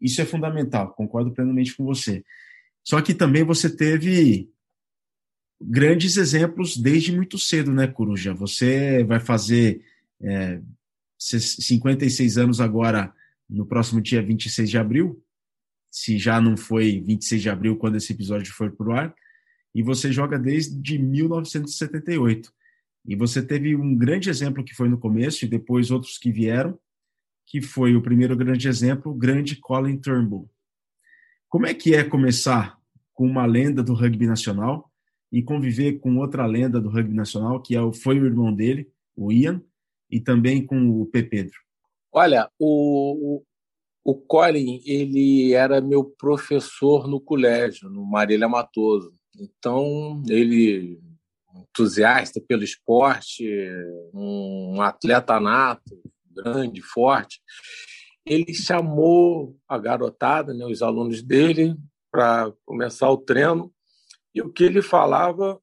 Isso 0.00 0.22
é 0.22 0.24
fundamental, 0.24 0.94
concordo 0.94 1.32
plenamente 1.32 1.76
com 1.76 1.84
você. 1.84 2.24
Só 2.82 3.02
que 3.02 3.12
também 3.12 3.44
você 3.44 3.68
teve 3.68 4.48
grandes 5.60 6.16
exemplos 6.16 6.78
desde 6.78 7.12
muito 7.12 7.38
cedo, 7.38 7.74
né, 7.74 7.86
Coruja? 7.86 8.32
Você 8.32 9.04
vai 9.04 9.20
fazer 9.20 9.84
é, 10.22 10.60
56 11.18 12.38
anos 12.38 12.60
agora, 12.60 13.12
no 13.48 13.66
próximo 13.66 14.00
dia 14.00 14.22
26 14.22 14.70
de 14.70 14.78
abril, 14.78 15.22
se 15.90 16.18
já 16.18 16.40
não 16.40 16.56
foi 16.56 17.00
26 17.00 17.42
de 17.42 17.50
abril 17.50 17.76
quando 17.76 17.96
esse 17.96 18.12
episódio 18.12 18.52
foi 18.52 18.70
pro 18.70 18.92
ar, 18.92 19.14
e 19.74 19.82
você 19.82 20.12
joga 20.12 20.38
desde 20.38 20.98
1978. 20.98 22.52
E 23.06 23.16
você 23.16 23.42
teve 23.42 23.74
um 23.74 23.96
grande 23.96 24.30
exemplo 24.30 24.64
que 24.64 24.74
foi 24.74 24.88
no 24.88 24.98
começo 24.98 25.44
e 25.44 25.48
depois 25.48 25.90
outros 25.90 26.18
que 26.18 26.30
vieram, 26.30 26.78
que 27.46 27.60
foi 27.60 27.96
o 27.96 28.02
primeiro 28.02 28.36
grande 28.36 28.68
exemplo, 28.68 29.12
o 29.12 29.14
grande 29.14 29.56
Colin 29.56 29.98
Turnbull. 29.98 30.48
Como 31.48 31.66
é 31.66 31.74
que 31.74 31.94
é 31.94 32.04
começar 32.04 32.78
com 33.12 33.26
uma 33.26 33.44
lenda 33.44 33.82
do 33.82 33.92
rugby 33.92 34.26
nacional 34.26 34.90
e 35.30 35.42
conviver 35.42 35.98
com 35.98 36.16
outra 36.16 36.46
lenda 36.46 36.80
do 36.80 36.88
rugby 36.88 37.14
nacional, 37.14 37.60
que 37.60 37.74
é 37.74 37.80
o, 37.80 37.92
foi 37.92 38.18
o 38.18 38.26
irmão 38.26 38.54
dele, 38.54 38.88
o 39.16 39.32
Ian, 39.32 39.62
e 40.12 40.20
também 40.20 40.64
com 40.64 41.00
o 41.00 41.06
P. 41.06 41.22
Pedro? 41.22 41.58
Olha, 42.12 42.50
o, 42.58 43.42
o 44.04 44.14
Colin, 44.14 44.82
ele 44.84 45.54
era 45.54 45.80
meu 45.80 46.04
professor 46.04 47.08
no 47.08 47.18
colégio, 47.18 47.88
no 47.88 48.04
Marília 48.04 48.46
Matoso. 48.46 49.14
Então, 49.34 50.22
ele 50.28 51.00
entusiasta 51.56 52.38
pelo 52.46 52.62
esporte, 52.62 53.48
um 54.12 54.82
atleta 54.82 55.40
nato, 55.40 55.98
grande, 56.30 56.82
forte. 56.82 57.40
Ele 58.26 58.52
chamou 58.52 59.56
a 59.66 59.78
garotada, 59.78 60.52
né, 60.52 60.66
os 60.66 60.82
alunos 60.82 61.22
dele, 61.22 61.74
para 62.10 62.52
começar 62.66 63.10
o 63.10 63.16
treino 63.16 63.72
e 64.34 64.40
o 64.40 64.50
que 64.50 64.64
ele 64.64 64.80
falava 64.80 65.60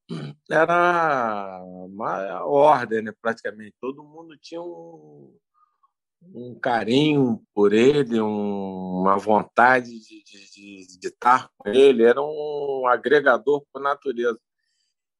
era 0.50 1.62
uma 1.64 2.46
ordem, 2.46 3.02
né, 3.02 3.12
praticamente. 3.20 3.76
Todo 3.82 4.04
mundo 4.04 4.38
tinha 4.38 4.62
um, 4.62 5.36
um 6.22 6.60
carinho 6.60 7.42
por 7.54 7.74
ele, 7.74 8.22
um, 8.22 9.02
uma 9.02 9.18
vontade 9.18 9.90
de, 9.90 10.24
de, 10.24 10.52
de, 10.52 11.00
de, 11.00 11.08
estar 11.08 11.50
com 11.58 11.70
ele. 11.70 12.04
Era 12.04 12.22
um 12.22 12.86
agregador 12.88 13.66
por 13.74 13.82
natureza. 13.82 14.40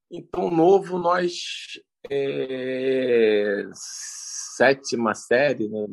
Então, 0.08 0.50
novo, 0.50 0.98
nós, 0.98 1.32
é, 2.08 3.64
sétima 4.56 5.12
série, 5.14 5.68
né, 5.68 5.86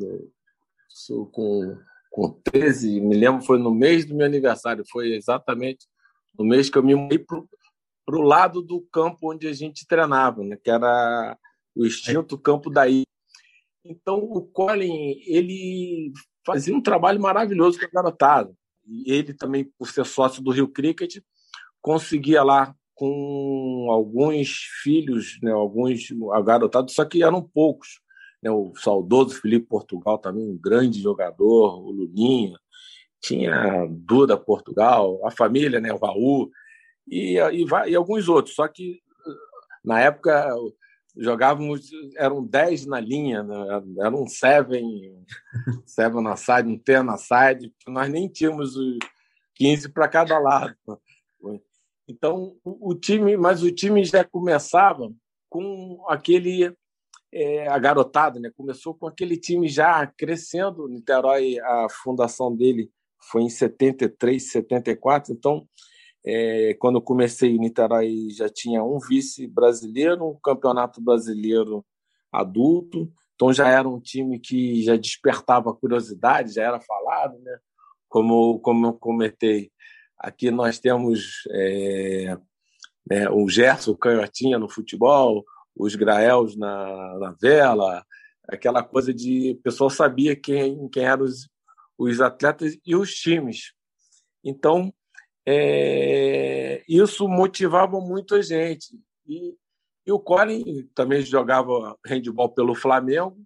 com, 1.32 1.76
com 2.10 2.40
13, 2.44 3.00
me 3.00 3.16
lembro, 3.16 3.42
foi 3.42 3.58
no 3.58 3.74
mês 3.74 4.04
do 4.04 4.14
meu 4.14 4.26
aniversário, 4.26 4.84
foi 4.90 5.14
exatamente 5.14 5.86
no 6.38 6.44
mês 6.44 6.70
que 6.70 6.78
eu 6.78 6.82
me 6.82 6.94
mudei 6.94 7.18
para 7.18 8.16
o 8.16 8.22
lado 8.22 8.62
do 8.62 8.80
campo 8.92 9.32
onde 9.32 9.48
a 9.48 9.52
gente 9.52 9.86
treinava, 9.86 10.42
né? 10.44 10.56
que 10.56 10.70
era 10.70 11.36
o 11.74 11.84
extinto 11.84 12.38
campo 12.38 12.70
daí. 12.70 13.02
Então, 13.84 14.18
o 14.18 14.42
Colin, 14.42 15.20
ele 15.26 16.12
fazia 16.46 16.74
um 16.74 16.80
trabalho 16.80 17.20
maravilhoso 17.20 17.78
com 17.78 17.86
a 17.86 17.90
garotada. 17.90 18.52
E 18.86 19.12
ele 19.12 19.34
também, 19.34 19.70
por 19.78 19.88
ser 19.88 20.06
sócio 20.06 20.42
do 20.42 20.50
Rio 20.50 20.68
Cricket, 20.68 21.18
conseguia 21.80 22.42
lá 22.42 22.74
com 22.94 23.88
alguns 23.90 24.48
filhos, 24.82 25.38
né, 25.42 25.52
alguns 25.52 26.08
garotados, 26.44 26.94
só 26.94 27.04
que 27.04 27.22
eram 27.22 27.42
poucos. 27.42 28.00
Né, 28.42 28.50
o 28.50 28.72
saudoso 28.76 29.40
Felipe 29.40 29.66
Portugal 29.66 30.18
também, 30.18 30.48
um 30.48 30.56
grande 30.56 31.00
jogador, 31.00 31.80
o 31.80 31.90
Luninha, 31.90 32.56
tinha 33.20 33.86
Duda 33.90 34.36
Portugal, 34.36 35.20
a 35.26 35.30
família, 35.30 35.80
né, 35.80 35.92
o 35.92 35.98
Raul, 35.98 36.50
e, 37.06 37.38
e, 37.38 37.64
e 37.88 37.94
alguns 37.94 38.28
outros. 38.28 38.54
Só 38.54 38.68
que 38.68 39.00
na 39.84 40.00
época 40.00 40.54
jogávamos, 41.16 41.90
eram 42.16 42.44
10 42.44 42.86
na 42.86 43.00
linha, 43.00 43.42
né? 43.42 43.56
era 43.98 44.14
um 44.14 44.26
7, 44.26 44.80
7 45.84 46.14
na 46.22 46.36
side, 46.36 46.68
um 46.68 46.76
10 46.76 47.04
na 47.04 47.16
side, 47.16 47.72
nós 47.88 48.08
nem 48.08 48.28
tínhamos 48.28 48.74
15 49.56 49.88
para 49.88 50.08
cada 50.08 50.38
lado. 50.38 50.76
Então, 52.06 52.56
o, 52.64 52.90
o, 52.90 52.94
time, 52.94 53.36
mas 53.36 53.62
o 53.62 53.70
time 53.70 54.04
já 54.04 54.24
começava 54.24 55.12
com 55.50 56.04
aquele 56.08 56.72
é, 57.32 57.68
a 57.68 57.78
garotada, 57.78 58.40
né? 58.40 58.50
Começou 58.56 58.94
com 58.94 59.06
aquele 59.06 59.36
time 59.36 59.68
já 59.68 60.06
crescendo. 60.06 60.88
Niterói, 60.88 61.58
a 61.58 61.86
fundação 61.90 62.54
dele 62.54 62.90
foi 63.30 63.42
em 63.42 63.50
73, 63.50 64.50
74. 64.50 65.32
Então, 65.32 65.66
é, 66.24 66.74
quando 66.78 66.96
eu 66.96 67.02
comecei 67.02 67.50
em 67.50 67.58
Niterói, 67.58 68.28
já 68.30 68.48
tinha 68.48 68.82
um 68.82 68.98
vice 68.98 69.46
brasileiro, 69.46 70.28
um 70.28 70.38
campeonato 70.42 71.00
brasileiro 71.00 71.84
adulto. 72.32 73.10
Então, 73.34 73.52
já 73.52 73.68
era 73.68 73.88
um 73.88 74.00
time 74.00 74.38
que 74.38 74.82
já 74.82 74.96
despertava 74.96 75.74
curiosidade, 75.74 76.54
já 76.54 76.64
era 76.64 76.80
falado, 76.80 77.38
né? 77.38 77.58
Como, 78.08 78.58
como 78.60 78.86
eu 78.86 78.92
comentei, 78.94 79.70
aqui 80.18 80.50
nós 80.50 80.78
temos 80.78 81.42
é, 81.50 82.36
né, 83.08 83.28
o 83.30 83.48
Gerson 83.48 83.94
Canhotinha 83.94 84.58
no 84.58 84.68
futebol, 84.68 85.44
os 85.76 85.94
Graels 85.94 86.56
na, 86.56 87.18
na 87.18 87.36
vela, 87.40 88.04
aquela 88.48 88.82
coisa 88.82 89.12
de 89.12 89.52
o 89.52 89.62
pessoal 89.62 89.90
sabia 89.90 90.34
quem, 90.34 90.88
quem 90.88 91.04
eram 91.04 91.24
os, 91.24 91.48
os 91.98 92.20
atletas 92.20 92.78
e 92.86 92.94
os 92.94 93.12
times. 93.12 93.72
Então, 94.44 94.94
é, 95.44 96.82
isso 96.88 97.26
motivava 97.28 98.00
muito 98.00 98.36
a 98.36 98.42
gente. 98.42 98.98
E, 99.26 99.54
e, 100.06 100.12
o 100.12 100.20
Colin 100.20 100.88
também 100.94 101.20
jogava 101.22 101.98
handball 102.06 102.50
pelo 102.50 102.74
Flamengo, 102.74 103.36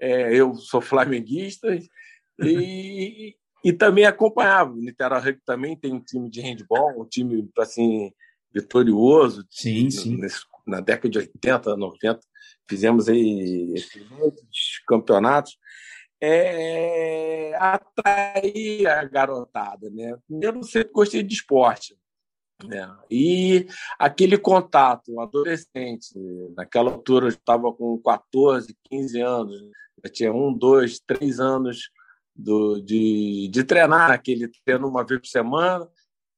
é, 0.00 0.34
eu 0.34 0.54
sou 0.54 0.80
flamenguista, 0.80 1.68
E, 2.40 3.36
e 3.64 3.72
também 3.72 4.04
acompanhava. 4.04 4.72
O 4.72 4.76
Niterói 4.76 5.20
Rugby 5.20 5.42
também 5.44 5.76
tem 5.76 5.92
um 5.92 6.00
time 6.00 6.28
de 6.28 6.40
handball, 6.40 7.00
um 7.00 7.04
time 7.04 7.48
assim 7.58 8.12
vitorioso. 8.52 9.46
Sim, 9.50 9.90
sim. 9.90 10.20
Na 10.66 10.80
década 10.80 11.08
de 11.08 11.18
80, 11.18 11.76
90, 11.76 12.20
fizemos 12.68 13.08
aí 13.08 13.74
campeonatos. 14.86 15.56
É, 16.26 17.54
atrair 17.56 18.86
a 18.86 19.04
garotada, 19.04 19.90
né? 19.90 20.16
Eu 20.30 20.62
sempre 20.62 20.92
gostei 20.92 21.22
de 21.22 21.34
esporte. 21.34 21.94
Né? 22.64 22.88
E 23.10 23.66
aquele 23.98 24.38
contato, 24.38 25.12
um 25.12 25.20
adolescente, 25.20 26.14
naquela 26.56 26.90
altura 26.90 27.26
eu 27.26 27.30
estava 27.30 27.72
com 27.72 28.00
14, 28.00 28.74
15 28.84 29.20
anos, 29.20 29.60
eu 30.02 30.10
tinha 30.10 30.32
um, 30.32 30.52
dois, 30.56 30.98
três 31.00 31.40
anos 31.40 31.90
do, 32.34 32.80
de, 32.80 33.48
de 33.48 33.64
treinar 33.64 34.10
aquele 34.10 34.48
treino 34.64 34.88
uma 34.88 35.04
vez 35.04 35.20
por 35.20 35.26
semana, 35.26 35.88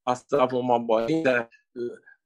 passava 0.04 0.56
uma 0.56 0.78
bolinha, 0.78 1.48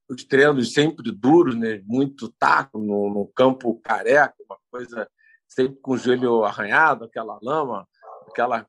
os 0.09 0.25
treinos 0.25 0.73
sempre 0.73 1.13
duros, 1.13 1.57
né? 1.57 1.83
muito 1.85 2.33
taco 2.39 2.79
no, 2.79 3.13
no 3.13 3.27
campo 3.27 3.79
careca, 3.81 4.35
uma 4.49 4.59
coisa 4.71 5.09
sempre 5.51 5.77
com 5.83 5.93
o 5.93 5.99
joelho 5.99 6.45
arranhado, 6.45 7.05
aquela 7.05 7.39
lama, 7.43 7.87
aquela 8.29 8.67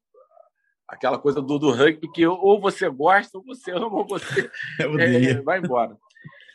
aquela 0.87 1.17
coisa 1.17 1.41
do, 1.41 1.57
do 1.57 1.71
rugby 1.71 2.11
que 2.11 2.27
ou 2.27 2.59
você 2.59 2.89
gosta, 2.89 3.37
ou 3.37 3.45
você 3.45 3.71
ama, 3.71 3.87
ou 3.87 4.05
você 4.05 4.51
é, 4.99 5.41
vai 5.41 5.59
embora. 5.59 5.97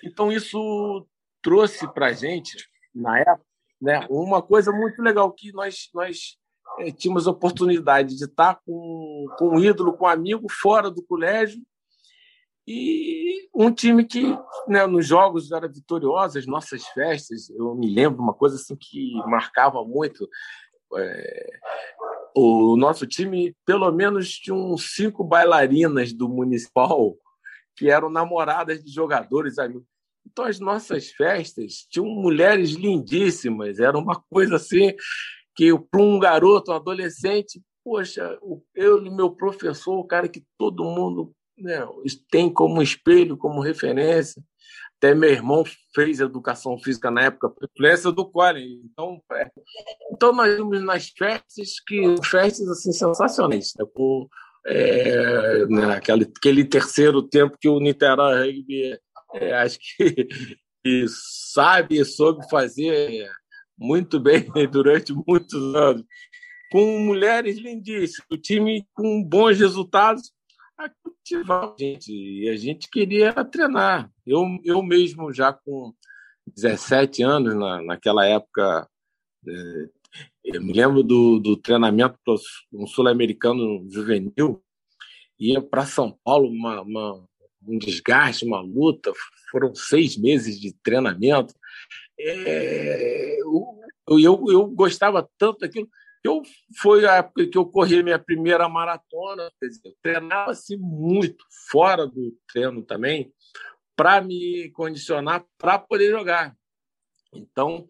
Então, 0.05 0.31
isso 0.31 1.07
trouxe 1.41 1.91
para 1.95 2.09
a 2.09 2.13
gente, 2.13 2.69
na 2.95 3.19
época, 3.19 3.47
né, 3.81 4.07
uma 4.11 4.43
coisa 4.43 4.71
muito 4.73 5.01
legal, 5.01 5.33
que 5.33 5.53
nós, 5.53 5.89
nós 5.95 6.37
é, 6.81 6.91
tínhamos 6.91 7.27
a 7.27 7.31
oportunidade 7.31 8.15
de 8.15 8.25
estar 8.25 8.61
com, 8.67 9.27
com 9.39 9.57
um 9.57 9.59
ídolo, 9.59 9.97
com 9.97 10.05
um 10.05 10.09
amigo, 10.09 10.47
fora 10.51 10.91
do 10.91 11.03
colégio, 11.03 11.61
e 12.67 13.49
um 13.55 13.71
time 13.71 14.05
que 14.05 14.37
né, 14.67 14.87
nos 14.87 15.07
jogos 15.07 15.53
era 15.53 15.69
vitorioso, 15.69 16.39
as 16.39 16.47
nossas 16.47 16.85
festas, 16.89 17.49
eu 17.51 17.75
me 17.75 17.93
lembro 17.93 18.21
uma 18.21 18.35
coisa 18.35 18.57
assim 18.57 18.77
que 18.77 19.15
marcava 19.27 19.85
muito. 19.85 20.29
É, 20.97 21.59
o 22.35 22.77
nosso 22.77 23.07
time, 23.07 23.57
pelo 23.65 23.91
menos, 23.93 24.31
tinha 24.31 24.55
uns 24.55 24.95
cinco 24.95 25.23
bailarinas 25.23 26.13
do 26.13 26.29
municipal 26.29 27.17
que 27.77 27.91
eram 27.91 28.11
namoradas 28.11 28.83
de 28.83 28.91
jogadores 28.91 29.59
amigos. 29.59 29.85
Então, 30.27 30.45
as 30.45 30.59
nossas 30.59 31.13
festas 31.13 31.87
tinham 31.89 32.07
mulheres 32.07 32.71
lindíssimas, 32.73 33.79
era 33.79 33.97
uma 33.97 34.21
coisa 34.29 34.57
assim 34.57 34.93
que, 35.55 35.73
para 35.91 36.03
um 36.03 36.19
garoto, 36.19 36.73
um 36.73 36.75
adolescente, 36.75 37.63
poxa, 37.85 38.37
eu 38.75 39.07
e 39.07 39.11
meu 39.11 39.31
professor, 39.31 39.97
o 39.97 40.05
cara 40.05 40.29
que 40.29 40.45
todo 40.59 40.85
mundo 40.85 41.33
né, 41.59 41.87
tem 42.31 42.53
como 42.53 42.83
espelho, 42.83 43.37
como 43.37 43.61
referência. 43.61 44.43
Até 44.97 45.15
meu 45.15 45.31
irmão 45.31 45.63
fez 45.95 46.21
educação 46.21 46.79
física 46.79 47.11
na 47.11 47.25
época, 47.25 47.53
influência 47.63 48.11
do 48.11 48.25
Colin. 48.31 48.81
Então, 48.85 49.21
é. 49.33 49.51
então 50.11 50.33
nós 50.33 50.57
vimos 50.57 50.83
nas 50.83 51.09
festas 51.09 51.81
que 51.87 52.17
festas 52.25 52.69
assim 52.69 52.93
sensacionais, 52.93 53.73
né? 53.79 53.85
com 53.95 54.27
é, 54.67 55.67
né, 55.67 55.95
aquele, 55.95 56.65
terceiro 56.65 57.23
tempo 57.23 57.57
que 57.61 57.69
o 57.69 57.79
Niterói 57.79 58.47
Rugby 58.47 58.99
é, 59.35 59.55
acho 59.55 59.79
que, 59.79 60.29
sabe 61.53 62.01
e 62.01 62.05
soube 62.05 62.49
fazer 62.49 63.31
muito 63.79 64.19
bem 64.19 64.47
durante 64.71 65.13
muitos 65.13 65.75
anos, 65.75 66.05
com 66.71 66.99
mulheres 67.01 67.59
lindíssimas, 67.59 68.27
o 68.31 68.37
time 68.37 68.87
com 68.93 69.23
bons 69.23 69.59
resultados 69.59 70.33
a 70.79 70.89
cultivar 71.03 71.65
a 71.65 71.75
gente. 71.79 72.13
E 72.13 72.49
a 72.49 72.57
gente 72.57 72.89
queria 72.91 73.33
treinar. 73.45 74.11
Eu, 74.27 74.45
eu 74.65 74.83
mesmo, 74.83 75.33
já 75.33 75.53
com 75.53 75.95
17 76.47 77.23
anos, 77.23 77.55
na, 77.55 77.83
naquela 77.83 78.27
época, 78.27 78.89
é, 79.49 79.89
eu 80.45 80.63
me 80.63 80.73
lembro 80.73 81.03
do, 81.03 81.39
do 81.39 81.57
treinamento 81.57 82.19
para 82.25 82.35
um 82.73 82.87
sul-americano 82.87 83.87
juvenil, 83.91 84.63
ia 85.39 85.61
para 85.61 85.87
São 85.87 86.19
Paulo, 86.25 86.49
uma, 86.49 86.83
uma, 86.83 87.29
um 87.67 87.79
desgaste, 87.79 88.45
uma 88.45 88.61
luta, 88.61 89.13
foram 89.51 89.75
seis 89.75 90.17
meses 90.17 90.61
de 90.61 90.73
treinamento. 90.83 91.55
É, 92.19 93.41
eu, 93.41 94.19
eu, 94.19 94.45
eu 94.49 94.67
gostava 94.69 95.29
tanto 95.37 95.61
daquilo 95.61 95.89
eu 96.27 96.43
foi 96.81 97.07
a 97.07 97.17
época 97.17 97.47
que 97.47 97.59
eu 97.59 97.67
corri 97.67 98.03
minha 98.03 98.19
primeira 98.19 98.69
maratona, 98.69 99.51
quer 99.61 99.67
dizer, 99.67 99.95
treinava-se 100.03 100.77
muito 100.77 101.45
fora 101.71 102.07
do 102.07 102.37
treino 102.53 102.83
também 102.83 103.33
para 103.97 104.21
me 104.21 104.71
condicionar 104.71 105.45
para 105.59 105.79
poder 105.79 106.11
jogar. 106.11 106.55
Então, 107.33 107.87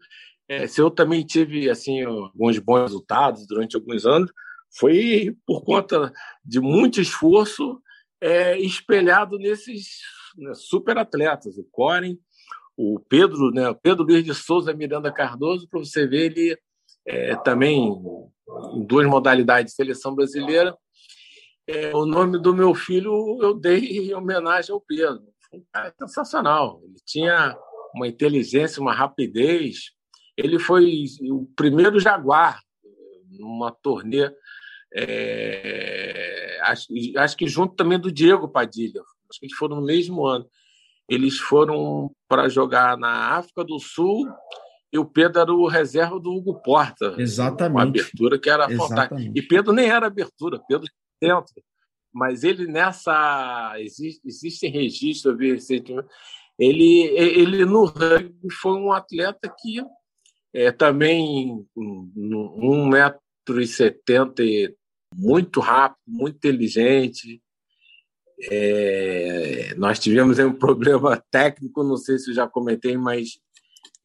é, 0.47 0.65
se 0.67 0.79
eu 0.81 0.89
também 0.89 1.25
tive 1.25 1.69
assim 1.69 2.03
alguns 2.03 2.57
bons 2.59 2.83
resultados 2.83 3.45
durante 3.45 3.75
alguns 3.75 4.05
anos, 4.05 4.31
foi 4.77 5.35
por 5.45 5.63
conta 5.63 6.11
de 6.43 6.59
muito 6.59 7.01
esforço 7.01 7.81
é, 8.21 8.57
espelhado 8.57 9.37
nesses 9.37 9.99
né, 10.37 10.53
super 10.53 10.97
atletas, 10.97 11.57
o 11.57 11.63
Coren, 11.65 12.17
o 12.75 12.99
Pedro, 12.99 13.51
né, 13.51 13.73
Pedro 13.81 14.05
Luiz 14.05 14.23
de 14.23 14.33
Souza 14.33 14.73
Miranda 14.73 15.11
Cardoso, 15.11 15.67
para 15.67 15.79
você 15.79 16.07
ver 16.07 16.31
ele 16.31 16.57
é, 17.07 17.35
também 17.37 17.89
em 18.73 18.85
duas 18.85 19.07
modalidades 19.07 19.71
de 19.71 19.75
seleção 19.75 20.13
brasileira. 20.13 20.77
É, 21.65 21.95
o 21.95 22.05
nome 22.05 22.39
do 22.39 22.53
meu 22.53 22.73
filho 22.75 23.39
eu 23.41 23.53
dei 23.53 23.79
em 23.79 24.13
homenagem 24.13 24.73
ao 24.73 24.81
Pedro. 24.81 25.23
Foi 25.49 25.59
um 25.59 25.65
cara 25.71 25.93
sensacional. 25.97 26.81
Ele 26.83 26.97
tinha 27.05 27.57
uma 27.95 28.07
inteligência, 28.07 28.81
uma 28.81 28.93
rapidez. 28.93 29.91
Ele 30.35 30.59
foi 30.59 31.05
o 31.31 31.45
primeiro 31.55 31.99
Jaguar 31.99 32.61
numa 33.29 33.71
turnê. 33.71 34.29
É, 34.93 36.59
acho, 36.63 36.87
acho 37.17 37.37
que 37.37 37.47
junto 37.47 37.75
também 37.75 37.99
do 37.99 38.11
Diego 38.11 38.47
Padilha. 38.47 39.01
Acho 39.29 39.39
que 39.39 39.45
eles 39.45 39.57
foram 39.57 39.77
no 39.77 39.85
mesmo 39.85 40.25
ano. 40.25 40.47
Eles 41.09 41.37
foram 41.37 42.11
para 42.27 42.49
jogar 42.49 42.97
na 42.97 43.37
África 43.37 43.63
do 43.63 43.79
Sul 43.79 44.27
e 44.91 44.97
o 44.97 45.05
Pedro 45.05 45.41
era 45.41 45.53
o 45.53 45.67
reserva 45.67 46.19
do 46.19 46.31
Hugo 46.31 46.61
Porta. 46.61 47.15
Exatamente. 47.17 47.75
Uma 47.75 47.83
abertura 47.83 48.39
que 48.39 48.49
era 48.49 48.69
fantástica. 48.69 49.31
E 49.35 49.41
Pedro 49.41 49.73
nem 49.73 49.89
era 49.89 50.07
abertura, 50.07 50.61
Pedro 50.67 50.87
centro. 51.21 51.61
Mas 52.13 52.43
ele 52.43 52.67
nessa. 52.67 53.73
Existe, 53.77 54.21
existem 54.25 54.71
registros, 54.71 55.25
eu 55.25 55.37
vi 55.37 55.51
recentemente. 55.51 56.07
Ele, 56.57 57.03
ele 57.15 57.65
no 57.65 57.85
rugby 57.85 58.51
foi 58.51 58.73
um 58.73 58.91
atleta 58.91 59.53
que 59.59 59.83
é, 60.53 60.71
também 60.71 61.67
um 61.75 62.87
metro 62.87 63.61
e 63.61 63.67
setenta 63.67 64.41
muito 65.13 65.59
rápido, 65.59 65.99
muito 66.07 66.37
inteligente. 66.37 67.41
É, 68.49 69.73
nós 69.77 69.99
tivemos 69.99 70.39
um 70.39 70.53
problema 70.53 71.21
técnico, 71.29 71.83
não 71.83 71.97
sei 71.97 72.17
se 72.17 72.31
eu 72.31 72.35
já 72.35 72.47
comentei, 72.47 72.97
mas 72.97 73.39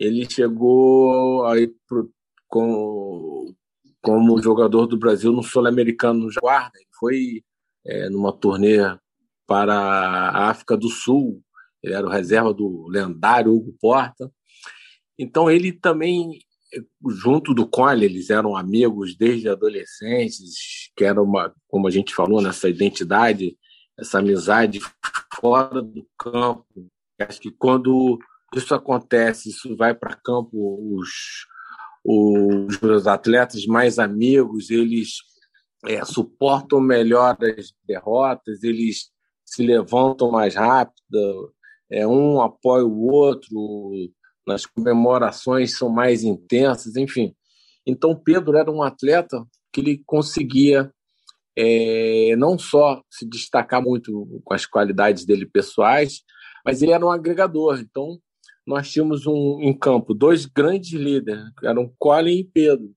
ele 0.02 0.28
chegou 0.28 1.46
aí 1.46 1.72
pro, 1.86 2.10
com, 2.48 3.54
como 4.02 4.42
jogador 4.42 4.86
do 4.86 4.98
Brasil 4.98 5.32
no 5.32 5.42
Sul-Americano 5.42 6.26
no 6.26 6.30
Guarda. 6.40 6.72
Ele 6.76 6.88
foi 6.98 7.44
é, 7.86 8.10
numa 8.10 8.32
turnê 8.32 8.78
para 9.46 9.74
a 9.74 10.50
África 10.50 10.76
do 10.76 10.88
Sul. 10.88 11.40
Ele 11.82 11.94
era 11.94 12.06
o 12.06 12.10
reserva 12.10 12.52
do 12.52 12.88
lendário 12.88 13.54
Hugo 13.54 13.76
Porta. 13.80 14.30
Então 15.16 15.48
ele 15.48 15.72
também, 15.72 16.40
junto 17.08 17.54
do 17.54 17.66
Cole, 17.66 18.04
eles 18.04 18.28
eram 18.28 18.56
amigos 18.56 19.16
desde 19.16 19.48
adolescentes, 19.48 20.90
que 20.96 21.04
era 21.04 21.22
uma, 21.22 21.54
como 21.68 21.86
a 21.86 21.90
gente 21.90 22.12
falou, 22.12 22.42
nessa 22.42 22.68
identidade, 22.68 23.56
essa 23.96 24.18
amizade 24.18 24.80
fora 25.40 25.80
do 25.80 26.04
campo. 26.18 26.66
Acho 27.20 27.40
que 27.40 27.52
quando 27.52 28.18
isso 28.54 28.74
acontece, 28.74 29.50
isso 29.50 29.76
vai 29.76 29.94
para 29.94 30.16
campo, 30.16 30.50
os, 30.96 31.46
os 32.04 32.80
meus 32.80 33.06
atletas 33.06 33.66
mais 33.66 33.98
amigos, 33.98 34.70
eles 34.70 35.16
é, 35.86 36.04
suportam 36.04 36.80
melhor 36.80 37.36
as 37.42 37.72
derrotas, 37.86 38.62
eles 38.62 39.10
se 39.44 39.64
levantam 39.64 40.30
mais 40.30 40.54
rápido, 40.54 41.52
é, 41.90 42.06
um 42.06 42.40
apoia 42.40 42.84
o 42.84 43.10
outro, 43.10 43.50
nas 44.46 44.66
comemorações 44.66 45.76
são 45.76 45.88
mais 45.88 46.24
intensas, 46.24 46.96
enfim. 46.96 47.34
Então, 47.86 48.14
Pedro 48.14 48.56
era 48.56 48.70
um 48.70 48.82
atleta 48.82 49.44
que 49.72 49.80
ele 49.80 50.02
conseguia 50.06 50.92
é, 51.56 52.34
não 52.36 52.58
só 52.58 53.02
se 53.10 53.28
destacar 53.28 53.82
muito 53.82 54.40
com 54.44 54.54
as 54.54 54.64
qualidades 54.64 55.24
dele 55.24 55.46
pessoais, 55.46 56.22
mas 56.64 56.80
ele 56.82 56.92
era 56.92 57.04
um 57.04 57.10
agregador. 57.10 57.78
Então, 57.80 58.18
nós 58.66 58.90
tínhamos 58.90 59.26
um, 59.26 59.60
em 59.60 59.76
campo 59.76 60.14
dois 60.14 60.46
grandes 60.46 60.92
líderes, 60.92 61.50
que 61.58 61.66
eram 61.66 61.92
Colin 61.98 62.38
e 62.38 62.44
Pedro. 62.44 62.94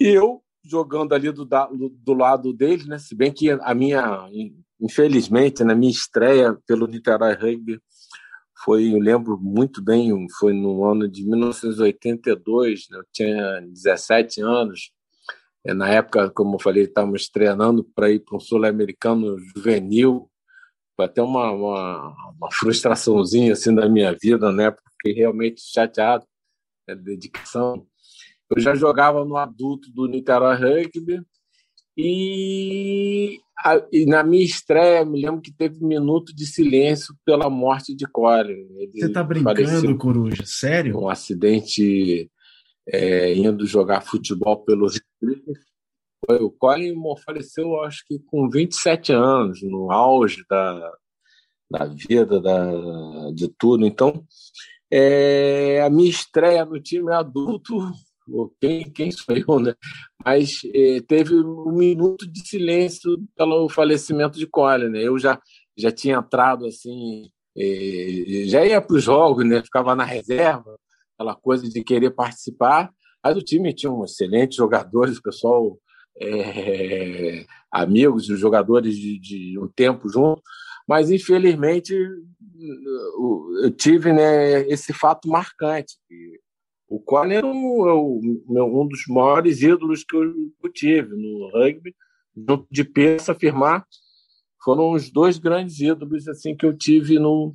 E 0.00 0.06
eu 0.08 0.42
jogando 0.64 1.14
ali 1.14 1.30
do, 1.32 1.44
do, 1.44 1.88
do 1.88 2.14
lado 2.14 2.52
dele, 2.52 2.84
né? 2.84 2.98
Se 2.98 3.14
bem 3.14 3.32
que 3.32 3.50
a 3.50 3.74
minha, 3.74 4.28
infelizmente, 4.80 5.64
na 5.64 5.74
minha 5.74 5.90
estreia 5.90 6.56
pelo 6.66 6.86
Niterói 6.86 7.34
Rugby 7.34 7.80
foi, 8.64 8.94
eu 8.94 8.98
lembro 8.98 9.36
muito 9.36 9.82
bem, 9.82 10.12
foi 10.38 10.52
no 10.52 10.84
ano 10.84 11.08
de 11.08 11.24
1982, 11.24 12.86
né? 12.90 12.98
eu 12.98 13.04
tinha 13.12 13.60
17 13.60 14.40
anos. 14.40 14.92
É, 15.64 15.74
na 15.74 15.88
época, 15.88 16.30
como 16.30 16.56
eu 16.56 16.60
falei, 16.60 16.84
estávamos 16.84 17.28
treinando 17.28 17.84
para 17.84 18.10
ir 18.10 18.20
para 18.20 18.36
um 18.36 18.40
sul-americano 18.40 19.36
juvenil. 19.38 20.30
Foi 20.96 21.06
até 21.06 21.22
uma, 21.22 21.50
uma, 21.50 22.32
uma, 22.36 22.48
frustraçãozinha 22.52 23.52
assim 23.52 23.74
da 23.74 23.88
minha 23.88 24.14
vida, 24.20 24.52
né? 24.52 24.70
Porque 24.70 25.12
realmente 25.18 25.60
chateado, 25.60 26.24
né? 26.86 26.94
dedicação. 26.94 27.86
Eu 28.54 28.60
já 28.60 28.74
jogava 28.74 29.24
no 29.24 29.36
adulto 29.36 29.90
do 29.92 30.06
Niterói 30.06 30.56
Rugby 30.56 31.22
e, 31.96 33.38
a, 33.58 33.82
e, 33.90 34.06
na 34.06 34.22
minha 34.22 34.44
estreia, 34.44 35.04
me 35.04 35.20
lembro 35.20 35.40
que 35.40 35.52
teve 35.52 35.82
um 35.82 35.88
minuto 35.88 36.34
de 36.34 36.46
silêncio 36.46 37.14
pela 37.24 37.48
morte 37.48 37.94
de 37.94 38.06
Colin. 38.06 38.66
Ele 38.76 38.92
Você 38.94 39.08
tá 39.10 39.22
brincando, 39.22 39.96
Coruja? 39.96 40.44
Sério? 40.44 40.98
Um 40.98 41.08
acidente 41.08 42.30
é, 42.86 43.34
indo 43.34 43.66
jogar 43.66 44.00
futebol 44.00 44.64
pelo 44.64 44.86
O 46.28 46.50
Colin 46.50 46.94
faleceu, 47.24 47.80
acho 47.82 48.04
que 48.06 48.18
com 48.20 48.48
27 48.48 49.12
anos, 49.12 49.60
no 49.62 49.90
auge 49.90 50.44
da, 50.48 50.92
da 51.70 51.84
vida, 51.86 52.40
da, 52.40 53.30
de 53.34 53.48
tudo. 53.58 53.84
Então, 53.84 54.24
é, 54.90 55.82
a 55.82 55.90
minha 55.90 56.10
estreia 56.10 56.64
no 56.64 56.80
time 56.80 57.12
adulto 57.12 57.76
quem, 58.60 58.90
quem 58.90 59.10
sou 59.10 59.34
eu, 59.36 59.60
né? 59.60 59.74
Mas 60.24 60.60
eh, 60.74 61.00
teve 61.06 61.34
um 61.34 61.72
minuto 61.72 62.30
de 62.30 62.46
silêncio 62.46 63.18
pelo 63.36 63.68
falecimento 63.68 64.38
de 64.38 64.46
Colin, 64.46 64.88
né? 64.88 65.02
Eu 65.02 65.18
já, 65.18 65.40
já 65.76 65.90
tinha 65.90 66.16
entrado 66.18 66.66
assim, 66.66 67.30
eh, 67.56 68.44
já 68.46 68.64
ia 68.64 68.80
para 68.80 68.96
os 68.96 69.02
jogos, 69.02 69.44
né? 69.44 69.62
Ficava 69.62 69.94
na 69.96 70.04
reserva, 70.04 70.78
aquela 71.14 71.34
coisa 71.34 71.68
de 71.68 71.82
querer 71.82 72.10
participar. 72.10 72.92
Mas 73.24 73.36
o 73.36 73.42
time 73.42 73.74
tinha 73.74 73.90
um 73.90 74.04
excelentes 74.04 74.56
jogadores, 74.56 75.18
o 75.18 75.22
pessoal 75.22 75.78
é, 76.20 77.44
amigos, 77.70 78.28
os 78.28 78.38
jogadores 78.38 78.96
de, 78.96 79.18
de 79.18 79.58
um 79.58 79.68
tempo 79.68 80.08
junto, 80.08 80.42
mas 80.86 81.10
infelizmente 81.10 81.94
eu 83.62 83.70
tive 83.76 84.12
né, 84.12 84.60
esse 84.68 84.92
fato 84.92 85.28
marcante. 85.28 85.96
O 86.88 87.00
Colin 87.00 87.34
era 87.34 87.46
um, 87.46 88.20
um, 88.48 88.86
dos 88.86 89.04
maiores 89.08 89.62
ídolos 89.62 90.04
que 90.04 90.14
eu, 90.14 90.72
tive 90.72 91.16
no 91.16 91.50
rugby, 91.50 91.94
junto 92.36 92.66
de 92.70 92.84
Peça 92.84 93.32
afirmar, 93.32 93.86
foram 94.62 94.92
os 94.92 95.10
dois 95.10 95.38
grandes 95.38 95.80
ídolos 95.80 96.28
assim 96.28 96.54
que 96.54 96.66
eu 96.66 96.76
tive 96.76 97.18
no, 97.18 97.54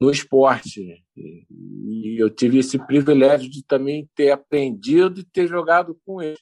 no 0.00 0.10
esporte. 0.10 1.02
E 1.16 2.22
eu 2.22 2.30
tive 2.30 2.58
esse 2.58 2.78
privilégio 2.78 3.50
de 3.50 3.64
também 3.64 4.08
ter 4.14 4.30
aprendido 4.30 5.20
e 5.20 5.24
ter 5.24 5.46
jogado 5.48 5.98
com 6.04 6.22
ele. 6.22 6.38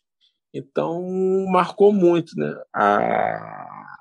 Então, 0.53 1.03
marcou 1.51 1.93
muito 1.93 2.37
né? 2.37 2.55
a, 2.75 3.95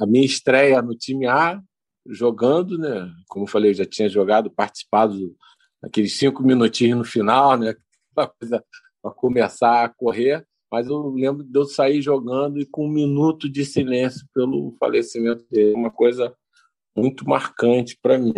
a 0.00 0.06
minha 0.06 0.24
estreia 0.24 0.82
no 0.82 0.96
time 0.96 1.26
A, 1.26 1.60
jogando, 2.06 2.76
né? 2.76 3.10
como 3.28 3.44
eu 3.44 3.48
falei, 3.48 3.70
eu 3.70 3.74
já 3.74 3.84
tinha 3.84 4.08
jogado, 4.08 4.50
participado 4.50 5.36
aqueles 5.82 6.16
cinco 6.18 6.42
minutinhos 6.42 6.98
no 6.98 7.04
final, 7.04 7.56
né? 7.58 7.74
Para 9.02 9.12
começar 9.14 9.84
a 9.84 9.88
correr. 9.88 10.46
Mas 10.70 10.86
eu 10.86 11.10
lembro 11.10 11.44
de 11.44 11.58
eu 11.58 11.64
sair 11.64 12.00
jogando 12.00 12.58
e 12.58 12.64
com 12.64 12.86
um 12.86 12.92
minuto 12.92 13.48
de 13.48 13.64
silêncio 13.64 14.26
pelo 14.32 14.74
falecimento 14.78 15.44
dele, 15.50 15.74
uma 15.74 15.90
coisa 15.90 16.34
muito 16.96 17.28
marcante 17.28 17.98
para 18.00 18.18
mim. 18.18 18.32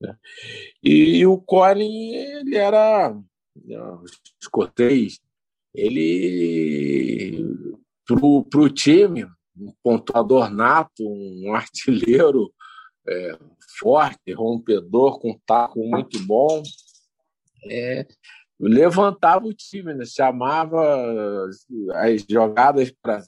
Né? 0.00 0.16
E 0.82 1.24
o 1.24 1.38
Colin, 1.38 2.14
ele 2.14 2.56
era 2.56 3.16
escotei, 4.40 5.08
ele 5.74 7.44
para 8.04 8.60
o 8.60 8.68
time, 8.68 9.24
um 9.56 9.72
pontuador 9.82 10.50
nato, 10.50 11.02
um 11.02 11.54
artilheiro 11.54 12.52
é, 13.08 13.38
forte, 13.78 14.32
rompedor, 14.32 15.18
com 15.18 15.38
taco 15.46 15.80
muito 15.80 16.18
bom. 16.26 16.62
É, 17.70 18.06
levantava 18.58 19.46
o 19.46 19.54
time, 19.54 19.94
né? 19.94 20.04
chamava 20.04 21.46
as 21.94 22.24
jogadas 22.28 22.92
para. 23.02 23.22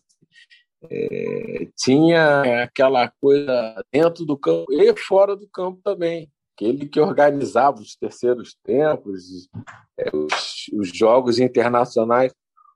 É, 0.91 1.69
tinha 1.79 2.63
aquela 2.63 3.09
coisa 3.09 3.83
dentro 3.91 4.27
do 4.27 4.37
campo 4.37 4.71
e 4.71 4.95
fora 4.97 5.35
do 5.35 5.49
campo 5.49 5.81
também. 5.83 6.31
Aquele 6.55 6.87
que 6.87 7.01
organizava 7.01 7.81
os 7.81 7.97
terceiros 7.97 8.57
tempos, 8.63 9.49
é, 9.99 10.17
os, 10.17 10.67
os, 10.73 10.89
jogos 10.97 11.39
internacionais. 11.39 12.33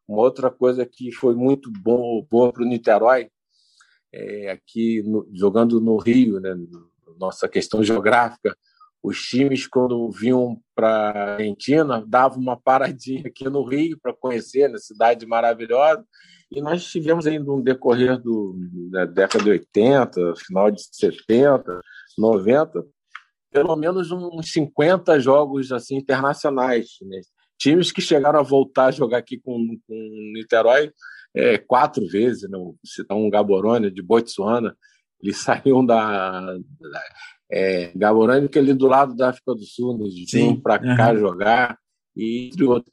Uma 0.06 0.22
outra 0.22 0.50
coisa 0.50 0.84
que 0.84 1.12
foi 1.12 1.34
muito 1.34 1.70
bom, 1.70 2.26
boa 2.30 2.52
para 2.52 2.62
o 2.62 2.66
Niterói, 2.66 3.30
é, 4.12 4.50
aqui 4.50 5.02
no, 5.02 5.28
jogando 5.32 5.80
no 5.80 5.96
Rio, 5.98 6.40
né, 6.40 6.56
nossa 7.18 7.48
questão 7.48 7.82
geográfica, 7.82 8.56
os 9.02 9.20
times, 9.22 9.66
quando 9.66 10.10
vinham 10.10 10.60
para 10.74 10.88
a 10.88 11.34
Argentina, 11.34 12.04
davam 12.06 12.40
uma 12.40 12.60
paradinha 12.60 13.22
aqui 13.26 13.48
no 13.48 13.62
Rio 13.62 13.98
para 14.02 14.12
conhecer, 14.12 14.68
na 14.68 14.78
cidade 14.78 15.24
maravilhosa. 15.24 16.04
E 16.50 16.60
nós 16.60 16.84
tivemos 16.84 17.26
ainda 17.26 17.44
no 17.44 17.62
decorrer 17.62 18.18
do, 18.18 18.56
da 18.90 19.04
década 19.04 19.44
de 19.44 19.50
80, 19.50 20.34
final 20.36 20.70
de 20.70 20.82
70, 20.82 21.80
90, 22.16 22.84
pelo 23.50 23.76
menos 23.76 24.10
uns 24.10 24.52
50 24.52 25.18
jogos 25.20 25.72
assim 25.72 25.96
internacionais. 25.96 26.88
Né? 27.02 27.20
Times 27.58 27.90
que 27.90 28.00
chegaram 28.00 28.38
a 28.38 28.42
voltar 28.42 28.86
a 28.86 28.90
jogar 28.90 29.18
aqui 29.18 29.38
com, 29.38 29.78
com 29.86 30.32
Niterói 30.34 30.92
é, 31.34 31.58
quatro 31.58 32.06
vezes, 32.06 32.48
né? 32.48 32.58
citar 32.84 33.16
um 33.16 33.30
Gaborone 33.30 33.90
de 33.90 34.02
Botsuana, 34.02 34.76
eles 35.22 35.38
saíam 35.42 35.84
da, 35.84 36.40
da 36.40 37.02
é, 37.50 37.92
Gaborone, 37.94 38.48
que 38.48 38.58
é 38.58 38.62
ali 38.62 38.74
do 38.74 38.86
lado 38.86 39.14
da 39.14 39.30
África 39.30 39.54
do 39.54 39.64
Sul, 39.64 39.96
né? 39.98 40.04
eles 40.04 40.30
vinham 40.30 40.60
para 40.60 40.82
uhum. 40.82 40.96
cá 40.96 41.14
jogar, 41.14 41.78
e 42.16 42.48
entre 42.48 42.64
outros. 42.64 42.92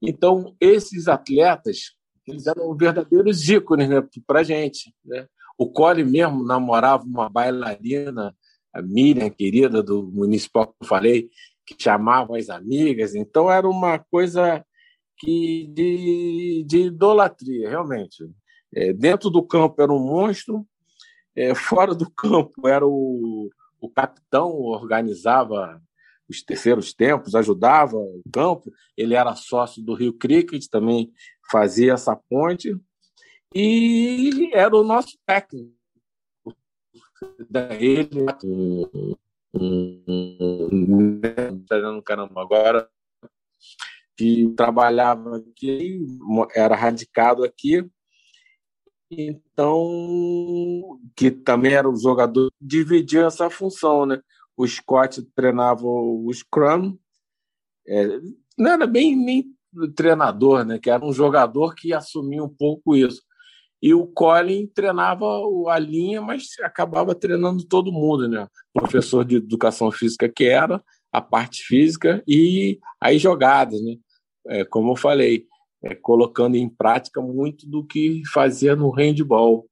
Então, 0.00 0.54
esses 0.60 1.08
atletas, 1.08 1.94
eles 2.26 2.46
eram 2.46 2.76
verdadeiros 2.76 3.48
ícones 3.48 3.88
né, 3.88 4.06
para 4.26 4.40
a 4.40 4.44
gente. 4.44 4.94
Né? 5.04 5.26
O 5.56 5.70
Cole 5.70 6.04
mesmo 6.04 6.44
namorava 6.44 7.02
uma 7.04 7.28
bailarina, 7.28 8.34
a 8.78 8.82
Miriam, 8.82 9.28
querida 9.30 9.82
do 9.82 10.04
municipal 10.04 10.68
que 10.68 10.74
eu 10.80 10.86
falei, 10.86 11.28
que 11.66 11.76
chamavam 11.78 12.36
as 12.36 12.48
amigas. 12.48 13.14
Então, 13.14 13.50
era 13.50 13.68
uma 13.68 13.98
coisa 13.98 14.64
que 15.18 15.66
de, 15.68 16.64
de 16.66 16.78
idolatria, 16.86 17.68
realmente. 17.68 18.24
É, 18.74 18.92
dentro 18.92 19.30
do 19.30 19.42
campo 19.42 19.82
era 19.82 19.92
um 19.92 19.98
monstro, 19.98 20.66
é, 21.34 21.54
fora 21.54 21.94
do 21.94 22.08
campo, 22.12 22.66
era 22.66 22.86
o, 22.86 23.50
o 23.80 23.90
capitão, 23.90 24.50
organizava 24.50 25.80
os 26.28 26.42
terceiros 26.42 26.92
tempos, 26.92 27.34
ajudava 27.34 27.96
o 27.96 28.22
campo. 28.32 28.70
Ele 28.96 29.14
era 29.14 29.34
sócio 29.34 29.82
do 29.82 29.94
Rio 29.94 30.12
Cricket, 30.12 30.66
também 30.68 31.10
fazia 31.50 31.94
essa 31.94 32.14
ponte. 32.28 32.76
E 33.54 34.50
era 34.52 34.76
o 34.76 34.84
nosso 34.84 35.18
técnico. 35.26 35.77
Ele, 37.78 38.26
um, 38.44 39.14
um, 39.54 40.04
um, 40.72 42.02
caramba, 42.02 42.42
agora 42.42 42.88
que 44.16 44.52
trabalhava 44.56 45.36
aqui, 45.36 46.04
era 46.54 46.74
radicado 46.74 47.44
aqui, 47.44 47.88
então, 49.10 50.98
que 51.16 51.30
também 51.30 51.72
era 51.72 51.88
o 51.88 51.96
jogador, 51.96 52.52
dividia 52.60 53.26
essa 53.26 53.48
função, 53.48 54.04
né? 54.04 54.20
O 54.56 54.66
Scott 54.66 55.22
treinava 55.34 55.86
o 55.86 56.28
Scrum, 56.32 56.98
é, 57.86 58.20
não 58.58 58.72
era 58.72 58.86
bem 58.86 59.16
nem 59.16 59.56
treinador, 59.94 60.64
né? 60.64 60.78
Que 60.78 60.90
era 60.90 61.04
um 61.04 61.12
jogador 61.12 61.74
que 61.74 61.92
assumia 61.92 62.42
um 62.42 62.48
pouco 62.48 62.96
isso. 62.96 63.22
E 63.80 63.94
o 63.94 64.06
Colin 64.06 64.66
treinava 64.66 65.24
a 65.68 65.78
linha, 65.78 66.20
mas 66.20 66.46
acabava 66.62 67.14
treinando 67.14 67.64
todo 67.64 67.92
mundo, 67.92 68.28
né? 68.28 68.46
Professor 68.72 69.24
de 69.24 69.36
educação 69.36 69.90
física 69.90 70.28
que 70.28 70.44
era, 70.44 70.82
a 71.12 71.20
parte 71.20 71.62
física 71.62 72.22
e 72.26 72.78
as 73.00 73.20
jogadas, 73.20 73.80
né? 73.82 73.96
É, 74.48 74.64
como 74.64 74.92
eu 74.92 74.96
falei, 74.96 75.46
é, 75.82 75.94
colocando 75.94 76.56
em 76.56 76.68
prática 76.68 77.20
muito 77.20 77.68
do 77.68 77.84
que 77.84 78.22
fazia 78.32 78.74
no 78.74 78.90
handball, 78.90 79.68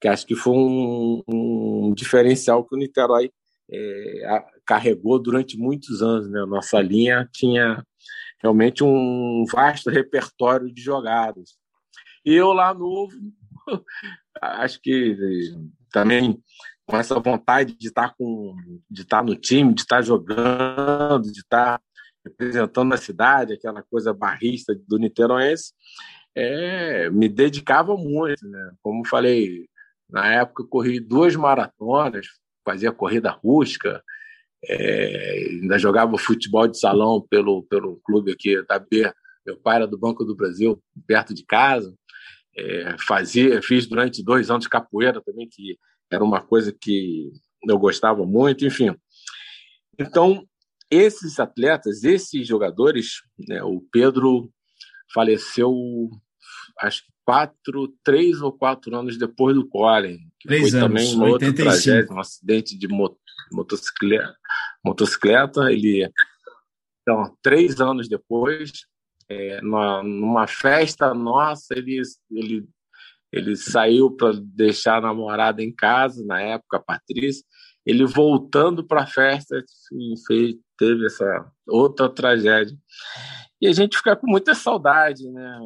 que 0.00 0.08
acho 0.08 0.26
que 0.26 0.34
foi 0.34 0.54
um, 0.54 1.22
um 1.28 1.94
diferencial 1.94 2.64
que 2.64 2.74
o 2.74 2.78
Niterói 2.78 3.30
é, 3.70 4.44
carregou 4.66 5.18
durante 5.18 5.58
muitos 5.58 6.02
anos. 6.02 6.30
Né? 6.30 6.40
A 6.40 6.46
nossa 6.46 6.80
linha 6.80 7.28
tinha 7.32 7.84
realmente 8.40 8.82
um 8.82 9.44
vasto 9.50 9.90
repertório 9.90 10.72
de 10.72 10.80
jogadas. 10.80 11.56
Eu 12.34 12.52
lá 12.52 12.72
novo, 12.74 13.12
acho 14.40 14.80
que 14.80 15.16
também 15.90 16.42
com 16.86 16.96
essa 16.96 17.18
vontade 17.20 17.76
de 17.76 17.88
estar 17.88 18.14
com 18.16 18.56
de 18.90 19.02
estar 19.02 19.22
no 19.22 19.36
time, 19.36 19.74
de 19.74 19.82
estar 19.82 20.00
jogando, 20.02 21.30
de 21.30 21.40
estar 21.40 21.80
representando 22.24 22.92
a 22.92 22.96
cidade, 22.96 23.52
aquela 23.52 23.82
coisa 23.82 24.12
barrista 24.12 24.74
do 24.86 24.98
Niteróense, 24.98 25.72
é, 26.34 27.10
me 27.10 27.28
dedicava 27.28 27.96
muito, 27.96 28.46
né? 28.48 28.72
Como 28.82 29.06
falei, 29.06 29.66
na 30.08 30.26
época 30.34 30.62
eu 30.62 30.68
corri 30.68 31.00
duas 31.00 31.36
maratonas, 31.36 32.26
fazia 32.64 32.92
corrida 32.92 33.30
rústica, 33.30 34.02
é, 34.64 35.48
ainda 35.50 35.78
jogava 35.78 36.16
futebol 36.18 36.66
de 36.66 36.78
salão 36.78 37.24
pelo, 37.28 37.62
pelo 37.64 38.00
clube 38.04 38.32
aqui 38.32 38.62
da 38.66 38.78
B. 38.78 39.12
Meu 39.46 39.56
pai 39.56 39.76
era 39.76 39.86
do 39.86 39.98
Banco 39.98 40.24
do 40.24 40.36
Brasil, 40.36 40.82
perto 41.06 41.34
de 41.34 41.44
casa. 41.44 41.94
É, 42.58 42.96
fazia, 42.98 43.62
fiz 43.62 43.86
durante 43.86 44.24
dois 44.24 44.50
anos 44.50 44.66
capoeira 44.66 45.20
também, 45.20 45.48
que 45.48 45.78
era 46.10 46.24
uma 46.24 46.40
coisa 46.40 46.72
que 46.72 47.30
eu 47.68 47.78
gostava 47.78 48.26
muito, 48.26 48.66
enfim. 48.66 48.94
Então, 49.98 50.44
esses 50.90 51.38
atletas, 51.38 52.02
esses 52.02 52.46
jogadores, 52.46 53.22
né, 53.48 53.62
o 53.62 53.80
Pedro 53.92 54.50
faleceu, 55.12 55.72
acho 56.80 57.04
que 57.04 57.12
quatro, 57.24 57.94
três 58.02 58.40
ou 58.40 58.50
quatro 58.50 58.96
anos 58.96 59.18
depois 59.18 59.54
do 59.54 59.68
Colin, 59.68 60.16
que 60.40 60.48
três 60.48 60.70
foi 60.70 60.80
anos, 60.80 60.88
também 60.88 61.14
uma 61.14 61.26
85. 61.26 61.32
outra 61.32 61.52
tragédia, 61.52 62.14
um 62.14 62.20
acidente 62.20 62.78
de 62.78 62.88
motocicleta. 63.52 64.34
motocicleta 64.82 65.70
ele, 65.70 66.10
então, 67.02 67.36
três 67.42 67.80
anos 67.80 68.08
depois, 68.08 68.70
é, 69.28 69.60
numa, 69.60 70.02
numa 70.02 70.46
festa 70.46 71.12
nossa, 71.12 71.74
ele, 71.74 72.00
ele 72.30 72.68
ele 73.32 73.56
saiu 73.56 74.10
para 74.10 74.32
deixar 74.42 74.98
a 74.98 75.00
namorada 75.02 75.62
em 75.62 75.72
casa, 75.72 76.24
na 76.24 76.40
época, 76.40 76.78
a 76.78 76.82
Patrícia. 76.82 77.44
Ele 77.84 78.06
voltando 78.06 78.84
para 78.84 79.02
a 79.02 79.06
festa, 79.06 79.62
fez, 80.26 80.56
teve 80.78 81.06
essa 81.06 81.50
outra 81.66 82.08
tragédia. 82.08 82.76
E 83.60 83.66
a 83.66 83.72
gente 83.72 83.96
fica 83.96 84.16
com 84.16 84.26
muita 84.26 84.54
saudade, 84.54 85.28
né? 85.30 85.58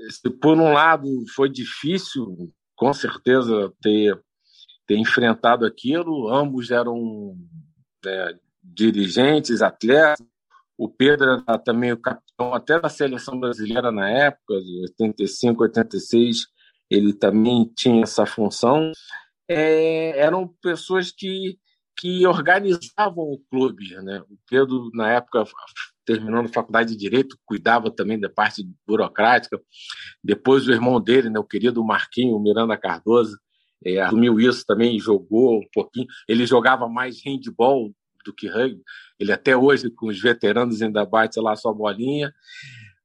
É, 0.00 0.30
por 0.40 0.56
um 0.58 0.72
lado, 0.72 1.06
foi 1.34 1.48
difícil, 1.48 2.52
com 2.76 2.92
certeza, 2.92 3.72
ter, 3.80 4.20
ter 4.86 4.96
enfrentado 4.96 5.64
aquilo. 5.64 6.28
Ambos 6.28 6.70
eram 6.70 7.36
né, 8.04 8.38
dirigentes, 8.62 9.62
atletas, 9.62 10.26
o 10.82 10.88
Pedro 10.88 11.44
era 11.46 11.58
também 11.60 11.92
o 11.92 11.96
capitão 11.96 12.52
até 12.52 12.80
da 12.80 12.88
seleção 12.88 13.38
brasileira 13.38 13.92
na 13.92 14.10
época, 14.10 14.60
de 14.60 14.80
85, 14.82 15.62
86, 15.62 16.38
ele 16.90 17.12
também 17.12 17.72
tinha 17.76 18.02
essa 18.02 18.26
função. 18.26 18.90
É, 19.48 20.18
eram 20.18 20.48
pessoas 20.60 21.12
que, 21.12 21.56
que 21.96 22.26
organizavam 22.26 23.22
o 23.22 23.40
clube. 23.48 23.94
Né? 24.02 24.22
O 24.28 24.36
Pedro, 24.50 24.90
na 24.92 25.12
época, 25.12 25.44
terminando 26.04 26.46
a 26.46 26.52
faculdade 26.52 26.90
de 26.90 26.98
Direito, 26.98 27.38
cuidava 27.46 27.88
também 27.88 28.18
da 28.18 28.28
parte 28.28 28.68
burocrática. 28.84 29.60
Depois 30.22 30.66
o 30.66 30.72
irmão 30.72 31.00
dele, 31.00 31.30
né, 31.30 31.38
o 31.38 31.44
querido 31.44 31.84
Marquinho 31.84 32.40
Miranda 32.40 32.76
Cardoso, 32.76 33.38
é, 33.86 34.00
assumiu 34.00 34.40
isso 34.40 34.64
também, 34.66 34.98
jogou 34.98 35.60
um 35.60 35.68
pouquinho. 35.72 36.08
Ele 36.28 36.44
jogava 36.44 36.88
mais 36.88 37.24
handball 37.24 37.92
do 38.24 38.34
que 38.34 38.48
rugby. 38.48 38.82
Ele 39.18 39.32
até 39.32 39.56
hoje, 39.56 39.90
com 39.90 40.06
os 40.06 40.20
veteranos, 40.20 40.82
ainda 40.82 41.04
bate 41.04 41.40
lá 41.40 41.56
sua 41.56 41.72
bolinha. 41.72 42.32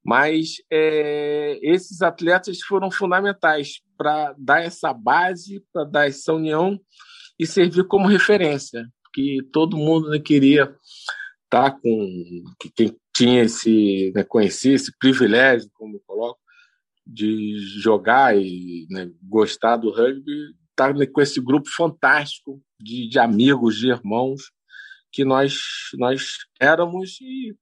Mas 0.08 0.56
é, 0.72 1.60
esses 1.62 2.02
atletas 2.02 2.62
foram 2.62 2.90
fundamentais 2.90 3.82
para 3.98 4.34
dar 4.38 4.64
essa 4.64 4.94
base, 4.94 5.62
para 5.74 5.84
dar 5.84 6.08
essa 6.08 6.34
união 6.34 6.80
e 7.38 7.46
servir 7.46 7.84
como 7.86 8.08
referência, 8.08 8.88
porque 9.04 9.40
todo 9.52 9.76
mundo 9.76 10.10
né, 10.10 10.20
queria 10.20 10.74
estar 11.44 11.72
tá 11.72 11.72
com 11.72 12.24
que 12.60 12.72
quem 12.72 12.98
tinha 13.14 13.44
esse 13.44 14.12
né, 14.16 14.24
conhecer 14.24 14.74
esse 14.74 14.98
privilégio, 14.98 15.70
como 15.74 15.98
eu 15.98 16.02
coloco, 16.06 16.40
de 17.06 17.58
jogar 17.82 18.38
e 18.38 18.88
né, 18.90 19.10
gostar 19.24 19.76
do 19.76 19.92
rugby, 19.92 20.32
estar 20.70 20.94
tá, 20.94 21.08
com 21.12 21.22
esse 21.22 21.42
grupo 21.42 21.70
fantástico 21.70 22.62
de, 22.80 23.10
de 23.10 23.20
amigos, 23.20 23.76
de 23.76 23.90
irmãos 23.90 24.52
que 25.18 25.26
nós, 25.26 25.56
nós 25.96 26.38
éramos 26.62 27.20
e 27.22 27.56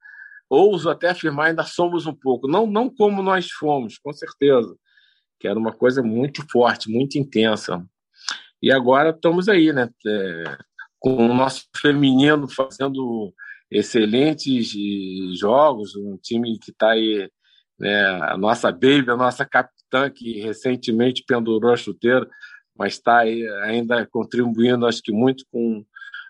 ouso 0.50 0.90
até 0.90 1.12
afirmar 1.12 1.48
ainda 1.48 1.64
somos 1.64 2.06
um 2.06 2.14
pouco. 2.14 2.50
Não, 2.50 2.68
não 2.68 2.94
como 2.94 3.24
nós 3.24 3.50
fomos, 3.50 3.98
com 3.98 4.12
certeza, 4.12 4.76
que 5.40 5.48
era 5.48 5.58
uma 5.58 5.72
coisa 5.72 6.04
muito 6.04 6.46
forte, 6.52 6.92
muito 6.92 7.18
intensa. 7.18 7.82
E 8.62 8.74
agora 8.74 9.12
estamos 9.12 9.48
aí, 9.48 9.72
né? 9.72 9.90
É, 10.06 10.58
com 11.00 11.16
o 11.16 11.34
nosso 11.34 11.64
feminino 11.78 12.46
fazendo 12.50 13.34
excelentes 13.72 14.74
jogos, 15.40 15.96
um 15.96 16.18
time 16.18 16.60
que 16.60 16.72
está 16.72 16.90
aí, 16.90 17.30
né, 17.80 18.06
a 18.24 18.38
nossa 18.38 18.70
baby, 18.70 19.12
a 19.12 19.16
nossa 19.16 19.46
capitã, 19.46 20.10
que 20.10 20.42
recentemente 20.42 21.24
pendurou 21.26 21.72
a 21.72 21.78
chuteira, 21.78 22.28
mas 22.78 22.96
está 22.96 23.20
ainda 23.20 24.06
contribuindo, 24.08 24.86
acho 24.86 25.02
que 25.02 25.14
muito 25.14 25.46
com 25.50 25.86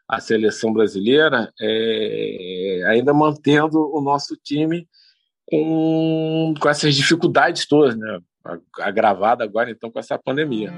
a 0.07 0.19
seleção 0.19 0.71
brasileira, 0.71 1.51
é, 1.59 2.83
ainda 2.87 3.13
mantendo 3.13 3.79
o 3.93 4.01
nosso 4.01 4.35
time 4.35 4.87
com, 5.47 6.53
com 6.59 6.69
essas 6.69 6.95
dificuldades 6.95 7.65
todas, 7.67 7.97
né? 7.97 8.19
agravada 8.79 9.43
agora 9.43 9.71
então 9.71 9.89
com 9.89 9.99
essa 9.99 10.17
pandemia. 10.17 10.71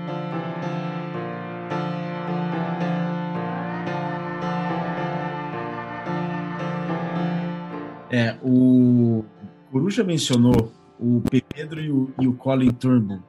É, 8.09 8.37
o 8.41 9.25
Coruja 9.69 10.03
mencionou 10.03 10.71
o 10.97 11.21
Pedro 11.53 11.81
e 11.81 11.91
o, 11.91 12.13
e 12.21 12.27
o 12.27 12.33
Colin 12.33 12.71
Turnbull. 12.71 13.21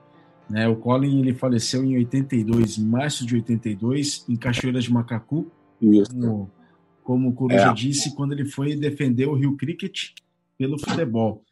Né? 0.49 0.69
O 0.69 0.77
Colin 0.77 1.21
ele 1.21 1.35
faleceu 1.35 1.85
em 1.85 1.97
82, 1.97 2.79
em 2.79 2.87
março 2.87 3.27
de 3.27 3.35
82, 3.35 4.25
em 4.29 4.37
Cachoeira 4.37 4.81
de 4.81 4.93
Macacu, 4.93 5.51
como, 5.81 6.51
como 7.03 7.29
o 7.31 7.35
Coruja 7.35 7.71
é. 7.71 7.75
disse, 7.75 8.15
quando 8.15 8.33
ele 8.33 8.45
foi 8.45 8.75
defender 8.77 9.27
o 9.27 9.35
Rio 9.35 9.57
Cricket 9.57 10.11
pelo 10.57 10.79
futebol. 10.79 11.45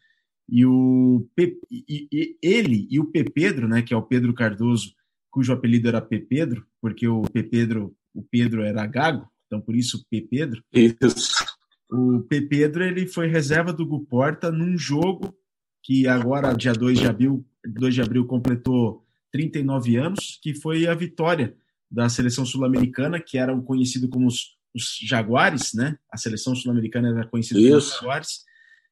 E 0.49 0.65
o 0.65 1.27
Pe, 1.35 1.59
e, 1.69 2.07
e, 2.11 2.37
ele 2.41 2.87
e 2.89 2.99
o 2.99 3.05
P. 3.05 3.23
Pedro, 3.23 3.67
né, 3.67 3.81
que 3.81 3.93
é 3.93 3.97
o 3.97 4.01
Pedro 4.01 4.33
Cardoso, 4.33 4.93
cujo 5.29 5.51
apelido 5.51 5.87
era 5.87 6.01
P. 6.01 6.19
Pedro, 6.19 6.65
porque 6.81 7.07
o 7.07 7.21
P. 7.23 7.43
Pedro, 7.43 7.95
o 8.13 8.21
Pedro 8.21 8.63
era 8.63 8.85
gago, 8.85 9.29
então 9.45 9.59
por 9.59 9.75
isso 9.75 10.05
P. 10.09 10.21
Pedro. 10.21 10.63
Isso. 10.73 11.45
O 11.89 12.21
P. 12.21 12.41
Pedro 12.41 12.83
ele 12.83 13.07
foi 13.07 13.27
reserva 13.27 13.73
do 13.73 13.85
Guporta 13.85 14.51
num 14.51 14.77
jogo 14.77 15.35
que 15.83 16.07
agora, 16.07 16.53
dia 16.53 16.73
2 16.73 16.99
de 16.99 17.07
abril, 17.07 17.45
2 17.65 17.95
de 17.95 18.01
abril 18.01 18.25
completou 18.25 19.05
39 19.31 19.95
anos, 19.95 20.39
que 20.41 20.53
foi 20.53 20.85
a 20.85 20.93
vitória 20.93 21.55
da 21.89 22.09
seleção 22.09 22.45
sul-americana, 22.45 23.19
que 23.19 23.37
eram 23.37 23.61
conhecidos 23.61 24.09
como 24.09 24.27
os, 24.27 24.57
os, 24.75 24.97
Jaguares, 25.01 25.73
né? 25.73 25.97
A 26.11 26.17
seleção 26.17 26.55
sul-americana 26.55 27.09
era 27.09 27.27
conhecida 27.27 27.59
como 27.59 27.75
os 27.75 27.95
Jaguares. 27.95 28.45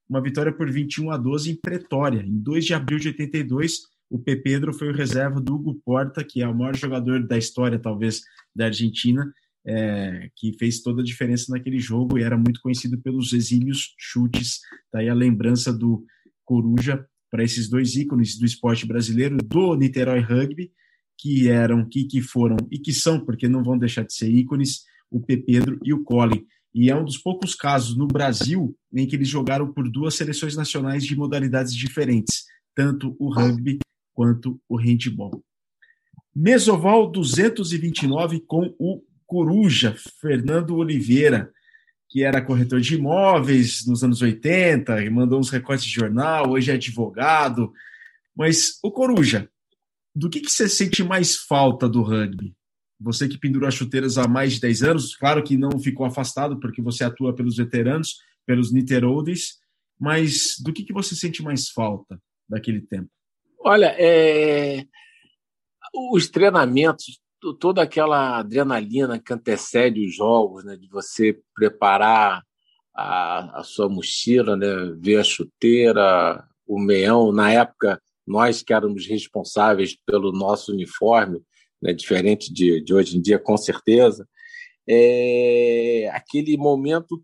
Uma 0.10 0.22
vitória 0.22 0.54
por 0.54 0.72
21 0.72 1.12
a 1.12 1.18
12 1.18 1.52
em 1.52 1.56
Pretória. 1.56 2.22
Em 2.22 2.38
2 2.40 2.66
de 2.66 2.74
abril 2.74 3.00
de 3.00 3.08
82, 3.10 3.82
o 4.10 4.20
P. 4.20 4.36
Pedro 4.38 4.74
foi 4.74 4.90
o 4.90 4.96
reserva 4.96 5.42
do 5.42 5.56
Hugo 5.56 5.82
Porta, 5.84 6.24
que 6.24 6.42
é 6.42 6.48
o 6.48 6.56
maior 6.56 6.76
jogador 6.76 7.26
da 7.26 7.38
história, 7.38 7.80
talvez, 7.80 8.22
da 8.56 8.66
Argentina, 8.66 9.32
é, 9.66 10.30
que 10.36 10.54
fez 10.54 10.82
toda 10.82 11.02
a 11.02 11.06
diferença 11.06 11.52
naquele 11.52 11.80
jogo 11.80 12.18
e 12.18 12.24
era 12.24 12.38
muito 12.38 12.62
conhecido 12.62 13.00
pelos 13.02 13.34
exílios 13.34 13.96
chutes. 13.98 14.60
Daí 14.94 15.10
a 15.10 15.14
lembrança 15.14 15.74
do 15.74 16.06
Coruja 16.44 17.04
para 17.32 17.44
esses 17.44 17.68
dois 17.68 17.96
ícones 17.96 18.38
do 18.38 18.46
esporte 18.46 18.86
brasileiro, 18.86 19.38
do 19.38 19.76
Niterói 19.76 20.20
Rugby, 20.20 20.72
que 21.18 21.50
eram, 21.50 21.88
que, 21.88 22.06
que 22.06 22.22
foram 22.22 22.58
e 22.72 22.80
que 22.80 22.94
são, 22.94 23.20
porque 23.20 23.48
não 23.48 23.64
vão 23.64 23.78
deixar 23.78 24.04
de 24.04 24.14
ser 24.14 24.30
ícones, 24.30 24.84
o 25.10 25.20
P. 25.20 25.38
Pedro 25.38 25.80
e 25.84 25.94
o 25.94 26.04
Colin. 26.04 26.46
E 26.74 26.90
é 26.90 26.96
um 26.96 27.06
dos 27.06 27.18
poucos 27.18 27.56
casos 27.56 27.96
no 27.96 28.06
Brasil 28.06 28.76
em 28.94 29.08
que 29.08 29.16
eles 29.16 29.30
jogaram 29.30 29.72
por 29.72 29.90
duas 29.90 30.16
seleções 30.16 30.56
nacionais 30.56 31.06
de 31.06 31.16
modalidades 31.16 31.74
diferentes, 31.74 32.46
tanto 32.76 33.16
o 33.18 33.34
rugby 33.34 33.80
quanto 34.14 34.60
o 34.68 34.76
handball. 34.76 35.42
Mesoval 36.36 37.10
229 37.10 38.42
com 38.42 38.76
o 38.78 39.02
Coruja, 39.26 39.96
Fernando 40.20 40.76
Oliveira, 40.76 41.50
que 42.10 42.24
era 42.24 42.42
corretor 42.42 42.82
de 42.82 42.96
imóveis 42.96 43.86
nos 43.88 44.04
anos 44.04 44.22
80, 44.22 45.02
e 45.02 45.10
mandou 45.10 45.40
uns 45.40 45.50
recortes 45.50 45.86
de 45.86 45.94
jornal, 45.94 46.52
hoje 46.52 46.72
é 46.72 46.76
advogado. 46.76 47.72
Mas 48.36 48.80
o 48.84 48.92
Coruja, 48.92 49.50
do 50.16 50.30
que, 50.30 50.40
que 50.40 50.52
você 50.52 50.70
sente 50.70 51.04
mais 51.04 51.36
falta 51.36 51.90
do 51.90 52.02
rugby? 52.02 52.56
Você 53.00 53.28
que 53.28 53.38
pendurou 53.38 53.68
as 53.68 53.74
chuteiras 53.74 54.18
há 54.18 54.28
mais 54.28 54.54
de 54.54 54.62
10 54.62 54.84
anos, 54.84 55.16
claro 55.16 55.44
que 55.44 55.58
não 55.58 55.78
ficou 55.80 56.06
afastado, 56.06 56.60
porque 56.60 56.82
você 56.82 57.04
atua 57.04 57.36
pelos 57.36 57.58
veteranos, 57.58 58.16
pelos 58.46 58.72
Niteroldes, 58.72 59.60
mas 60.00 60.56
do 60.64 60.72
que, 60.72 60.84
que 60.84 60.94
você 60.94 61.14
sente 61.16 61.44
mais 61.44 61.70
falta? 61.70 62.20
daquele 62.48 62.82
tempo? 62.82 63.10
Olha, 63.60 63.96
é... 63.98 64.86
os 66.12 66.30
treinamentos, 66.30 67.20
toda 67.60 67.82
aquela 67.82 68.40
adrenalina 68.40 69.20
que 69.20 69.34
antecede 69.34 70.06
os 70.06 70.16
jogos, 70.16 70.64
né, 70.64 70.76
de 70.76 70.88
você 70.88 71.40
preparar 71.54 72.44
a, 72.96 73.60
a 73.60 73.64
sua 73.64 73.90
mochila, 73.90 74.56
né, 74.56 74.68
ver 74.98 75.18
a 75.18 75.24
chuteira, 75.24 76.48
o 76.66 76.80
meião. 76.80 77.32
Na 77.32 77.52
época, 77.52 78.02
nós 78.26 78.64
que 78.64 78.74
éramos 78.74 79.06
responsáveis 79.06 79.96
pelo 80.06 80.32
nosso 80.32 80.72
uniforme, 80.72 81.42
né, 81.82 81.94
diferente 81.94 82.52
de, 82.54 82.82
de 82.82 82.94
hoje 82.94 83.18
em 83.18 83.22
dia, 83.22 83.38
com 83.38 83.56
certeza, 83.58 84.28
é, 84.88 86.10
aquele 86.14 86.58
momento. 86.58 87.24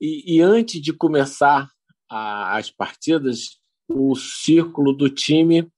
E, 0.00 0.36
e 0.36 0.40
antes 0.40 0.80
de 0.80 0.92
começar 0.92 1.70
a, 2.10 2.56
as 2.56 2.70
partidas, 2.70 3.58
o 3.88 4.14
círculo 4.14 4.92
do 4.92 5.08
time, 5.08 5.70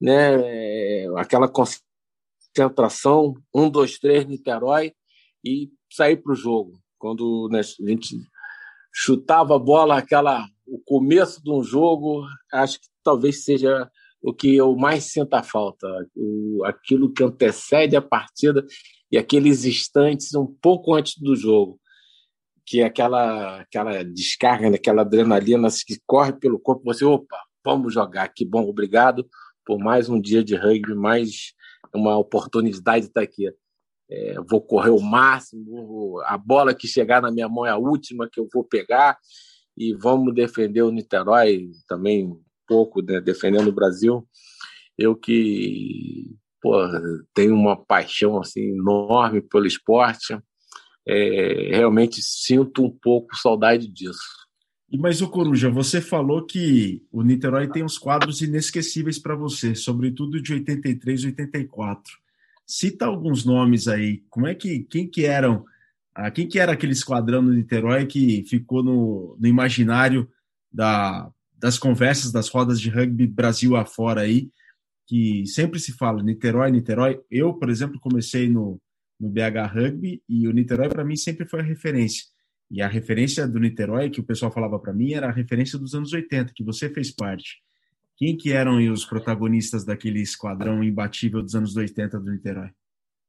né, 0.00 1.06
aquela 1.16 1.48
concentração, 1.48 3.34
um, 3.54 3.70
dois, 3.70 3.98
três, 3.98 4.26
Niterói, 4.26 4.92
e 5.44 5.70
sair 5.90 6.16
para 6.16 6.32
o 6.32 6.36
jogo. 6.36 6.78
Quando 6.98 7.48
né, 7.50 7.60
a 7.60 7.88
gente 7.90 8.16
chutava 8.92 9.56
a 9.56 9.58
bola, 9.58 9.98
aquela, 9.98 10.46
o 10.66 10.78
começo 10.78 11.42
de 11.42 11.50
um 11.50 11.62
jogo, 11.62 12.24
acho 12.52 12.80
que 12.80 12.86
talvez 13.04 13.44
seja 13.44 13.90
o 14.22 14.32
que 14.32 14.56
eu 14.56 14.74
mais 14.74 15.04
sinto 15.04 15.34
a 15.34 15.42
falta, 15.42 15.86
o, 16.16 16.64
aquilo 16.64 17.12
que 17.12 17.22
antecede 17.22 17.94
a 17.94 18.00
partida 18.00 18.64
e 19.12 19.18
aqueles 19.18 19.66
instantes 19.66 20.34
um 20.34 20.46
pouco 20.46 20.94
antes 20.94 21.18
do 21.18 21.36
jogo, 21.36 21.78
que 22.66 22.80
é 22.80 22.84
aquela, 22.84 23.60
aquela 23.60 24.02
descarga, 24.02 24.70
né, 24.70 24.76
aquela 24.76 25.02
adrenalina 25.02 25.68
que 25.86 26.00
corre 26.06 26.32
pelo 26.32 26.58
corpo, 26.58 26.82
você, 26.84 27.04
opa, 27.04 27.38
vamos 27.62 27.92
jogar, 27.92 28.26
que 28.28 28.46
bom, 28.46 28.66
obrigado 28.66 29.28
por 29.64 29.78
mais 29.78 30.08
um 30.08 30.20
dia 30.20 30.42
de 30.42 30.56
rugby, 30.56 30.94
mais 30.94 31.52
uma 31.94 32.16
oportunidade 32.16 33.02
de 33.02 33.10
estar 33.10 33.22
aqui. 33.22 33.50
É, 34.10 34.36
vou 34.48 34.60
correr 34.60 34.90
o 34.90 35.00
máximo, 35.00 36.20
a 36.24 36.36
bola 36.36 36.74
que 36.74 36.86
chegar 36.86 37.22
na 37.22 37.30
minha 37.30 37.48
mão 37.48 37.64
é 37.64 37.70
a 37.70 37.76
última 37.76 38.28
que 38.30 38.40
eu 38.40 38.48
vou 38.52 38.64
pegar 38.64 39.18
e 39.76 39.94
vamos 39.94 40.34
defender 40.34 40.82
o 40.82 40.90
Niterói 40.90 41.70
também 41.88 42.38
pouco, 42.66 43.02
né, 43.02 43.20
defendendo 43.20 43.68
o 43.68 43.74
Brasil. 43.74 44.26
Eu 44.96 45.16
que 45.16 46.36
pô, 46.64 46.78
tenho 47.34 47.54
uma 47.54 47.76
paixão 47.76 48.40
assim 48.40 48.70
enorme 48.70 49.42
pelo 49.42 49.66
esporte, 49.66 50.38
é, 51.06 51.68
realmente 51.76 52.22
sinto 52.22 52.82
um 52.82 52.90
pouco 52.90 53.36
saudade 53.36 53.86
disso. 53.86 54.44
Mas 54.98 55.20
o 55.20 55.28
Coruja, 55.28 55.68
você 55.68 56.00
falou 56.00 56.46
que 56.46 57.02
o 57.10 57.22
Niterói 57.22 57.68
tem 57.68 57.84
uns 57.84 57.98
quadros 57.98 58.40
inesquecíveis 58.40 59.18
para 59.18 59.34
você, 59.34 59.74
sobretudo 59.74 60.40
de 60.40 60.54
83 60.54 61.22
e 61.22 61.26
84. 61.26 62.12
Cita 62.66 63.04
alguns 63.04 63.44
nomes 63.44 63.88
aí. 63.88 64.22
Como 64.30 64.46
é 64.46 64.54
que 64.54 64.84
quem 64.84 65.06
que 65.06 65.26
eram? 65.26 65.64
Ah, 66.14 66.30
quem 66.30 66.46
que 66.46 66.58
era 66.58 66.72
aquele 66.72 66.92
esquadrão 66.92 67.44
do 67.44 67.52
Niterói 67.52 68.06
que 68.06 68.44
ficou 68.48 68.82
no, 68.82 69.36
no 69.38 69.46
imaginário 69.46 70.30
da, 70.72 71.28
das 71.64 71.78
conversas 71.78 72.30
das 72.30 72.50
rodas 72.50 72.78
de 72.78 72.90
rugby 72.90 73.26
Brasil 73.26 73.74
afora 73.74 74.20
aí, 74.20 74.50
que 75.06 75.46
sempre 75.46 75.80
se 75.80 75.92
fala 75.92 76.22
Niterói, 76.22 76.70
Niterói. 76.70 77.18
Eu, 77.30 77.54
por 77.54 77.70
exemplo, 77.70 77.98
comecei 77.98 78.50
no, 78.50 78.78
no 79.18 79.30
BH 79.30 79.72
Rugby 79.72 80.22
e 80.28 80.46
o 80.46 80.52
Niterói 80.52 80.90
para 80.90 81.02
mim 81.02 81.16
sempre 81.16 81.48
foi 81.48 81.60
a 81.60 81.62
referência. 81.62 82.22
E 82.70 82.82
a 82.82 82.86
referência 82.86 83.48
do 83.48 83.58
Niterói 83.58 84.10
que 84.10 84.20
o 84.20 84.24
pessoal 84.24 84.52
falava 84.52 84.78
para 84.78 84.92
mim 84.92 85.14
era 85.14 85.28
a 85.28 85.32
referência 85.32 85.78
dos 85.78 85.94
anos 85.94 86.12
80, 86.12 86.52
que 86.54 86.62
você 86.62 86.90
fez 86.90 87.10
parte. 87.10 87.62
Quem 88.18 88.36
que 88.36 88.52
eram 88.52 88.76
os 88.92 89.06
protagonistas 89.06 89.86
daquele 89.86 90.20
esquadrão 90.20 90.84
imbatível 90.84 91.40
dos 91.40 91.54
anos 91.54 91.74
80 91.74 92.20
do 92.20 92.30
Niterói? 92.30 92.68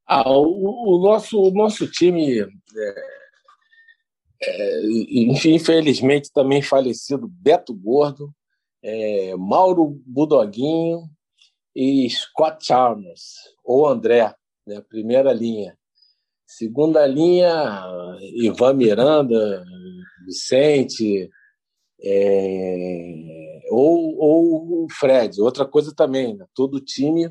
Ah, 0.06 0.30
o, 0.30 0.98
o 0.98 1.02
nosso, 1.02 1.40
o 1.40 1.50
nosso 1.52 1.86
time, 1.86 2.40
é, 2.40 2.46
é, 4.42 4.82
infelizmente 5.46 6.30
também 6.32 6.62
falecido 6.62 7.28
Beto 7.28 7.74
Gordo, 7.74 8.32
é, 8.82 9.34
Mauro 9.36 10.00
Budoguinho 10.06 11.08
e 11.74 12.08
Scott 12.10 12.64
Chalmers, 12.64 13.34
ou 13.64 13.86
André, 13.86 14.34
né, 14.66 14.80
primeira 14.88 15.32
linha. 15.32 15.76
Segunda 16.46 17.06
linha, 17.06 17.84
Ivan 18.34 18.74
Miranda, 18.74 19.64
Vicente, 20.24 21.28
é, 22.02 23.62
ou, 23.70 24.16
ou 24.18 24.84
o 24.84 24.86
Fred. 24.90 25.40
Outra 25.40 25.66
coisa 25.66 25.94
também, 25.94 26.36
né? 26.36 26.46
todo 26.54 26.80
time, 26.80 27.26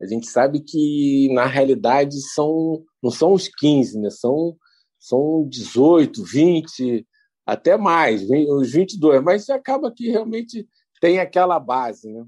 a 0.00 0.06
gente 0.06 0.26
sabe 0.26 0.60
que 0.60 1.28
na 1.32 1.46
realidade 1.46 2.20
são 2.32 2.82
não 3.02 3.10
são 3.10 3.32
os 3.32 3.48
15, 3.48 3.98
né? 3.98 4.10
são, 4.10 4.56
são 5.00 5.48
18, 5.48 6.22
20, 6.22 7.06
até 7.46 7.76
mais, 7.76 8.22
os 8.22 8.72
22, 8.72 9.22
mas 9.22 9.48
acaba 9.48 9.90
que 9.90 10.10
realmente 10.10 10.68
tem 11.00 11.18
aquela 11.18 11.58
base. 11.58 12.12
Né? 12.12 12.24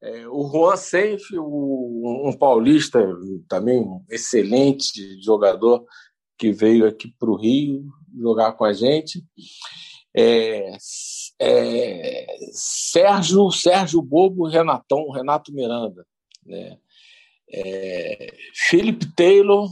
É, 0.00 0.26
o 0.26 0.48
Juan 0.48 0.76
Seif, 0.76 1.38
um 1.38 2.34
paulista 2.36 2.98
também, 3.46 3.80
um 3.80 4.04
excelente 4.10 5.22
jogador 5.22 5.84
que 6.38 6.50
veio 6.50 6.88
aqui 6.88 7.14
para 7.18 7.30
o 7.30 7.36
Rio 7.36 7.84
jogar 8.18 8.54
com 8.54 8.64
a 8.64 8.72
gente. 8.72 9.22
É, 10.16 10.76
é, 11.38 12.26
Sérgio, 12.52 13.50
Sérgio 13.52 14.02
Bobo, 14.02 14.48
Renatão, 14.48 15.10
Renato 15.10 15.52
Miranda, 15.52 16.04
né? 16.44 16.78
É, 17.54 18.34
Philip 18.54 19.14
Taylor 19.14 19.70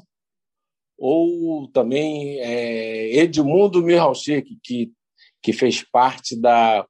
ou 1.01 1.67
também 1.69 2.39
é, 2.41 3.17
Edmundo 3.21 3.83
Mihalchik, 3.83 4.59
que, 4.63 4.93
que 5.43 5.51
fez 5.51 5.83
parte 5.83 6.39
da, 6.39 6.87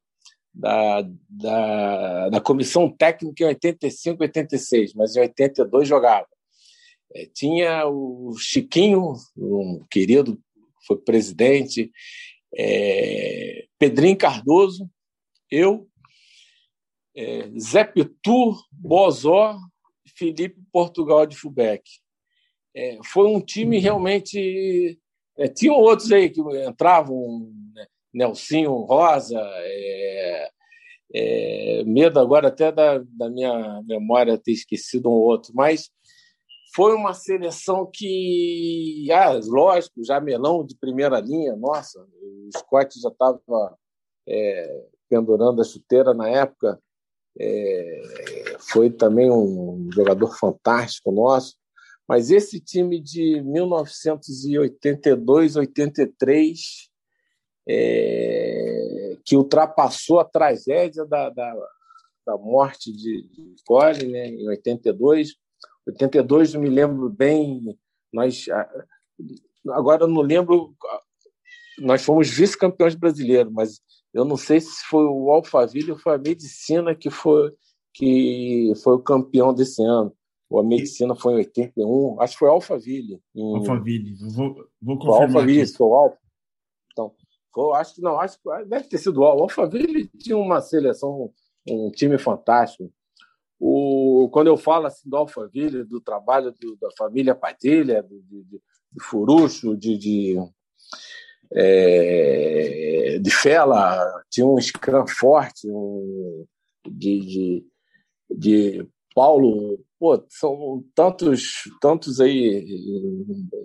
da, 0.52 1.08
da, 1.28 2.28
da 2.28 2.40
comissão 2.40 2.90
técnica 2.90 3.44
em 3.44 3.46
85, 3.46 4.20
86, 4.24 4.94
mas 4.94 5.14
em 5.14 5.20
82 5.20 5.86
jogava. 5.86 6.26
É, 7.14 7.26
tinha 7.32 7.86
o 7.86 8.34
Chiquinho, 8.36 9.14
um 9.36 9.86
querido, 9.88 10.40
foi 10.84 10.96
presidente, 10.96 11.92
é, 12.56 13.66
Pedrinho 13.78 14.18
Cardoso, 14.18 14.90
eu, 15.48 15.88
é, 17.14 17.48
Zé 17.60 17.84
Pitu, 17.84 18.56
Bozó, 18.72 19.56
Felipe 20.16 20.60
Portugal 20.72 21.24
de 21.26 21.36
Fubeck. 21.36 21.84
É, 22.74 22.98
foi 23.04 23.26
um 23.26 23.40
time 23.40 23.78
realmente. 23.78 24.98
É, 25.38 25.48
tinham 25.48 25.76
outros 25.76 26.10
aí 26.12 26.28
que 26.30 26.40
entravam, 26.40 27.50
né? 27.74 27.86
Nelsinho 28.12 28.72
Rosa, 28.72 29.38
é, 29.38 30.50
é, 31.14 31.84
medo 31.84 32.18
agora 32.18 32.48
até 32.48 32.70
da, 32.72 32.98
da 32.98 33.30
minha 33.30 33.82
memória 33.84 34.38
ter 34.38 34.52
esquecido 34.52 35.08
um 35.08 35.12
outro, 35.12 35.52
mas 35.54 35.90
foi 36.74 36.94
uma 36.94 37.14
seleção 37.14 37.88
que, 37.92 39.08
ah, 39.12 39.40
lógico, 39.44 40.04
Jamelão 40.04 40.64
de 40.64 40.76
primeira 40.76 41.20
linha, 41.20 41.56
nossa, 41.56 42.00
o 42.00 42.48
Scott 42.56 43.00
já 43.00 43.08
estava 43.08 43.76
é, 44.28 44.84
pendurando 45.08 45.60
a 45.60 45.64
chuteira 45.64 46.14
na 46.14 46.28
época, 46.28 46.80
é, 47.38 48.02
foi 48.58 48.90
também 48.90 49.30
um 49.30 49.88
jogador 49.92 50.36
fantástico 50.36 51.10
nosso, 51.10 51.56
mas 52.10 52.30
esse 52.32 52.58
time 52.58 53.00
de 53.00 53.40
1982, 53.40 55.54
83 55.54 56.90
é, 57.68 59.16
que 59.24 59.36
ultrapassou 59.36 60.18
a 60.18 60.24
tragédia 60.24 61.06
da, 61.06 61.30
da, 61.30 61.54
da 62.26 62.36
morte 62.36 62.90
de, 62.90 63.22
de 63.28 63.54
Cole, 63.64 64.08
né, 64.08 64.26
em 64.26 64.48
82. 64.48 65.36
82, 65.86 66.54
eu 66.54 66.60
me 66.60 66.68
lembro 66.68 67.08
bem, 67.08 67.78
nós 68.12 68.46
agora 69.68 70.02
eu 70.02 70.08
não 70.08 70.22
lembro, 70.22 70.74
nós 71.78 72.02
fomos 72.02 72.28
vice-campeões 72.28 72.96
brasileiros, 72.96 73.52
mas 73.52 73.80
eu 74.12 74.24
não 74.24 74.36
sei 74.36 74.60
se 74.60 74.84
foi 74.86 75.04
o 75.04 75.30
Alphaville 75.30 75.92
ou 75.92 75.98
foi 75.98 76.16
a 76.16 76.18
Medicina 76.18 76.92
que 76.92 77.08
foi 77.08 77.54
que 77.94 78.72
foi 78.82 78.94
o 78.94 79.00
campeão 79.00 79.54
desse 79.54 79.80
ano. 79.84 80.12
Ou 80.50 80.58
a 80.58 80.64
Medicina 80.64 81.14
foi 81.14 81.34
em 81.34 81.36
81, 81.36 82.20
acho 82.20 82.32
que 82.32 82.38
foi 82.40 82.48
Alphaville. 82.48 83.22
Em... 83.34 83.56
Alphaville, 83.56 84.14
vou, 84.34 84.56
vou 84.82 84.98
confirmar. 84.98 85.16
Foi 85.16 85.26
Alphaville, 85.26 85.66
foi 85.68 85.86
o 85.86 85.94
Alpha. 85.94 86.18
Então, 86.90 87.14
foi, 87.54 87.76
acho 87.78 87.94
que 87.94 88.02
não, 88.02 88.18
acho 88.18 88.36
que 88.42 88.64
deve 88.64 88.88
ter 88.88 88.98
sido 88.98 89.20
o 89.20 89.24
Alphaville 89.24 90.08
tinha 90.18 90.36
uma 90.36 90.60
seleção, 90.60 91.32
um 91.68 91.90
time 91.92 92.18
fantástico. 92.18 92.92
O, 93.60 94.28
quando 94.32 94.48
eu 94.48 94.56
falo 94.56 94.86
assim 94.86 95.08
do 95.08 95.16
Alphaville, 95.16 95.84
do 95.84 96.00
trabalho 96.00 96.52
do, 96.60 96.76
da 96.80 96.88
família 96.98 97.34
Padilha, 97.34 98.02
do, 98.02 98.20
de, 98.22 98.42
de, 98.42 98.62
de 98.92 99.04
Furucho, 99.04 99.76
de, 99.76 99.96
de, 99.96 100.36
é, 101.54 103.18
de 103.22 103.30
Fela, 103.30 104.24
tinha 104.28 104.46
um 104.46 104.60
scrum 104.60 105.06
forte, 105.06 105.68
um, 105.70 106.44
de, 106.88 107.20
de, 107.20 107.66
de 108.30 108.88
Paulo, 109.20 109.78
pô, 109.98 110.18
são 110.30 110.82
tantos, 110.94 111.64
tantos 111.78 112.22
aí 112.22 112.64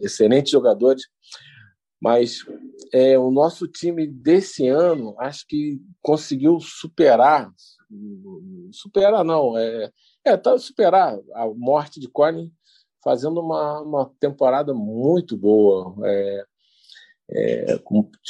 excelentes 0.01 0.51
jogadores, 0.51 1.03
mas 1.97 2.39
é, 2.91 3.17
o 3.17 3.31
nosso 3.31 3.65
time 3.65 4.05
desse 4.05 4.67
ano 4.67 5.15
acho 5.17 5.47
que 5.47 5.79
conseguiu 6.01 6.59
superar, 6.59 7.49
superar 8.69 9.23
não, 9.23 9.57
é, 9.57 9.89
é 10.25 10.35
tá, 10.35 10.57
superar 10.57 11.17
a 11.33 11.47
morte 11.47 12.01
de 12.01 12.09
Corne 12.09 12.51
fazendo 13.01 13.39
uma, 13.39 13.79
uma 13.79 14.11
temporada 14.19 14.73
muito 14.73 15.37
boa. 15.37 15.95
É, 16.05 16.45
é, 17.29 17.79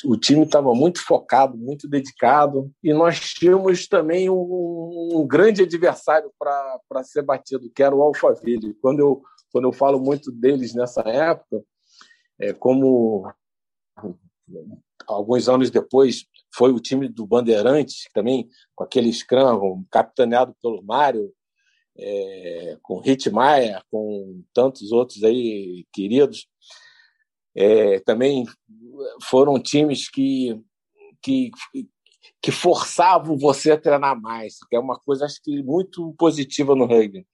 o 0.06 0.18
time 0.18 0.44
estava 0.44 0.74
muito 0.74 1.04
focado, 1.04 1.58
muito 1.58 1.88
dedicado, 1.88 2.72
e 2.82 2.94
nós 2.94 3.20
tínhamos 3.34 3.88
também 3.88 4.30
um, 4.30 5.10
um 5.14 5.28
grande 5.28 5.64
adversário 5.64 6.32
para 6.40 7.04
ser 7.04 7.22
batido, 7.22 7.70
que 7.70 7.84
era 7.84 7.94
o 7.94 8.02
Alphaville. 8.02 8.74
Quando 8.82 9.00
eu, 9.00 9.22
quando 9.52 9.66
eu 9.66 9.74
falo 9.74 10.00
muito 10.00 10.32
deles 10.32 10.74
nessa 10.74 11.02
época, 11.02 11.62
é, 12.40 12.54
como 12.54 13.30
alguns 15.08 15.50
anos 15.50 15.70
depois 15.70 16.26
foi 16.54 16.72
o 16.72 16.80
time 16.80 17.10
do 17.10 17.28
Bandeirantes, 17.28 18.08
também 18.14 18.48
com 18.74 18.84
aquele 18.84 19.12
scrum 19.12 19.84
capitaneado 19.92 20.56
pelo 20.62 20.82
Mário, 20.82 21.34
é, 21.98 22.78
com 22.82 23.02
Hitmaier, 23.04 23.82
com 23.92 24.42
tantos 24.54 24.92
outros 24.92 25.24
aí 25.24 25.86
queridos. 25.92 26.48
É, 27.56 28.00
também 28.02 28.46
foram 29.24 29.62
times 29.62 30.10
que, 30.10 30.60
que, 31.22 31.52
que 32.42 32.52
forçavam 32.52 33.38
você 33.38 33.72
a 33.72 33.80
treinar 33.80 34.20
mais, 34.20 34.58
que 34.70 34.76
é 34.76 34.80
uma 34.80 35.00
coisa 35.00 35.26
acho 35.26 35.42
que 35.42 35.64
muito 35.64 36.14
positiva 36.18 36.76
no 36.76 36.86
rugby. 36.86 37.26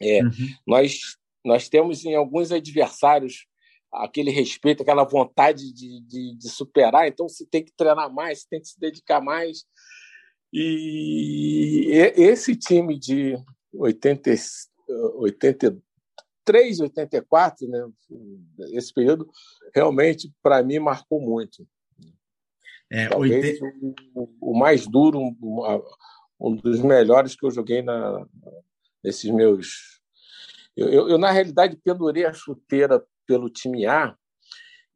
É, 0.00 0.22
uhum. 0.22 0.32
nós, 0.66 0.98
nós 1.44 1.68
temos 1.68 2.04
em 2.04 2.14
alguns 2.16 2.50
adversários 2.50 3.46
aquele 3.92 4.30
respeito, 4.30 4.82
aquela 4.82 5.04
vontade 5.04 5.72
de, 5.72 6.00
de, 6.00 6.36
de, 6.36 6.48
superar, 6.48 7.06
então 7.06 7.28
você 7.28 7.46
tem 7.46 7.62
que 7.62 7.72
treinar 7.76 8.12
mais, 8.12 8.40
você 8.40 8.46
tem 8.50 8.60
que 8.60 8.68
se 8.68 8.80
dedicar 8.80 9.20
mais. 9.20 9.64
E 10.52 11.88
esse 12.16 12.56
time 12.56 12.98
de 12.98 13.36
80, 13.72 14.34
80, 15.16 15.82
83, 16.42 16.80
84, 16.80 17.68
né? 17.68 17.88
Esse 18.72 18.92
período 18.92 19.28
realmente 19.74 20.32
para 20.42 20.62
mim 20.62 20.78
marcou 20.78 21.20
muito. 21.20 21.66
É, 22.90 23.08
Talvez 23.08 23.60
80... 23.60 23.78
o, 24.14 24.28
o, 24.40 24.58
mais 24.58 24.86
duro, 24.86 25.18
um, 26.38 26.56
dos 26.56 26.80
melhores 26.80 27.34
que 27.34 27.46
eu 27.46 27.50
joguei 27.50 27.80
na, 27.80 28.26
nesses 29.02 29.30
meus. 29.30 30.00
Eu, 30.76 30.88
eu, 30.88 31.08
eu, 31.10 31.18
na 31.18 31.30
realidade 31.30 31.78
pendurei 31.82 32.26
a 32.26 32.32
chuteira 32.32 33.02
pelo 33.26 33.48
time 33.48 33.86
A 33.86 34.14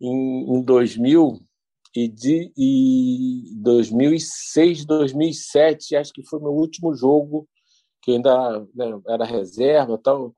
em, 0.00 0.56
em 0.56 0.62
2000 0.62 1.40
e 1.94 2.08
de 2.08 2.52
e 2.56 3.54
2006, 3.62 4.84
2007, 4.84 5.96
acho 5.96 6.12
que 6.12 6.26
foi 6.26 6.38
meu 6.40 6.52
último 6.52 6.94
jogo 6.94 7.48
que 8.02 8.12
ainda 8.12 8.60
né, 8.74 9.00
era 9.08 9.24
reserva, 9.24 9.98
tal 9.98 10.34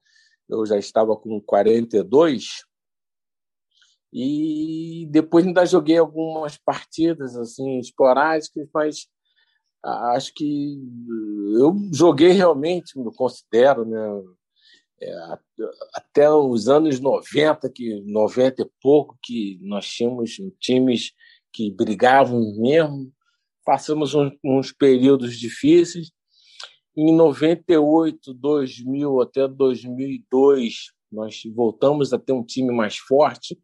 eu 0.49 0.65
já 0.67 0.79
estava 0.79 1.17
com 1.17 1.41
42 1.41 2.65
e 4.13 5.07
depois 5.11 5.47
ainda 5.47 5.67
joguei 5.67 5.99
algumas 5.99 6.57
partidas 6.57 7.37
assim 7.37 7.79
esporádicas, 7.79 8.69
mas 8.73 9.07
acho 9.85 10.33
que 10.35 10.79
eu 11.59 11.77
joguei 11.93 12.31
realmente, 12.31 12.99
me 12.99 13.15
considero, 13.15 13.85
né? 13.85 14.23
É, 15.01 15.15
até 15.95 16.29
os 16.29 16.69
anos 16.69 16.99
90, 16.99 17.71
que 17.71 18.01
90 18.01 18.63
e 18.63 18.71
pouco, 18.83 19.17
que 19.23 19.57
nós 19.63 19.87
tínhamos 19.87 20.33
times 20.59 21.13
que 21.53 21.71
brigavam 21.71 22.41
mesmo, 22.59 23.13
passamos 23.65 24.13
uns, 24.15 24.33
uns 24.43 24.73
períodos 24.73 25.39
difíceis, 25.39 26.11
em 27.01 27.15
98, 27.15 28.35
2000 28.35 29.21
até 29.21 29.47
2002, 29.47 30.91
nós 31.13 31.41
voltamos 31.55 32.13
a 32.13 32.19
ter 32.19 32.33
um 32.33 32.43
time 32.43 32.75
mais 32.75 32.97
forte. 32.97 33.57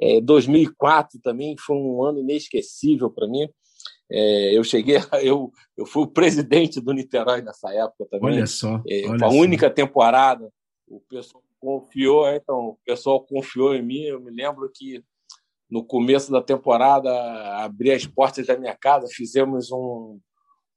É, 0.00 0.22
2004 0.22 1.20
também 1.20 1.54
foi 1.58 1.76
um 1.76 2.02
ano 2.02 2.20
inesquecível 2.20 3.10
para 3.10 3.28
mim. 3.28 3.46
É, 4.10 4.56
eu 4.56 4.64
cheguei, 4.64 4.96
eu, 5.22 5.52
eu 5.76 5.84
fui 5.84 6.04
o 6.04 6.06
presidente 6.06 6.80
do 6.80 6.94
Niterói 6.94 7.42
nessa 7.42 7.70
época 7.74 8.06
também. 8.10 8.36
Olha 8.36 8.46
só. 8.46 8.82
É, 8.88 9.06
olha 9.06 9.26
a 9.26 9.28
única 9.28 9.68
temporada. 9.68 10.50
O 10.86 10.98
pessoal 11.00 11.44
confiou, 11.60 12.26
é, 12.26 12.36
então, 12.36 12.68
o 12.68 12.78
pessoal 12.86 13.20
confiou 13.22 13.74
em 13.74 13.82
mim. 13.82 14.04
Eu 14.04 14.18
me 14.18 14.30
lembro 14.30 14.70
que 14.74 15.04
no 15.70 15.84
começo 15.84 16.32
da 16.32 16.40
temporada 16.40 17.10
abri 17.62 17.90
as 17.90 18.06
portas 18.06 18.46
da 18.46 18.56
minha 18.56 18.74
casa, 18.74 19.06
fizemos 19.12 19.70
um, 19.70 20.18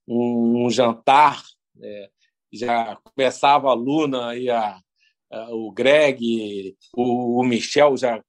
um, 0.06 0.66
um 0.66 0.70
jantar 0.70 1.42
já 2.52 2.98
começava 2.98 3.70
a 3.70 3.74
Luna 3.74 4.36
e 4.36 4.50
a, 4.50 4.80
a, 5.32 5.56
o 5.56 5.72
Greg, 5.72 6.76
o, 6.96 7.40
o 7.40 7.44
Michel, 7.44 7.96
já 7.98 8.22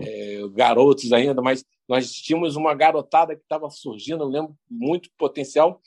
é, 0.00 0.40
garotos 0.52 1.12
ainda, 1.12 1.40
mas 1.42 1.64
nós 1.88 2.12
tínhamos 2.12 2.56
uma 2.56 2.74
garotada 2.74 3.34
que 3.34 3.42
estava 3.42 3.68
surgindo, 3.70 4.24
eu 4.24 4.28
lembro 4.28 4.56
muito 4.70 5.10
potencial. 5.18 5.80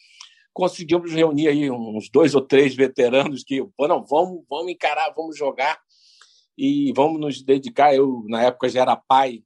Conseguimos 0.53 1.11
reunir 1.11 1.47
aí 1.47 1.69
uns 1.69 2.09
dois 2.09 2.33
ou 2.35 2.41
três 2.41 2.75
veteranos 2.75 3.43
que, 3.43 3.61
não, 3.79 4.03
vamos, 4.05 4.43
vamos 4.49 4.71
encarar, 4.71 5.13
vamos 5.15 5.37
jogar 5.37 5.79
e 6.57 6.91
vamos 6.95 7.19
nos 7.19 7.43
dedicar. 7.43 7.93
Eu, 7.93 8.23
na 8.27 8.43
época, 8.43 8.69
já 8.69 8.81
era 8.81 8.95
pai, 8.95 9.43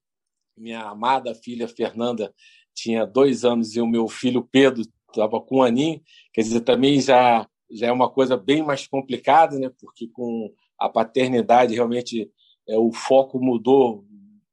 minha 0.55 0.83
amada 0.83 1.35
filha 1.35 1.67
Fernanda 1.67 2.33
tinha 2.73 3.05
dois 3.05 3.43
anos 3.43 3.75
e 3.75 3.81
o 3.81 3.87
meu 3.87 4.07
filho 4.07 4.47
Pedro 4.49 4.83
estava 5.09 5.41
com 5.41 5.57
um 5.57 5.63
aninho, 5.63 6.01
quer 6.33 6.41
dizer, 6.41 6.61
também 6.61 7.01
já 7.01 7.45
já 7.71 7.87
é 7.87 7.91
uma 7.91 8.09
coisa 8.09 8.37
bem 8.37 8.63
mais 8.63 8.87
complicada, 8.87 9.57
né? 9.57 9.71
Porque 9.79 10.07
com 10.07 10.53
a 10.79 10.89
paternidade 10.89 11.73
realmente 11.73 12.29
é, 12.67 12.77
o 12.77 12.91
foco 12.91 13.39
mudou, 13.39 14.05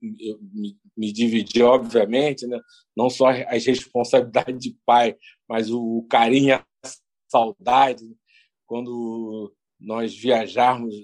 eu, 0.02 0.38
me, 0.52 0.76
me 0.96 1.12
dividi 1.12 1.62
obviamente, 1.62 2.46
né? 2.46 2.60
Não 2.96 3.08
só 3.08 3.28
as 3.28 3.64
responsabilidades 3.66 4.60
de 4.60 4.76
pai, 4.84 5.16
mas 5.48 5.70
o, 5.70 5.98
o 5.98 6.06
carinho, 6.08 6.54
a 6.54 6.64
saudade. 7.28 8.04
Né? 8.04 8.14
Quando 8.66 9.54
nós 9.80 10.14
viajarmos, 10.14 10.94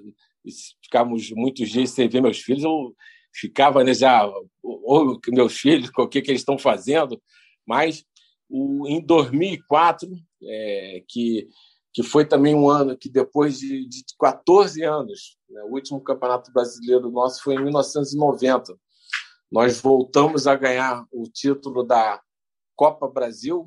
ficamos 0.82 1.30
muitos 1.30 1.70
dias 1.70 1.90
sem 1.90 2.08
ver 2.08 2.20
meus 2.20 2.38
filhos, 2.38 2.64
eu 2.64 2.94
ficava 3.32 3.82
né, 3.82 3.94
já, 3.94 4.26
ou 4.62 5.18
meus 5.28 5.58
filhos, 5.58 5.90
o 5.96 6.08
que, 6.08 6.22
que 6.22 6.30
eles 6.30 6.40
estão 6.40 6.58
fazendo, 6.58 7.20
mas 7.66 8.04
o, 8.48 8.86
em 8.88 9.04
2004, 9.04 10.08
é, 10.42 11.02
que 11.08 11.48
que 11.94 12.02
foi 12.02 12.26
também 12.26 12.56
um 12.56 12.68
ano 12.68 12.98
que, 12.98 13.08
depois 13.08 13.56
de, 13.56 13.88
de 13.88 14.04
14 14.18 14.82
anos, 14.82 15.38
né, 15.48 15.62
o 15.62 15.72
último 15.74 16.00
campeonato 16.00 16.52
brasileiro 16.52 17.08
nosso 17.08 17.40
foi 17.40 17.54
em 17.54 17.62
1990. 17.62 18.76
Nós 19.50 19.80
voltamos 19.80 20.48
a 20.48 20.56
ganhar 20.56 21.06
o 21.12 21.22
título 21.32 21.84
da 21.84 22.20
Copa 22.74 23.08
Brasil, 23.08 23.64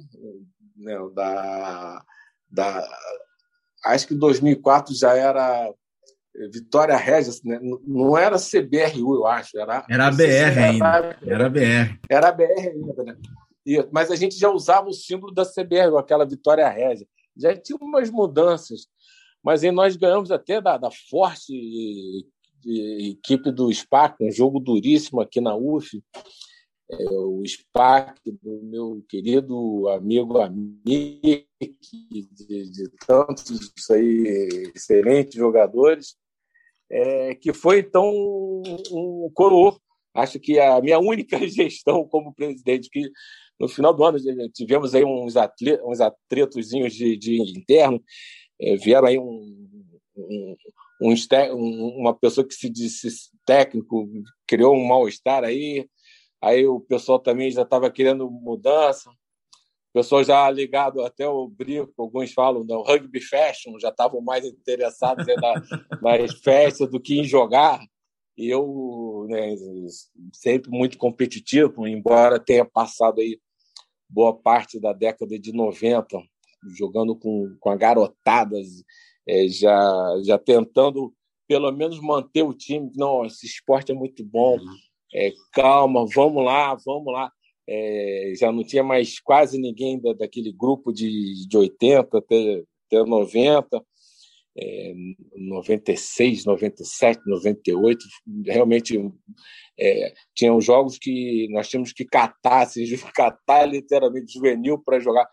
né, 0.76 0.98
da, 1.16 2.04
da, 2.52 2.86
acho 3.86 4.10
que 4.10 4.14
2004 4.14 4.94
já 4.94 5.16
era 5.16 5.74
Vitória 6.52 6.98
Regis, 6.98 7.42
né? 7.44 7.58
não 7.88 8.18
era 8.18 8.36
CBRU, 8.36 9.16
eu 9.16 9.26
acho. 9.26 9.58
Era, 9.58 9.86
era 9.90 10.08
a 10.08 10.12
BR 10.12 10.60
ainda. 10.66 11.18
Era 11.26 11.46
a 11.46 11.50
BR. 11.50 12.00
Era 12.10 12.28
a 12.28 12.32
BR 12.34 12.60
ainda, 12.60 13.04
né? 13.06 13.18
E, 13.66 13.88
mas 13.92 14.12
a 14.12 14.16
gente 14.16 14.38
já 14.38 14.50
usava 14.50 14.88
o 14.88 14.94
símbolo 14.94 15.34
da 15.34 15.46
CBR, 15.46 15.98
aquela 15.98 16.26
Vitória 16.26 16.68
Regia 16.68 17.08
já 17.40 17.56
tinha 17.56 17.78
umas 17.82 18.10
mudanças, 18.10 18.88
mas 19.44 19.64
aí 19.64 19.72
nós 19.72 19.96
ganhamos 19.96 20.32
até 20.32 20.60
da, 20.60 20.78
da 20.78 20.90
forte 21.10 22.26
equipe 22.66 23.52
do 23.52 23.72
SPAC, 23.72 24.24
um 24.24 24.32
jogo 24.32 24.60
duríssimo 24.60 25.22
aqui 25.22 25.40
na 25.40 25.56
UF. 25.56 26.02
É, 26.90 27.04
o 27.10 27.44
SPAC, 27.46 28.32
do 28.42 28.62
meu 28.64 29.04
querido 29.10 29.90
amigo 29.90 30.40
Amic, 30.40 31.46
de, 31.62 32.70
de 32.70 32.90
tantos 33.06 33.72
aí, 33.92 34.72
excelentes 34.74 35.36
jogadores, 35.36 36.16
é, 36.90 37.36
que 37.36 37.52
foi 37.54 37.80
então 37.80 38.10
um, 38.10 38.64
um. 38.92 39.78
Acho 40.14 40.40
que 40.40 40.60
a 40.60 40.82
minha 40.82 40.98
única 40.98 41.38
gestão 41.48 42.08
como 42.08 42.34
presidente, 42.34 42.90
que 42.90 43.12
no 43.60 43.68
final 43.68 43.94
do 43.94 44.04
ano 44.04 44.18
tivemos 44.54 44.94
aí 44.94 45.04
uns, 45.04 45.36
atletos, 45.36 45.86
uns 45.86 46.00
atretozinhos 46.00 46.94
de, 46.94 47.18
de 47.18 47.42
interno, 47.58 48.02
é, 48.60 48.76
vieram 48.76 49.08
aí 49.08 49.18
um, 49.18 49.68
um, 50.16 50.56
um, 51.02 51.88
uma 51.98 52.14
pessoa 52.14 52.48
que 52.48 52.54
se 52.54 52.70
disse 52.70 53.08
técnico, 53.46 54.08
criou 54.46 54.76
um 54.76 54.86
mal-estar 54.86 55.44
aí, 55.44 55.88
aí 56.42 56.66
o 56.68 56.80
pessoal 56.80 57.20
também 57.20 57.52
já 57.52 57.64
estava 57.64 57.90
querendo 57.92 58.30
mudança, 58.30 59.10
o 59.10 59.94
pessoal 59.94 60.24
já 60.24 60.50
ligado 60.50 61.02
até 61.02 61.28
o 61.28 61.48
brinco, 61.48 61.92
alguns 61.98 62.32
falam 62.32 62.66
do 62.66 62.84
rugby 62.84 63.20
fashion, 63.20 63.80
já 63.80 63.90
estavam 63.90 64.22
mais 64.22 64.46
interessados 64.46 65.26
na, 65.26 65.54
nas 66.02 66.34
festas 66.40 66.90
do 66.90 67.00
que 67.00 67.20
em 67.20 67.24
jogar. 67.24 67.80
E 68.38 68.48
eu, 68.48 69.26
né, 69.28 69.56
sempre 70.32 70.70
muito 70.70 71.00
competitivo, 71.00 71.88
embora 71.88 72.40
tenha 72.40 72.64
passado 72.64 73.20
aí 73.20 73.40
boa 74.10 74.34
parte 74.34 74.80
da 74.80 74.94
década 74.94 75.38
de 75.38 75.52
90 75.52 76.22
jogando 76.76 77.16
com, 77.16 77.56
com 77.60 77.70
a 77.70 77.76
garotada, 77.76 78.58
é, 79.28 79.48
já, 79.48 80.22
já 80.24 80.38
tentando 80.38 81.14
pelo 81.48 81.72
menos 81.72 82.00
manter 82.00 82.44
o 82.44 82.54
time. 82.54 82.92
Não, 82.96 83.26
esse 83.26 83.46
esporte 83.46 83.92
é 83.92 83.96
muito 83.96 84.24
bom, 84.24 84.58
é, 85.14 85.32
calma, 85.54 86.06
vamos 86.14 86.44
lá, 86.44 86.76
vamos 86.86 87.14
lá. 87.14 87.32
É, 87.70 88.34
já 88.38 88.52
não 88.52 88.64
tinha 88.64 88.84
mais 88.84 89.20
quase 89.20 89.58
ninguém 89.58 90.00
da, 90.00 90.14
daquele 90.14 90.52
grupo 90.52 90.94
de, 90.94 91.48
de 91.48 91.58
80 91.58 92.18
até, 92.18 92.64
até 92.88 93.04
90, 93.04 93.86
é, 94.58 94.94
96, 95.36 96.46
97, 96.46 97.22
98. 97.28 98.06
Realmente 98.46 99.00
é, 99.80 100.14
tinham 100.34 100.60
jogos 100.60 100.98
que 100.98 101.48
nós 101.52 101.70
tínhamos 101.70 101.94
que 101.94 102.04
catar, 102.06 102.64
assim, 102.64 102.84
catar 103.14 103.66
literalmente 103.66 104.34
juvenil 104.34 104.80
para 104.80 105.00
jogar. 105.00 105.28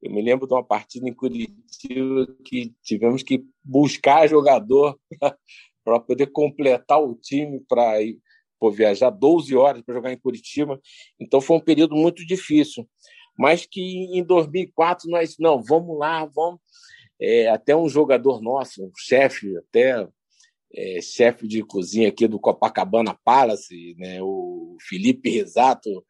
Eu 0.00 0.12
me 0.12 0.22
lembro 0.22 0.46
de 0.46 0.54
uma 0.54 0.64
partida 0.64 1.08
em 1.08 1.14
Curitiba 1.14 2.26
que 2.44 2.72
tivemos 2.82 3.22
que 3.24 3.42
buscar 3.64 4.28
jogador 4.28 4.96
para 5.84 5.98
poder 5.98 6.28
completar 6.28 7.02
o 7.02 7.16
time 7.16 7.60
para 7.68 8.00
ir 8.00 8.18
por 8.60 8.72
viajar 8.72 9.10
12 9.10 9.56
horas 9.56 9.82
para 9.82 9.94
jogar 9.94 10.12
em 10.12 10.18
Curitiba. 10.18 10.80
Então 11.18 11.40
foi 11.40 11.56
um 11.56 11.60
período 11.60 11.96
muito 11.96 12.24
difícil. 12.26 12.88
Mas 13.36 13.66
que 13.66 13.80
em 13.80 14.24
2004 14.24 15.08
nós, 15.08 15.36
não, 15.38 15.62
vamos 15.62 15.96
lá, 15.96 16.24
vamos. 16.26 16.60
É, 17.20 17.48
até 17.48 17.74
um 17.74 17.88
jogador 17.88 18.40
nosso, 18.40 18.84
um 18.84 18.92
chefe, 18.96 19.56
até 19.56 20.06
é, 20.72 21.00
chefe 21.00 21.46
de 21.48 21.62
cozinha 21.62 22.08
aqui 22.08 22.28
do 22.28 22.38
Copacabana 22.38 23.18
Palace, 23.24 23.94
né, 23.98 24.22
o 24.22 24.76
Felipe 24.88 25.30
Risato 25.30 26.04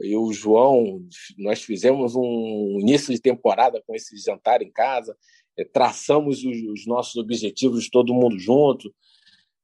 e 0.00 0.16
o 0.16 0.32
João, 0.32 1.06
nós 1.38 1.62
fizemos 1.62 2.14
um 2.14 2.78
início 2.80 3.12
de 3.14 3.20
temporada 3.20 3.82
com 3.86 3.94
esse 3.94 4.16
jantar 4.16 4.62
em 4.62 4.70
casa, 4.70 5.16
é, 5.58 5.64
traçamos 5.64 6.44
os, 6.44 6.56
os 6.56 6.86
nossos 6.86 7.16
objetivos 7.16 7.88
todo 7.88 8.14
mundo 8.14 8.38
junto, 8.38 8.94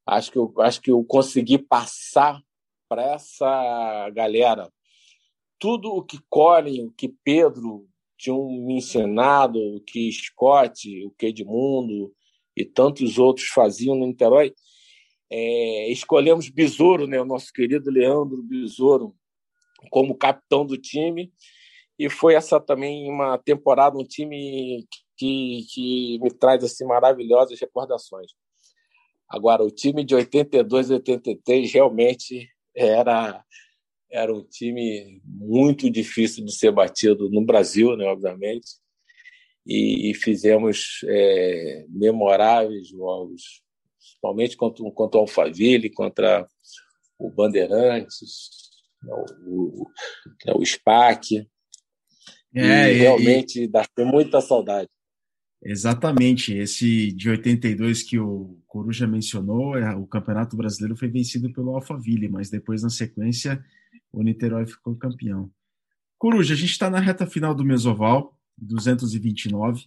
acho 0.07 0.31
que 0.31 0.39
eu, 0.39 0.53
acho 0.59 0.81
que 0.81 0.91
eu 0.91 1.03
consegui 1.05 1.59
passar 1.59 2.41
para 2.89 3.15
essa 3.15 4.11
galera 4.11 4.71
tudo 5.59 5.91
o 5.91 6.03
que 6.03 6.19
Colin, 6.29 6.87
o 6.87 6.93
que 6.93 7.09
Pedro 7.25 7.89
tinham 8.17 8.49
me 8.51 8.79
ensinado, 8.79 9.59
o 9.59 9.81
que 9.81 10.11
Scott, 10.13 11.05
o 11.05 11.11
que 11.11 11.27
Edmundo 11.27 12.13
e 12.57 12.65
tantos 12.65 13.19
outros 13.19 13.49
faziam 13.49 13.95
no 13.95 14.07
Niterói. 14.07 14.55
É, 15.31 15.91
escolhemos 15.91 16.49
Besouro, 16.49 17.07
né, 17.07 17.21
o 17.21 17.25
nosso 17.25 17.53
querido 17.53 17.91
Leandro 17.91 18.43
Besouro, 18.43 19.15
como 19.91 20.17
capitão 20.17 20.65
do 20.65 20.79
time. 20.79 21.33
E 21.99 22.09
foi 22.09 22.35
essa 22.35 22.61
também 22.61 23.11
uma 23.11 23.39
temporada, 23.39 23.99
um 23.99 24.05
time 24.05 24.87
que, 25.17 25.67
que 25.73 26.19
me 26.21 26.31
traz 26.31 26.63
assim 26.63 26.85
maravilhosas 26.85 27.59
recordações. 27.59 28.33
Agora, 29.29 29.65
o 29.65 29.71
time 29.71 30.05
de 30.05 30.15
82 30.15 30.91
e 30.91 30.95
83 30.95 31.73
realmente 31.73 32.49
era, 32.75 33.43
era 34.11 34.33
um 34.33 34.43
time 34.43 35.21
muito 35.25 35.91
difícil 35.91 36.45
de 36.45 36.55
ser 36.55 36.73
batido 36.73 37.29
no 37.31 37.45
Brasil, 37.45 37.97
né, 37.97 38.05
obviamente, 38.07 38.67
e, 39.67 40.11
e 40.11 40.15
fizemos 40.15 41.01
é, 41.09 41.85
memoráveis 41.89 42.89
jogos, 42.89 43.63
principalmente 43.99 44.57
contra, 44.57 44.91
contra 44.93 45.19
o 45.19 45.21
Alphaville, 45.23 45.91
contra 45.91 46.47
o 47.19 47.31
Bandeirantes, 47.31 48.21
né, 49.03 49.13
o, 49.13 49.83
o, 49.83 49.91
né, 50.45 50.53
o 50.55 50.65
SPAC. 50.65 51.47
É, 52.55 52.93
e, 52.93 52.99
realmente 52.99 53.65
e... 53.65 53.69
dá 53.69 53.85
muita 53.99 54.41
saudade. 54.41 54.89
Exatamente, 55.63 56.55
esse 56.55 57.11
de 57.13 57.29
82 57.29 58.03
que 58.03 58.19
o 58.19 58.57
Coruja 58.67 59.07
mencionou, 59.07 59.77
é, 59.77 59.97
o 59.97 60.07
Campeonato 60.07 60.57
Brasileiro 60.57 60.97
foi 60.97 61.09
vencido 61.09 61.53
pelo 61.53 61.75
Alphaville, 61.75 62.29
mas 62.29 62.49
depois, 62.49 62.83
na 62.83 62.91
sequência, 62.91 63.63
o 64.13 64.23
Niterói 64.23 64.67
ficou 64.67 64.97
campeão. 64.97 65.51
Coruja, 66.19 66.55
a 66.55 66.57
gente 66.57 66.71
está 66.71 66.89
na 66.89 66.99
reta 66.99 67.27
final 67.27 67.55
do 67.55 67.65
Mesoval, 67.65 68.39
229. 68.57 69.87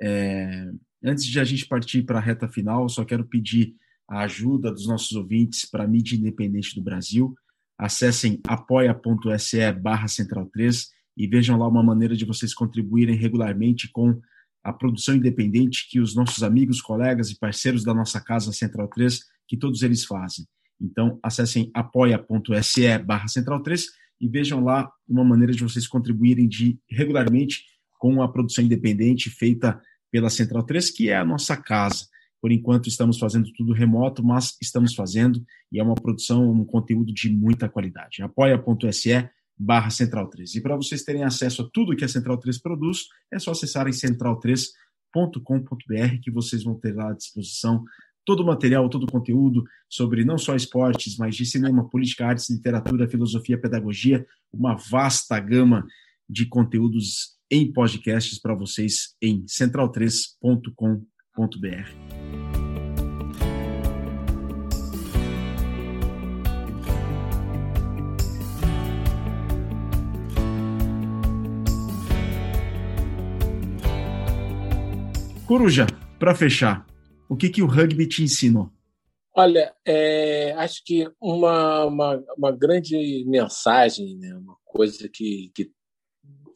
É, 0.00 0.70
antes 1.02 1.24
de 1.24 1.40
a 1.40 1.44
gente 1.44 1.66
partir 1.66 2.02
para 2.02 2.18
a 2.18 2.22
reta 2.22 2.48
final, 2.48 2.88
só 2.88 3.04
quero 3.04 3.24
pedir 3.24 3.74
a 4.06 4.20
ajuda 4.20 4.70
dos 4.70 4.86
nossos 4.86 5.12
ouvintes 5.12 5.64
para 5.64 5.84
a 5.84 5.88
mídia 5.88 6.16
independente 6.16 6.74
do 6.74 6.82
Brasil. 6.82 7.34
Acessem 7.78 8.40
apoia.se 8.46 9.72
barra 9.72 10.08
Central 10.08 10.46
3 10.46 10.90
e 11.16 11.26
vejam 11.26 11.58
lá 11.58 11.66
uma 11.66 11.82
maneira 11.82 12.16
de 12.16 12.24
vocês 12.24 12.54
contribuírem 12.54 13.16
regularmente 13.16 13.90
com 13.90 14.20
a 14.62 14.72
produção 14.72 15.14
independente 15.14 15.88
que 15.88 16.00
os 16.00 16.14
nossos 16.14 16.42
amigos, 16.42 16.80
colegas 16.80 17.30
e 17.30 17.38
parceiros 17.38 17.84
da 17.84 17.94
nossa 17.94 18.20
casa 18.20 18.52
Central 18.52 18.88
3, 18.88 19.20
que 19.46 19.56
todos 19.56 19.82
eles 19.82 20.04
fazem. 20.04 20.46
Então, 20.80 21.18
acessem 21.22 21.70
apoia.se 21.74 22.98
barra 22.98 23.28
Central 23.28 23.62
3 23.62 23.86
e 24.20 24.28
vejam 24.28 24.62
lá 24.62 24.90
uma 25.08 25.24
maneira 25.24 25.52
de 25.52 25.62
vocês 25.62 25.86
contribuírem 25.86 26.48
de, 26.48 26.78
regularmente 26.90 27.64
com 27.98 28.22
a 28.22 28.28
produção 28.28 28.64
independente 28.64 29.30
feita 29.30 29.80
pela 30.10 30.30
Central 30.30 30.62
3, 30.62 30.90
que 30.90 31.10
é 31.10 31.16
a 31.16 31.24
nossa 31.24 31.56
casa. 31.56 32.06
Por 32.40 32.52
enquanto 32.52 32.88
estamos 32.88 33.18
fazendo 33.18 33.52
tudo 33.52 33.72
remoto, 33.72 34.24
mas 34.24 34.56
estamos 34.62 34.94
fazendo 34.94 35.44
e 35.72 35.80
é 35.80 35.82
uma 35.82 35.96
produção, 35.96 36.50
um 36.50 36.64
conteúdo 36.64 37.12
de 37.12 37.28
muita 37.28 37.68
qualidade. 37.68 38.22
apoia.se 38.22 39.28
barra 39.58 39.90
Central 39.90 40.28
3. 40.28 40.54
E 40.54 40.60
para 40.60 40.76
vocês 40.76 41.02
terem 41.02 41.24
acesso 41.24 41.62
a 41.62 41.68
tudo 41.72 41.96
que 41.96 42.04
a 42.04 42.08
Central 42.08 42.38
3 42.38 42.60
produz, 42.60 43.06
é 43.32 43.40
só 43.40 43.50
acessarem 43.50 43.92
central3.com.br 43.92 46.20
que 46.22 46.30
vocês 46.30 46.62
vão 46.62 46.78
ter 46.78 46.94
lá 46.94 47.10
à 47.10 47.14
disposição 47.14 47.82
todo 48.28 48.40
o 48.40 48.46
material, 48.46 48.90
todo 48.90 49.04
o 49.04 49.10
conteúdo 49.10 49.64
sobre 49.88 50.22
não 50.22 50.36
só 50.36 50.54
esportes, 50.54 51.16
mas 51.16 51.34
de 51.34 51.46
cinema, 51.46 51.88
política, 51.88 52.26
artes, 52.26 52.50
literatura, 52.50 53.08
filosofia, 53.08 53.58
pedagogia, 53.58 54.26
uma 54.52 54.74
vasta 54.74 55.40
gama 55.40 55.86
de 56.28 56.44
conteúdos 56.44 57.38
em 57.50 57.72
podcasts 57.72 58.38
para 58.38 58.54
vocês 58.54 59.16
em 59.22 59.46
central3.com.br. 59.46 61.08
Coruja, 75.46 75.86
para 76.18 76.34
fechar, 76.34 76.84
o 77.28 77.36
que, 77.36 77.48
que 77.48 77.62
o 77.62 77.66
rugby 77.66 78.06
te 78.06 78.22
ensinou? 78.22 78.70
Olha, 79.36 79.72
é, 79.84 80.52
acho 80.52 80.82
que 80.84 81.08
uma, 81.20 81.84
uma, 81.84 82.24
uma, 82.36 82.50
grande 82.50 83.24
mensagem, 83.26 84.16
né, 84.16 84.34
uma 84.34 84.56
coisa 84.64 85.08
que 85.08 85.52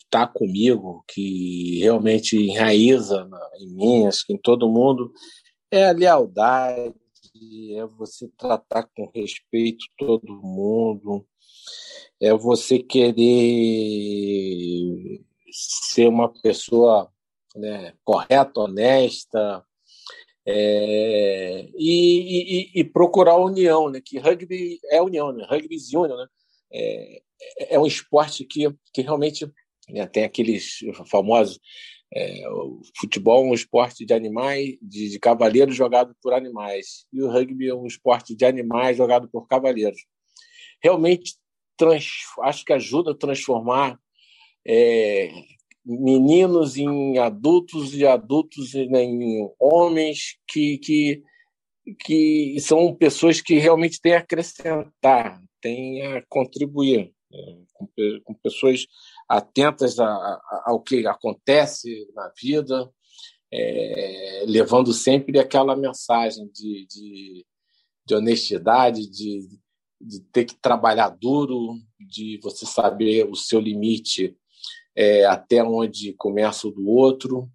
está 0.04 0.26
comigo, 0.26 1.04
que 1.08 1.78
realmente 1.80 2.36
enraiza 2.36 3.28
em 3.60 3.68
mim, 3.68 4.06
acho 4.06 4.26
que 4.26 4.32
em 4.32 4.38
todo 4.38 4.68
mundo, 4.68 5.12
é 5.70 5.88
a 5.88 5.92
lealdade, 5.92 6.92
é 7.74 7.86
você 7.86 8.28
tratar 8.36 8.88
com 8.96 9.10
respeito 9.14 9.84
todo 9.96 10.42
mundo, 10.42 11.24
é 12.20 12.34
você 12.34 12.78
querer 12.78 13.24
ser 15.50 16.08
uma 16.08 16.28
pessoa 16.42 17.10
né, 17.54 17.94
correta, 18.04 18.60
honesta, 18.60 19.64
é, 20.46 21.68
e, 21.76 22.70
e, 22.74 22.80
e, 22.80 22.84
procurar 22.84 23.32
a 23.32 23.44
união, 23.44 23.88
né? 23.88 24.00
Que 24.04 24.18
rugby 24.18 24.78
é 24.90 25.00
união, 25.00 25.32
né? 25.32 25.46
Rugby 25.48 25.76
union, 25.94 26.16
né? 26.16 26.26
É, 26.72 27.22
é 27.74 27.78
um 27.78 27.86
esporte 27.86 28.44
que, 28.44 28.68
que 28.92 29.02
realmente 29.02 29.50
né, 29.88 30.06
tem 30.06 30.24
aqueles 30.24 30.78
famosos 31.06 31.60
é, 32.14 32.46
o 32.50 32.82
futebol 32.98 33.42
é 33.44 33.48
um 33.48 33.54
esporte 33.54 34.04
de 34.04 34.12
animais, 34.12 34.76
de, 34.82 35.08
de 35.08 35.18
cavaleiros 35.18 35.74
jogado 35.74 36.14
por 36.22 36.34
animais, 36.34 37.06
e 37.10 37.22
o 37.22 37.30
rugby 37.30 37.68
é 37.68 37.74
um 37.74 37.86
esporte 37.86 38.36
de 38.36 38.44
animais 38.44 38.98
jogado 38.98 39.28
por 39.30 39.46
cavaleiros. 39.48 40.04
Realmente, 40.82 41.36
trans, 41.76 42.06
acho 42.42 42.64
que 42.66 42.72
ajuda 42.72 43.12
a 43.12 43.16
transformar 43.16 43.98
é, 44.66 45.32
meninos 45.84 46.76
em 46.76 47.18
adultos 47.18 47.94
e 47.94 48.06
adultos 48.06 48.74
em 48.74 49.50
homens 49.58 50.36
que, 50.46 50.78
que, 50.78 51.22
que 52.00 52.56
são 52.60 52.94
pessoas 52.94 53.40
que 53.40 53.58
realmente 53.58 54.00
têm 54.00 54.14
a 54.14 54.18
acrescentar, 54.18 55.42
têm 55.60 56.02
a 56.02 56.22
contribuir. 56.28 57.12
é, 57.32 57.58
com, 57.72 57.88
com, 58.24 58.34
pessoas 58.34 58.86
atentas 59.28 59.98
a, 59.98 60.06
a, 60.06 60.62
ao 60.66 60.80
que 60.80 61.06
acontece 61.06 62.06
na 62.14 62.30
vida, 62.40 62.90
é, 63.52 64.44
levando 64.46 64.92
sempre 64.92 65.38
aquela 65.38 65.76
mensagem 65.76 66.48
de, 66.52 66.86
de, 66.86 67.46
de 68.06 68.14
honestidade, 68.14 69.10
de, 69.10 69.48
de 70.00 70.20
ter 70.32 70.44
que 70.44 70.56
trabalhar 70.56 71.08
duro, 71.10 71.74
de 71.98 72.38
você 72.42 72.66
saber 72.66 73.28
o 73.28 73.34
seu 73.34 73.60
limite 73.60 74.36
é, 74.96 75.24
até 75.24 75.62
onde 75.62 76.12
começa 76.14 76.68
o 76.68 76.70
do 76.70 76.88
outro 76.88 77.48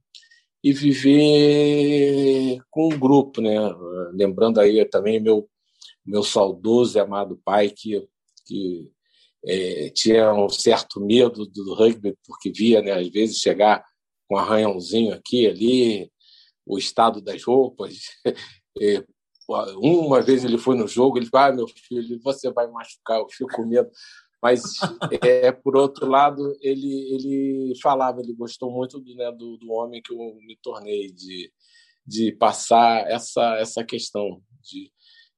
e 0.64 0.74
viver 0.74 2.62
com 2.70 2.88
um 2.94 3.00
grupo, 3.00 3.42
né? 3.42 3.58
Lembrando 4.14 4.60
aí 4.60 4.84
também 4.86 5.20
meu 5.20 5.50
meu 6.06 6.24
saudoso 6.24 6.98
e 6.98 7.02
amado 7.02 7.42
pai 7.44 7.70
que 7.70 8.08
que 8.46 8.90
é, 9.46 9.90
tinha 9.90 10.34
um 10.34 10.50
certo 10.50 11.00
medo 11.00 11.46
do 11.46 11.74
rugby 11.74 12.18
porque 12.26 12.52
via, 12.52 12.82
né, 12.82 12.94
às 12.94 13.08
vezes 13.10 13.38
chegar 13.38 13.86
com 14.28 14.36
um 14.36 14.38
arranhãozinho 14.38 15.14
aqui 15.14 15.48
ali, 15.48 16.12
o 16.66 16.78
estado 16.78 17.22
das 17.22 17.44
roupas. 17.44 18.00
Uma 19.78 20.22
vez 20.22 20.44
ele 20.44 20.58
foi 20.58 20.76
no 20.76 20.88
jogo, 20.88 21.18
ele 21.18 21.28
falou: 21.28 21.48
ah, 21.48 21.56
meu 21.56 21.68
filho, 21.68 22.20
você 22.22 22.52
vai 22.52 22.68
machucar, 22.68 23.20
eu 23.20 23.28
fico 23.30 23.50
com 23.56 23.66
medo. 23.66 23.90
Mas, 24.42 24.62
é, 25.24 25.52
por 25.52 25.76
outro 25.76 26.08
lado, 26.08 26.56
ele, 26.62 27.14
ele 27.14 27.74
falava, 27.82 28.22
ele 28.22 28.34
gostou 28.34 28.72
muito 28.72 29.00
do, 29.00 29.16
né, 29.16 29.32
do, 29.32 29.58
do 29.58 29.72
homem 29.72 30.02
que 30.02 30.14
eu 30.14 30.18
me 30.18 30.58
tornei, 30.62 31.12
de, 31.12 31.52
de 32.06 32.32
passar 32.34 33.10
essa, 33.10 33.58
essa 33.58 33.84
questão, 33.84 34.42
de, 34.62 34.92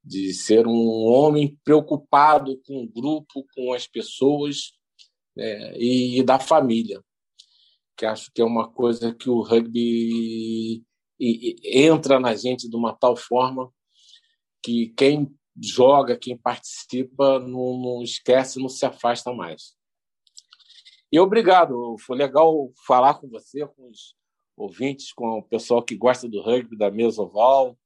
de 0.04 0.34
ser 0.34 0.66
um 0.66 0.88
homem 1.06 1.58
preocupado 1.64 2.60
com 2.66 2.82
o 2.82 2.88
grupo, 2.88 3.46
com 3.54 3.72
as 3.72 3.86
pessoas 3.86 4.72
né, 5.34 5.72
e, 5.76 6.18
e 6.18 6.22
da 6.22 6.38
família, 6.38 7.02
que 7.96 8.04
acho 8.04 8.30
que 8.34 8.42
é 8.42 8.44
uma 8.44 8.70
coisa 8.70 9.14
que 9.14 9.30
o 9.30 9.42
rugby 9.42 10.82
entra 11.64 12.18
na 12.18 12.34
gente 12.34 12.68
de 12.68 12.76
uma 12.76 12.94
tal 12.94 13.14
forma 13.14 13.70
que 14.62 14.88
quem 14.96 15.30
joga, 15.56 16.16
quem 16.16 16.36
participa, 16.36 17.38
não, 17.38 17.78
não 17.78 18.02
esquece, 18.02 18.60
não 18.60 18.68
se 18.68 18.84
afasta 18.84 19.32
mais. 19.32 19.74
E 21.12 21.18
obrigado, 21.18 21.96
foi 22.06 22.16
legal 22.16 22.70
falar 22.86 23.14
com 23.14 23.28
você, 23.28 23.66
com 23.66 23.88
os 23.88 24.14
ouvintes, 24.56 25.12
com 25.12 25.38
o 25.38 25.42
pessoal 25.42 25.82
que 25.82 25.96
gosta 25.96 26.28
do 26.28 26.40
rugby, 26.42 26.76
da 26.76 26.90
mesa 26.90 27.22
oval, 27.22 27.76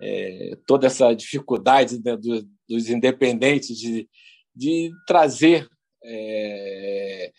é, 0.00 0.56
toda 0.66 0.86
essa 0.86 1.12
dificuldade 1.14 2.02
né, 2.02 2.16
do, 2.16 2.48
dos 2.68 2.88
independentes 2.88 3.76
de, 3.76 4.08
de 4.54 4.90
trazer 5.06 5.68
é, 6.04 7.32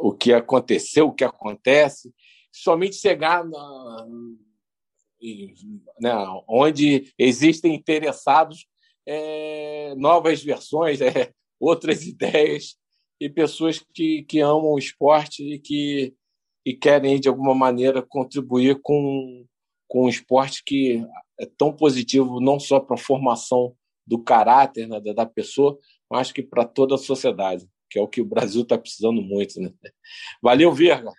o 0.00 0.12
que 0.12 0.32
aconteceu, 0.32 1.08
o 1.08 1.14
que 1.14 1.24
acontece, 1.24 2.12
somente 2.52 2.96
chegar 2.96 3.44
na, 3.44 4.06
né, 6.00 6.12
onde 6.48 7.12
existem 7.18 7.74
interessados 7.74 8.66
é, 9.12 9.94
novas 9.96 10.40
versões, 10.42 11.00
é, 11.00 11.32
outras 11.58 12.06
ideias 12.06 12.76
e 13.20 13.28
pessoas 13.28 13.84
que, 13.92 14.22
que 14.22 14.38
amam 14.38 14.72
o 14.72 14.78
esporte 14.78 15.42
e 15.42 15.58
que 15.58 16.14
e 16.64 16.74
querem, 16.74 17.18
de 17.18 17.26
alguma 17.26 17.54
maneira, 17.54 18.02
contribuir 18.02 18.78
com, 18.82 19.46
com 19.88 20.04
um 20.04 20.08
esporte 20.08 20.62
que 20.64 21.02
é 21.38 21.46
tão 21.56 21.72
positivo 21.72 22.38
não 22.38 22.60
só 22.60 22.78
para 22.78 22.96
a 22.96 22.98
formação 22.98 23.74
do 24.06 24.22
caráter 24.22 24.86
né, 24.86 25.00
da 25.00 25.24
pessoa, 25.24 25.78
mas 26.08 26.30
que 26.30 26.42
para 26.42 26.66
toda 26.66 26.96
a 26.96 26.98
sociedade, 26.98 27.66
que 27.88 27.98
é 27.98 28.02
o 28.02 28.06
que 28.06 28.20
o 28.20 28.26
Brasil 28.26 28.62
está 28.62 28.76
precisando 28.76 29.22
muito. 29.22 29.58
Né? 29.58 29.72
Valeu, 30.42 30.72
Virga! 30.72 31.10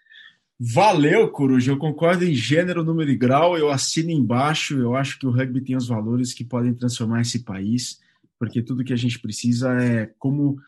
Valeu, 0.64 1.28
Coruja. 1.32 1.72
Eu 1.72 1.78
concordo 1.78 2.24
em 2.24 2.36
gênero, 2.36 2.84
número 2.84 3.09
e 3.09 3.16
grau. 3.16 3.57
Eu 3.57 3.72
assino 3.72 4.12
embaixo. 4.12 4.78
Eu 4.78 4.95
acho 4.95 5.18
que 5.18 5.26
o 5.26 5.32
rugby 5.32 5.59
tem 5.59 5.76
os 5.76 5.88
valores 5.88 6.36
que 6.36 6.43
podem 6.43 6.72
transformar 6.72 7.22
esse 7.22 7.43
país, 7.43 7.99
porque 8.38 8.62
tudo 8.62 8.84
que 8.84 8.93
a 8.93 8.95
gente 8.95 9.18
precisa 9.18 9.74
é 9.82 10.05
como 10.20 10.62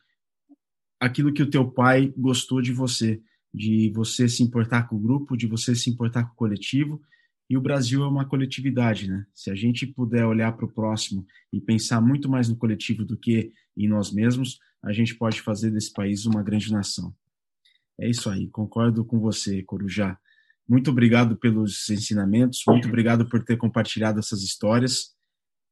aquilo 1.00 1.32
que 1.32 1.44
o 1.44 1.50
teu 1.50 1.70
pai 1.70 2.12
gostou 2.18 2.60
de 2.60 2.74
você, 2.74 3.22
de 3.54 3.92
você 3.94 4.28
se 4.28 4.42
importar 4.42 4.90
com 4.90 4.96
o 4.96 5.00
grupo, 5.00 5.38
de 5.38 5.46
você 5.46 5.76
se 5.76 5.92
importar 5.92 6.24
com 6.24 6.34
o 6.34 6.38
coletivo. 6.38 7.00
E 7.48 7.56
o 7.56 7.62
Brasil 7.62 8.02
é 8.02 8.08
uma 8.08 8.26
coletividade, 8.26 9.08
né? 9.08 9.28
Se 9.32 9.52
a 9.52 9.56
gente 9.56 9.86
puder 9.86 10.26
olhar 10.26 10.54
para 10.54 10.66
o 10.66 10.74
próximo 10.74 11.24
e 11.52 11.62
pensar 11.62 12.02
muito 12.02 12.28
mais 12.28 12.50
no 12.50 12.56
coletivo 12.56 13.06
do 13.06 13.16
que 13.16 13.54
em 13.78 13.88
nós 13.88 14.12
mesmos, 14.12 14.58
a 14.82 14.92
gente 14.92 15.14
pode 15.14 15.40
fazer 15.40 15.70
desse 15.70 15.94
país 15.94 16.26
uma 16.26 16.42
grande 16.42 16.72
nação. 16.72 17.14
É 18.00 18.10
isso 18.10 18.30
aí, 18.30 18.50
concordo 18.50 19.06
com 19.06 19.20
você, 19.20 19.64
Corujá. 19.64 20.18
Muito 20.68 20.90
obrigado 20.90 21.36
pelos 21.36 21.90
ensinamentos, 21.90 22.62
muito 22.68 22.88
obrigado 22.88 23.28
por 23.28 23.44
ter 23.44 23.58
compartilhado 23.58 24.20
essas 24.20 24.42
histórias. 24.42 25.14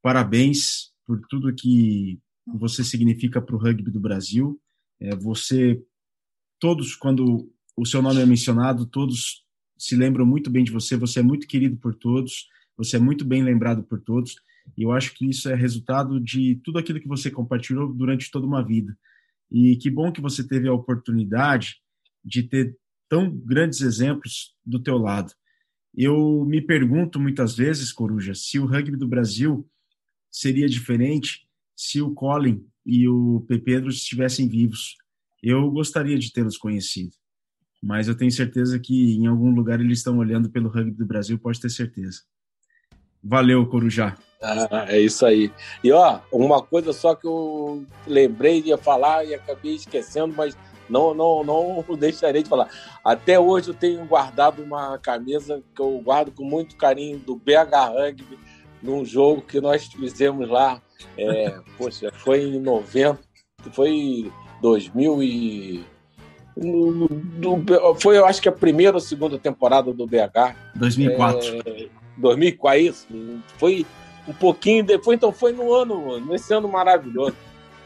Parabéns 0.01 0.91
por 1.05 1.19
tudo 1.29 1.53
que 1.55 2.19
você 2.45 2.83
significa 2.83 3.41
para 3.41 3.55
o 3.55 3.59
rugby 3.59 3.89
do 3.89 3.99
Brasil. 3.99 4.59
É, 4.99 5.15
você, 5.15 5.81
todos, 6.59 6.95
quando 6.95 7.49
o 7.75 7.85
seu 7.85 8.01
nome 8.01 8.21
é 8.21 8.25
mencionado, 8.25 8.85
todos 8.85 9.45
se 9.77 9.95
lembram 9.95 10.25
muito 10.25 10.49
bem 10.49 10.63
de 10.63 10.71
você. 10.71 10.97
Você 10.97 11.19
é 11.19 11.23
muito 11.23 11.47
querido 11.47 11.77
por 11.77 11.95
todos, 11.95 12.47
você 12.77 12.97
é 12.97 12.99
muito 12.99 13.23
bem 13.23 13.43
lembrado 13.43 13.83
por 13.83 14.01
todos. 14.01 14.35
E 14.77 14.83
eu 14.83 14.91
acho 14.91 15.13
que 15.13 15.29
isso 15.29 15.49
é 15.49 15.55
resultado 15.55 16.19
de 16.19 16.59
tudo 16.63 16.79
aquilo 16.79 16.99
que 16.99 17.07
você 17.07 17.31
compartilhou 17.31 17.93
durante 17.93 18.29
toda 18.29 18.45
uma 18.45 18.65
vida. 18.65 18.95
E 19.49 19.77
que 19.77 19.89
bom 19.89 20.11
que 20.11 20.21
você 20.21 20.47
teve 20.47 20.67
a 20.67 20.73
oportunidade 20.73 21.77
de 22.23 22.43
ter 22.43 22.77
tão 23.09 23.29
grandes 23.29 23.81
exemplos 23.81 24.55
do 24.65 24.81
teu 24.81 24.97
lado. 24.97 25.33
Eu 25.93 26.45
me 26.45 26.61
pergunto 26.61 27.19
muitas 27.19 27.55
vezes, 27.55 27.91
Coruja, 27.91 28.33
se 28.33 28.57
o 28.57 28.65
rugby 28.65 28.95
do 28.95 29.07
Brasil 29.07 29.67
seria 30.29 30.67
diferente 30.67 31.45
se 31.75 32.01
o 32.01 32.13
Colin 32.13 32.65
e 32.85 33.07
o 33.07 33.45
Pedro 33.65 33.89
estivessem 33.89 34.47
vivos. 34.47 34.95
Eu 35.41 35.69
gostaria 35.71 36.17
de 36.17 36.31
tê-los 36.31 36.57
conhecido, 36.57 37.11
mas 37.81 38.07
eu 38.07 38.15
tenho 38.15 38.31
certeza 38.31 38.79
que 38.79 39.15
em 39.15 39.25
algum 39.27 39.51
lugar 39.51 39.79
eles 39.81 39.97
estão 39.97 40.17
olhando 40.17 40.49
pelo 40.49 40.69
rugby 40.69 40.91
do 40.91 41.05
Brasil, 41.05 41.39
pode 41.39 41.59
ter 41.59 41.69
certeza. 41.69 42.21
Valeu, 43.23 43.65
Corujá. 43.67 44.17
Ah, 44.41 44.85
é 44.87 44.99
isso 44.99 45.25
aí. 45.25 45.51
E 45.83 45.91
ó, 45.91 46.19
uma 46.31 46.61
coisa 46.61 46.93
só 46.93 47.13
que 47.13 47.27
eu 47.27 47.85
lembrei 48.07 48.61
de 48.61 48.75
falar 48.77 49.25
e 49.25 49.33
acabei 49.33 49.75
esquecendo, 49.75 50.33
mas 50.35 50.57
não, 50.91 51.13
não, 51.13 51.43
não 51.43 51.97
deixarei 51.97 52.43
de 52.43 52.49
falar. 52.49 52.69
Até 53.03 53.39
hoje 53.39 53.69
eu 53.69 53.73
tenho 53.73 54.05
guardado 54.05 54.61
uma 54.61 54.97
camisa 54.97 55.63
que 55.73 55.81
eu 55.81 55.99
guardo 56.03 56.31
com 56.31 56.43
muito 56.43 56.75
carinho 56.75 57.17
do 57.17 57.35
BH 57.35 57.95
Rugby, 57.95 58.37
num 58.81 59.05
jogo 59.05 59.41
que 59.41 59.61
nós 59.61 59.85
fizemos 59.85 60.49
lá. 60.49 60.81
É, 61.17 61.57
poxa, 61.77 62.11
foi 62.13 62.43
em 62.43 62.59
90, 62.59 63.19
foi 63.71 64.31
2000 64.61 65.23
e 65.23 65.85
no, 66.55 67.07
no, 67.07 67.95
foi, 67.99 68.17
eu 68.17 68.25
acho 68.25 68.41
que 68.41 68.49
a 68.49 68.51
primeira 68.51 68.95
ou 68.95 68.99
segunda 68.99 69.39
temporada 69.39 69.93
do 69.93 70.05
BH. 70.05 70.55
2004. 70.75 71.61
É, 71.65 71.87
2004, 72.17 72.79
é 72.79 72.81
isso. 72.81 73.07
Foi 73.57 73.85
um 74.27 74.33
pouquinho 74.33 74.83
depois, 74.83 75.15
então 75.15 75.31
foi 75.31 75.53
no 75.53 75.73
ano, 75.73 76.19
nesse 76.19 76.53
ano 76.53 76.67
maravilhoso. 76.67 77.35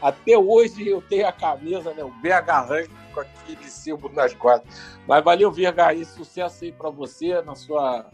Até 0.00 0.36
hoje 0.36 0.88
eu 0.88 1.00
tenho 1.02 1.26
a 1.26 1.32
camisa, 1.32 1.92
né, 1.94 2.04
o 2.04 2.10
BH 2.10 2.68
Rank, 2.68 2.90
com 3.12 3.20
aquele 3.20 3.68
símbolo 3.68 4.14
nas 4.14 4.34
costas. 4.34 4.68
Mas 5.06 5.24
valeu, 5.24 5.50
VH, 5.50 5.94
e 5.94 6.04
sucesso 6.04 6.64
aí 6.64 6.72
para 6.72 6.90
você 6.90 7.40
na 7.42 7.54
sua, 7.54 8.06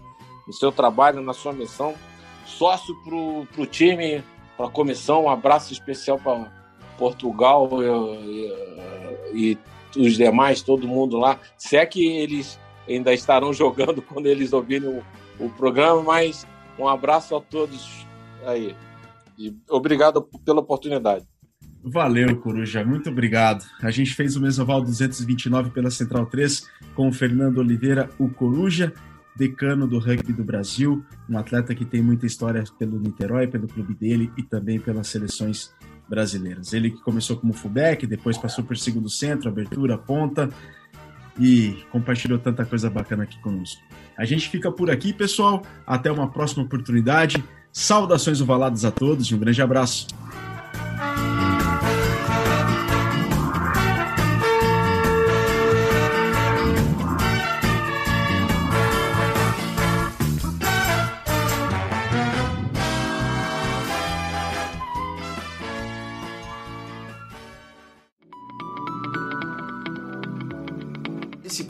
no 0.47 0.53
seu 0.53 0.71
trabalho, 0.71 1.21
na 1.21 1.33
sua 1.33 1.53
missão. 1.53 1.95
Sócio 2.47 2.95
pro, 3.03 3.47
pro 3.53 3.67
time, 3.67 4.23
para 4.57 4.67
a 4.67 4.71
comissão, 4.71 5.25
um 5.25 5.31
abraço 5.31 5.73
especial 5.73 6.19
para 6.19 6.53
Portugal 6.99 7.69
e, 8.23 9.33
e, 9.33 9.59
e 9.97 10.07
os 10.07 10.17
demais, 10.17 10.63
todo 10.63 10.87
mundo 10.87 11.19
lá. 11.19 11.39
Se 11.57 11.77
é 11.77 11.85
que 11.85 12.07
eles 12.07 12.59
ainda 12.89 13.13
estarão 13.13 13.53
jogando 13.53 14.01
quando 14.03 14.27
eles 14.27 14.53
ouvirem 14.53 14.89
o, 14.89 15.05
o 15.45 15.51
programa, 15.51 16.03
mas 16.03 16.47
um 16.79 16.87
abraço 16.87 17.35
a 17.35 17.41
todos 17.41 18.07
aí. 18.45 18.77
E 19.39 19.57
obrigado 19.69 20.23
pela 20.45 20.61
oportunidade. 20.61 21.27
Valeu, 21.85 22.37
Coruja, 22.37 22.85
muito 22.85 23.11
obrigado. 23.11 23.65
A 23.83 23.91
gente 23.91 24.15
fez 24.15 24.37
o 24.37 24.41
Mesoval 24.41 24.83
229 24.83 25.71
pela 25.71 25.91
Central 25.91 26.27
3 26.27 26.69
com 26.95 27.09
o 27.09 27.13
Fernando 27.13 27.59
Oliveira, 27.59 28.09
o 28.19 28.29
Coruja, 28.29 28.93
decano 29.35 29.87
do 29.89 29.99
rugby 29.99 30.33
do 30.33 30.45
Brasil, 30.45 31.05
um 31.29 31.37
atleta 31.37 31.75
que 31.75 31.85
tem 31.85 32.01
muita 32.01 32.25
história 32.25 32.63
pelo 32.79 33.01
Niterói, 33.01 33.49
pelo 33.49 33.67
clube 33.67 33.95
dele 33.95 34.31
e 34.37 34.43
também 34.43 34.79
pelas 34.79 35.09
seleções 35.09 35.73
brasileiras. 36.09 36.73
Ele 36.73 36.91
que 36.91 37.01
começou 37.03 37.37
como 37.37 37.53
fullback, 37.53 38.07
depois 38.07 38.39
passou 38.39 38.63
por 38.63 38.77
segundo 38.77 39.09
centro, 39.09 39.49
abertura, 39.49 39.99
ponta 39.99 40.51
e 41.39 41.79
compartilhou 41.91 42.39
tanta 42.39 42.65
coisa 42.65 42.91
bacana 42.91 43.25
aqui 43.25 43.41
conosco. 43.41 43.81
A 44.17 44.25
gente 44.25 44.49
fica 44.49 44.71
por 44.71 44.91
aqui, 44.91 45.13
pessoal. 45.13 45.63
Até 45.87 46.13
uma 46.13 46.31
próxima 46.31 46.63
oportunidade. 46.63 47.43
Saudações 47.73 48.41
ovaladas 48.41 48.85
a 48.85 48.91
todos 48.91 49.27
e 49.27 49.35
um 49.35 49.39
grande 49.39 49.63
abraço. 49.63 50.07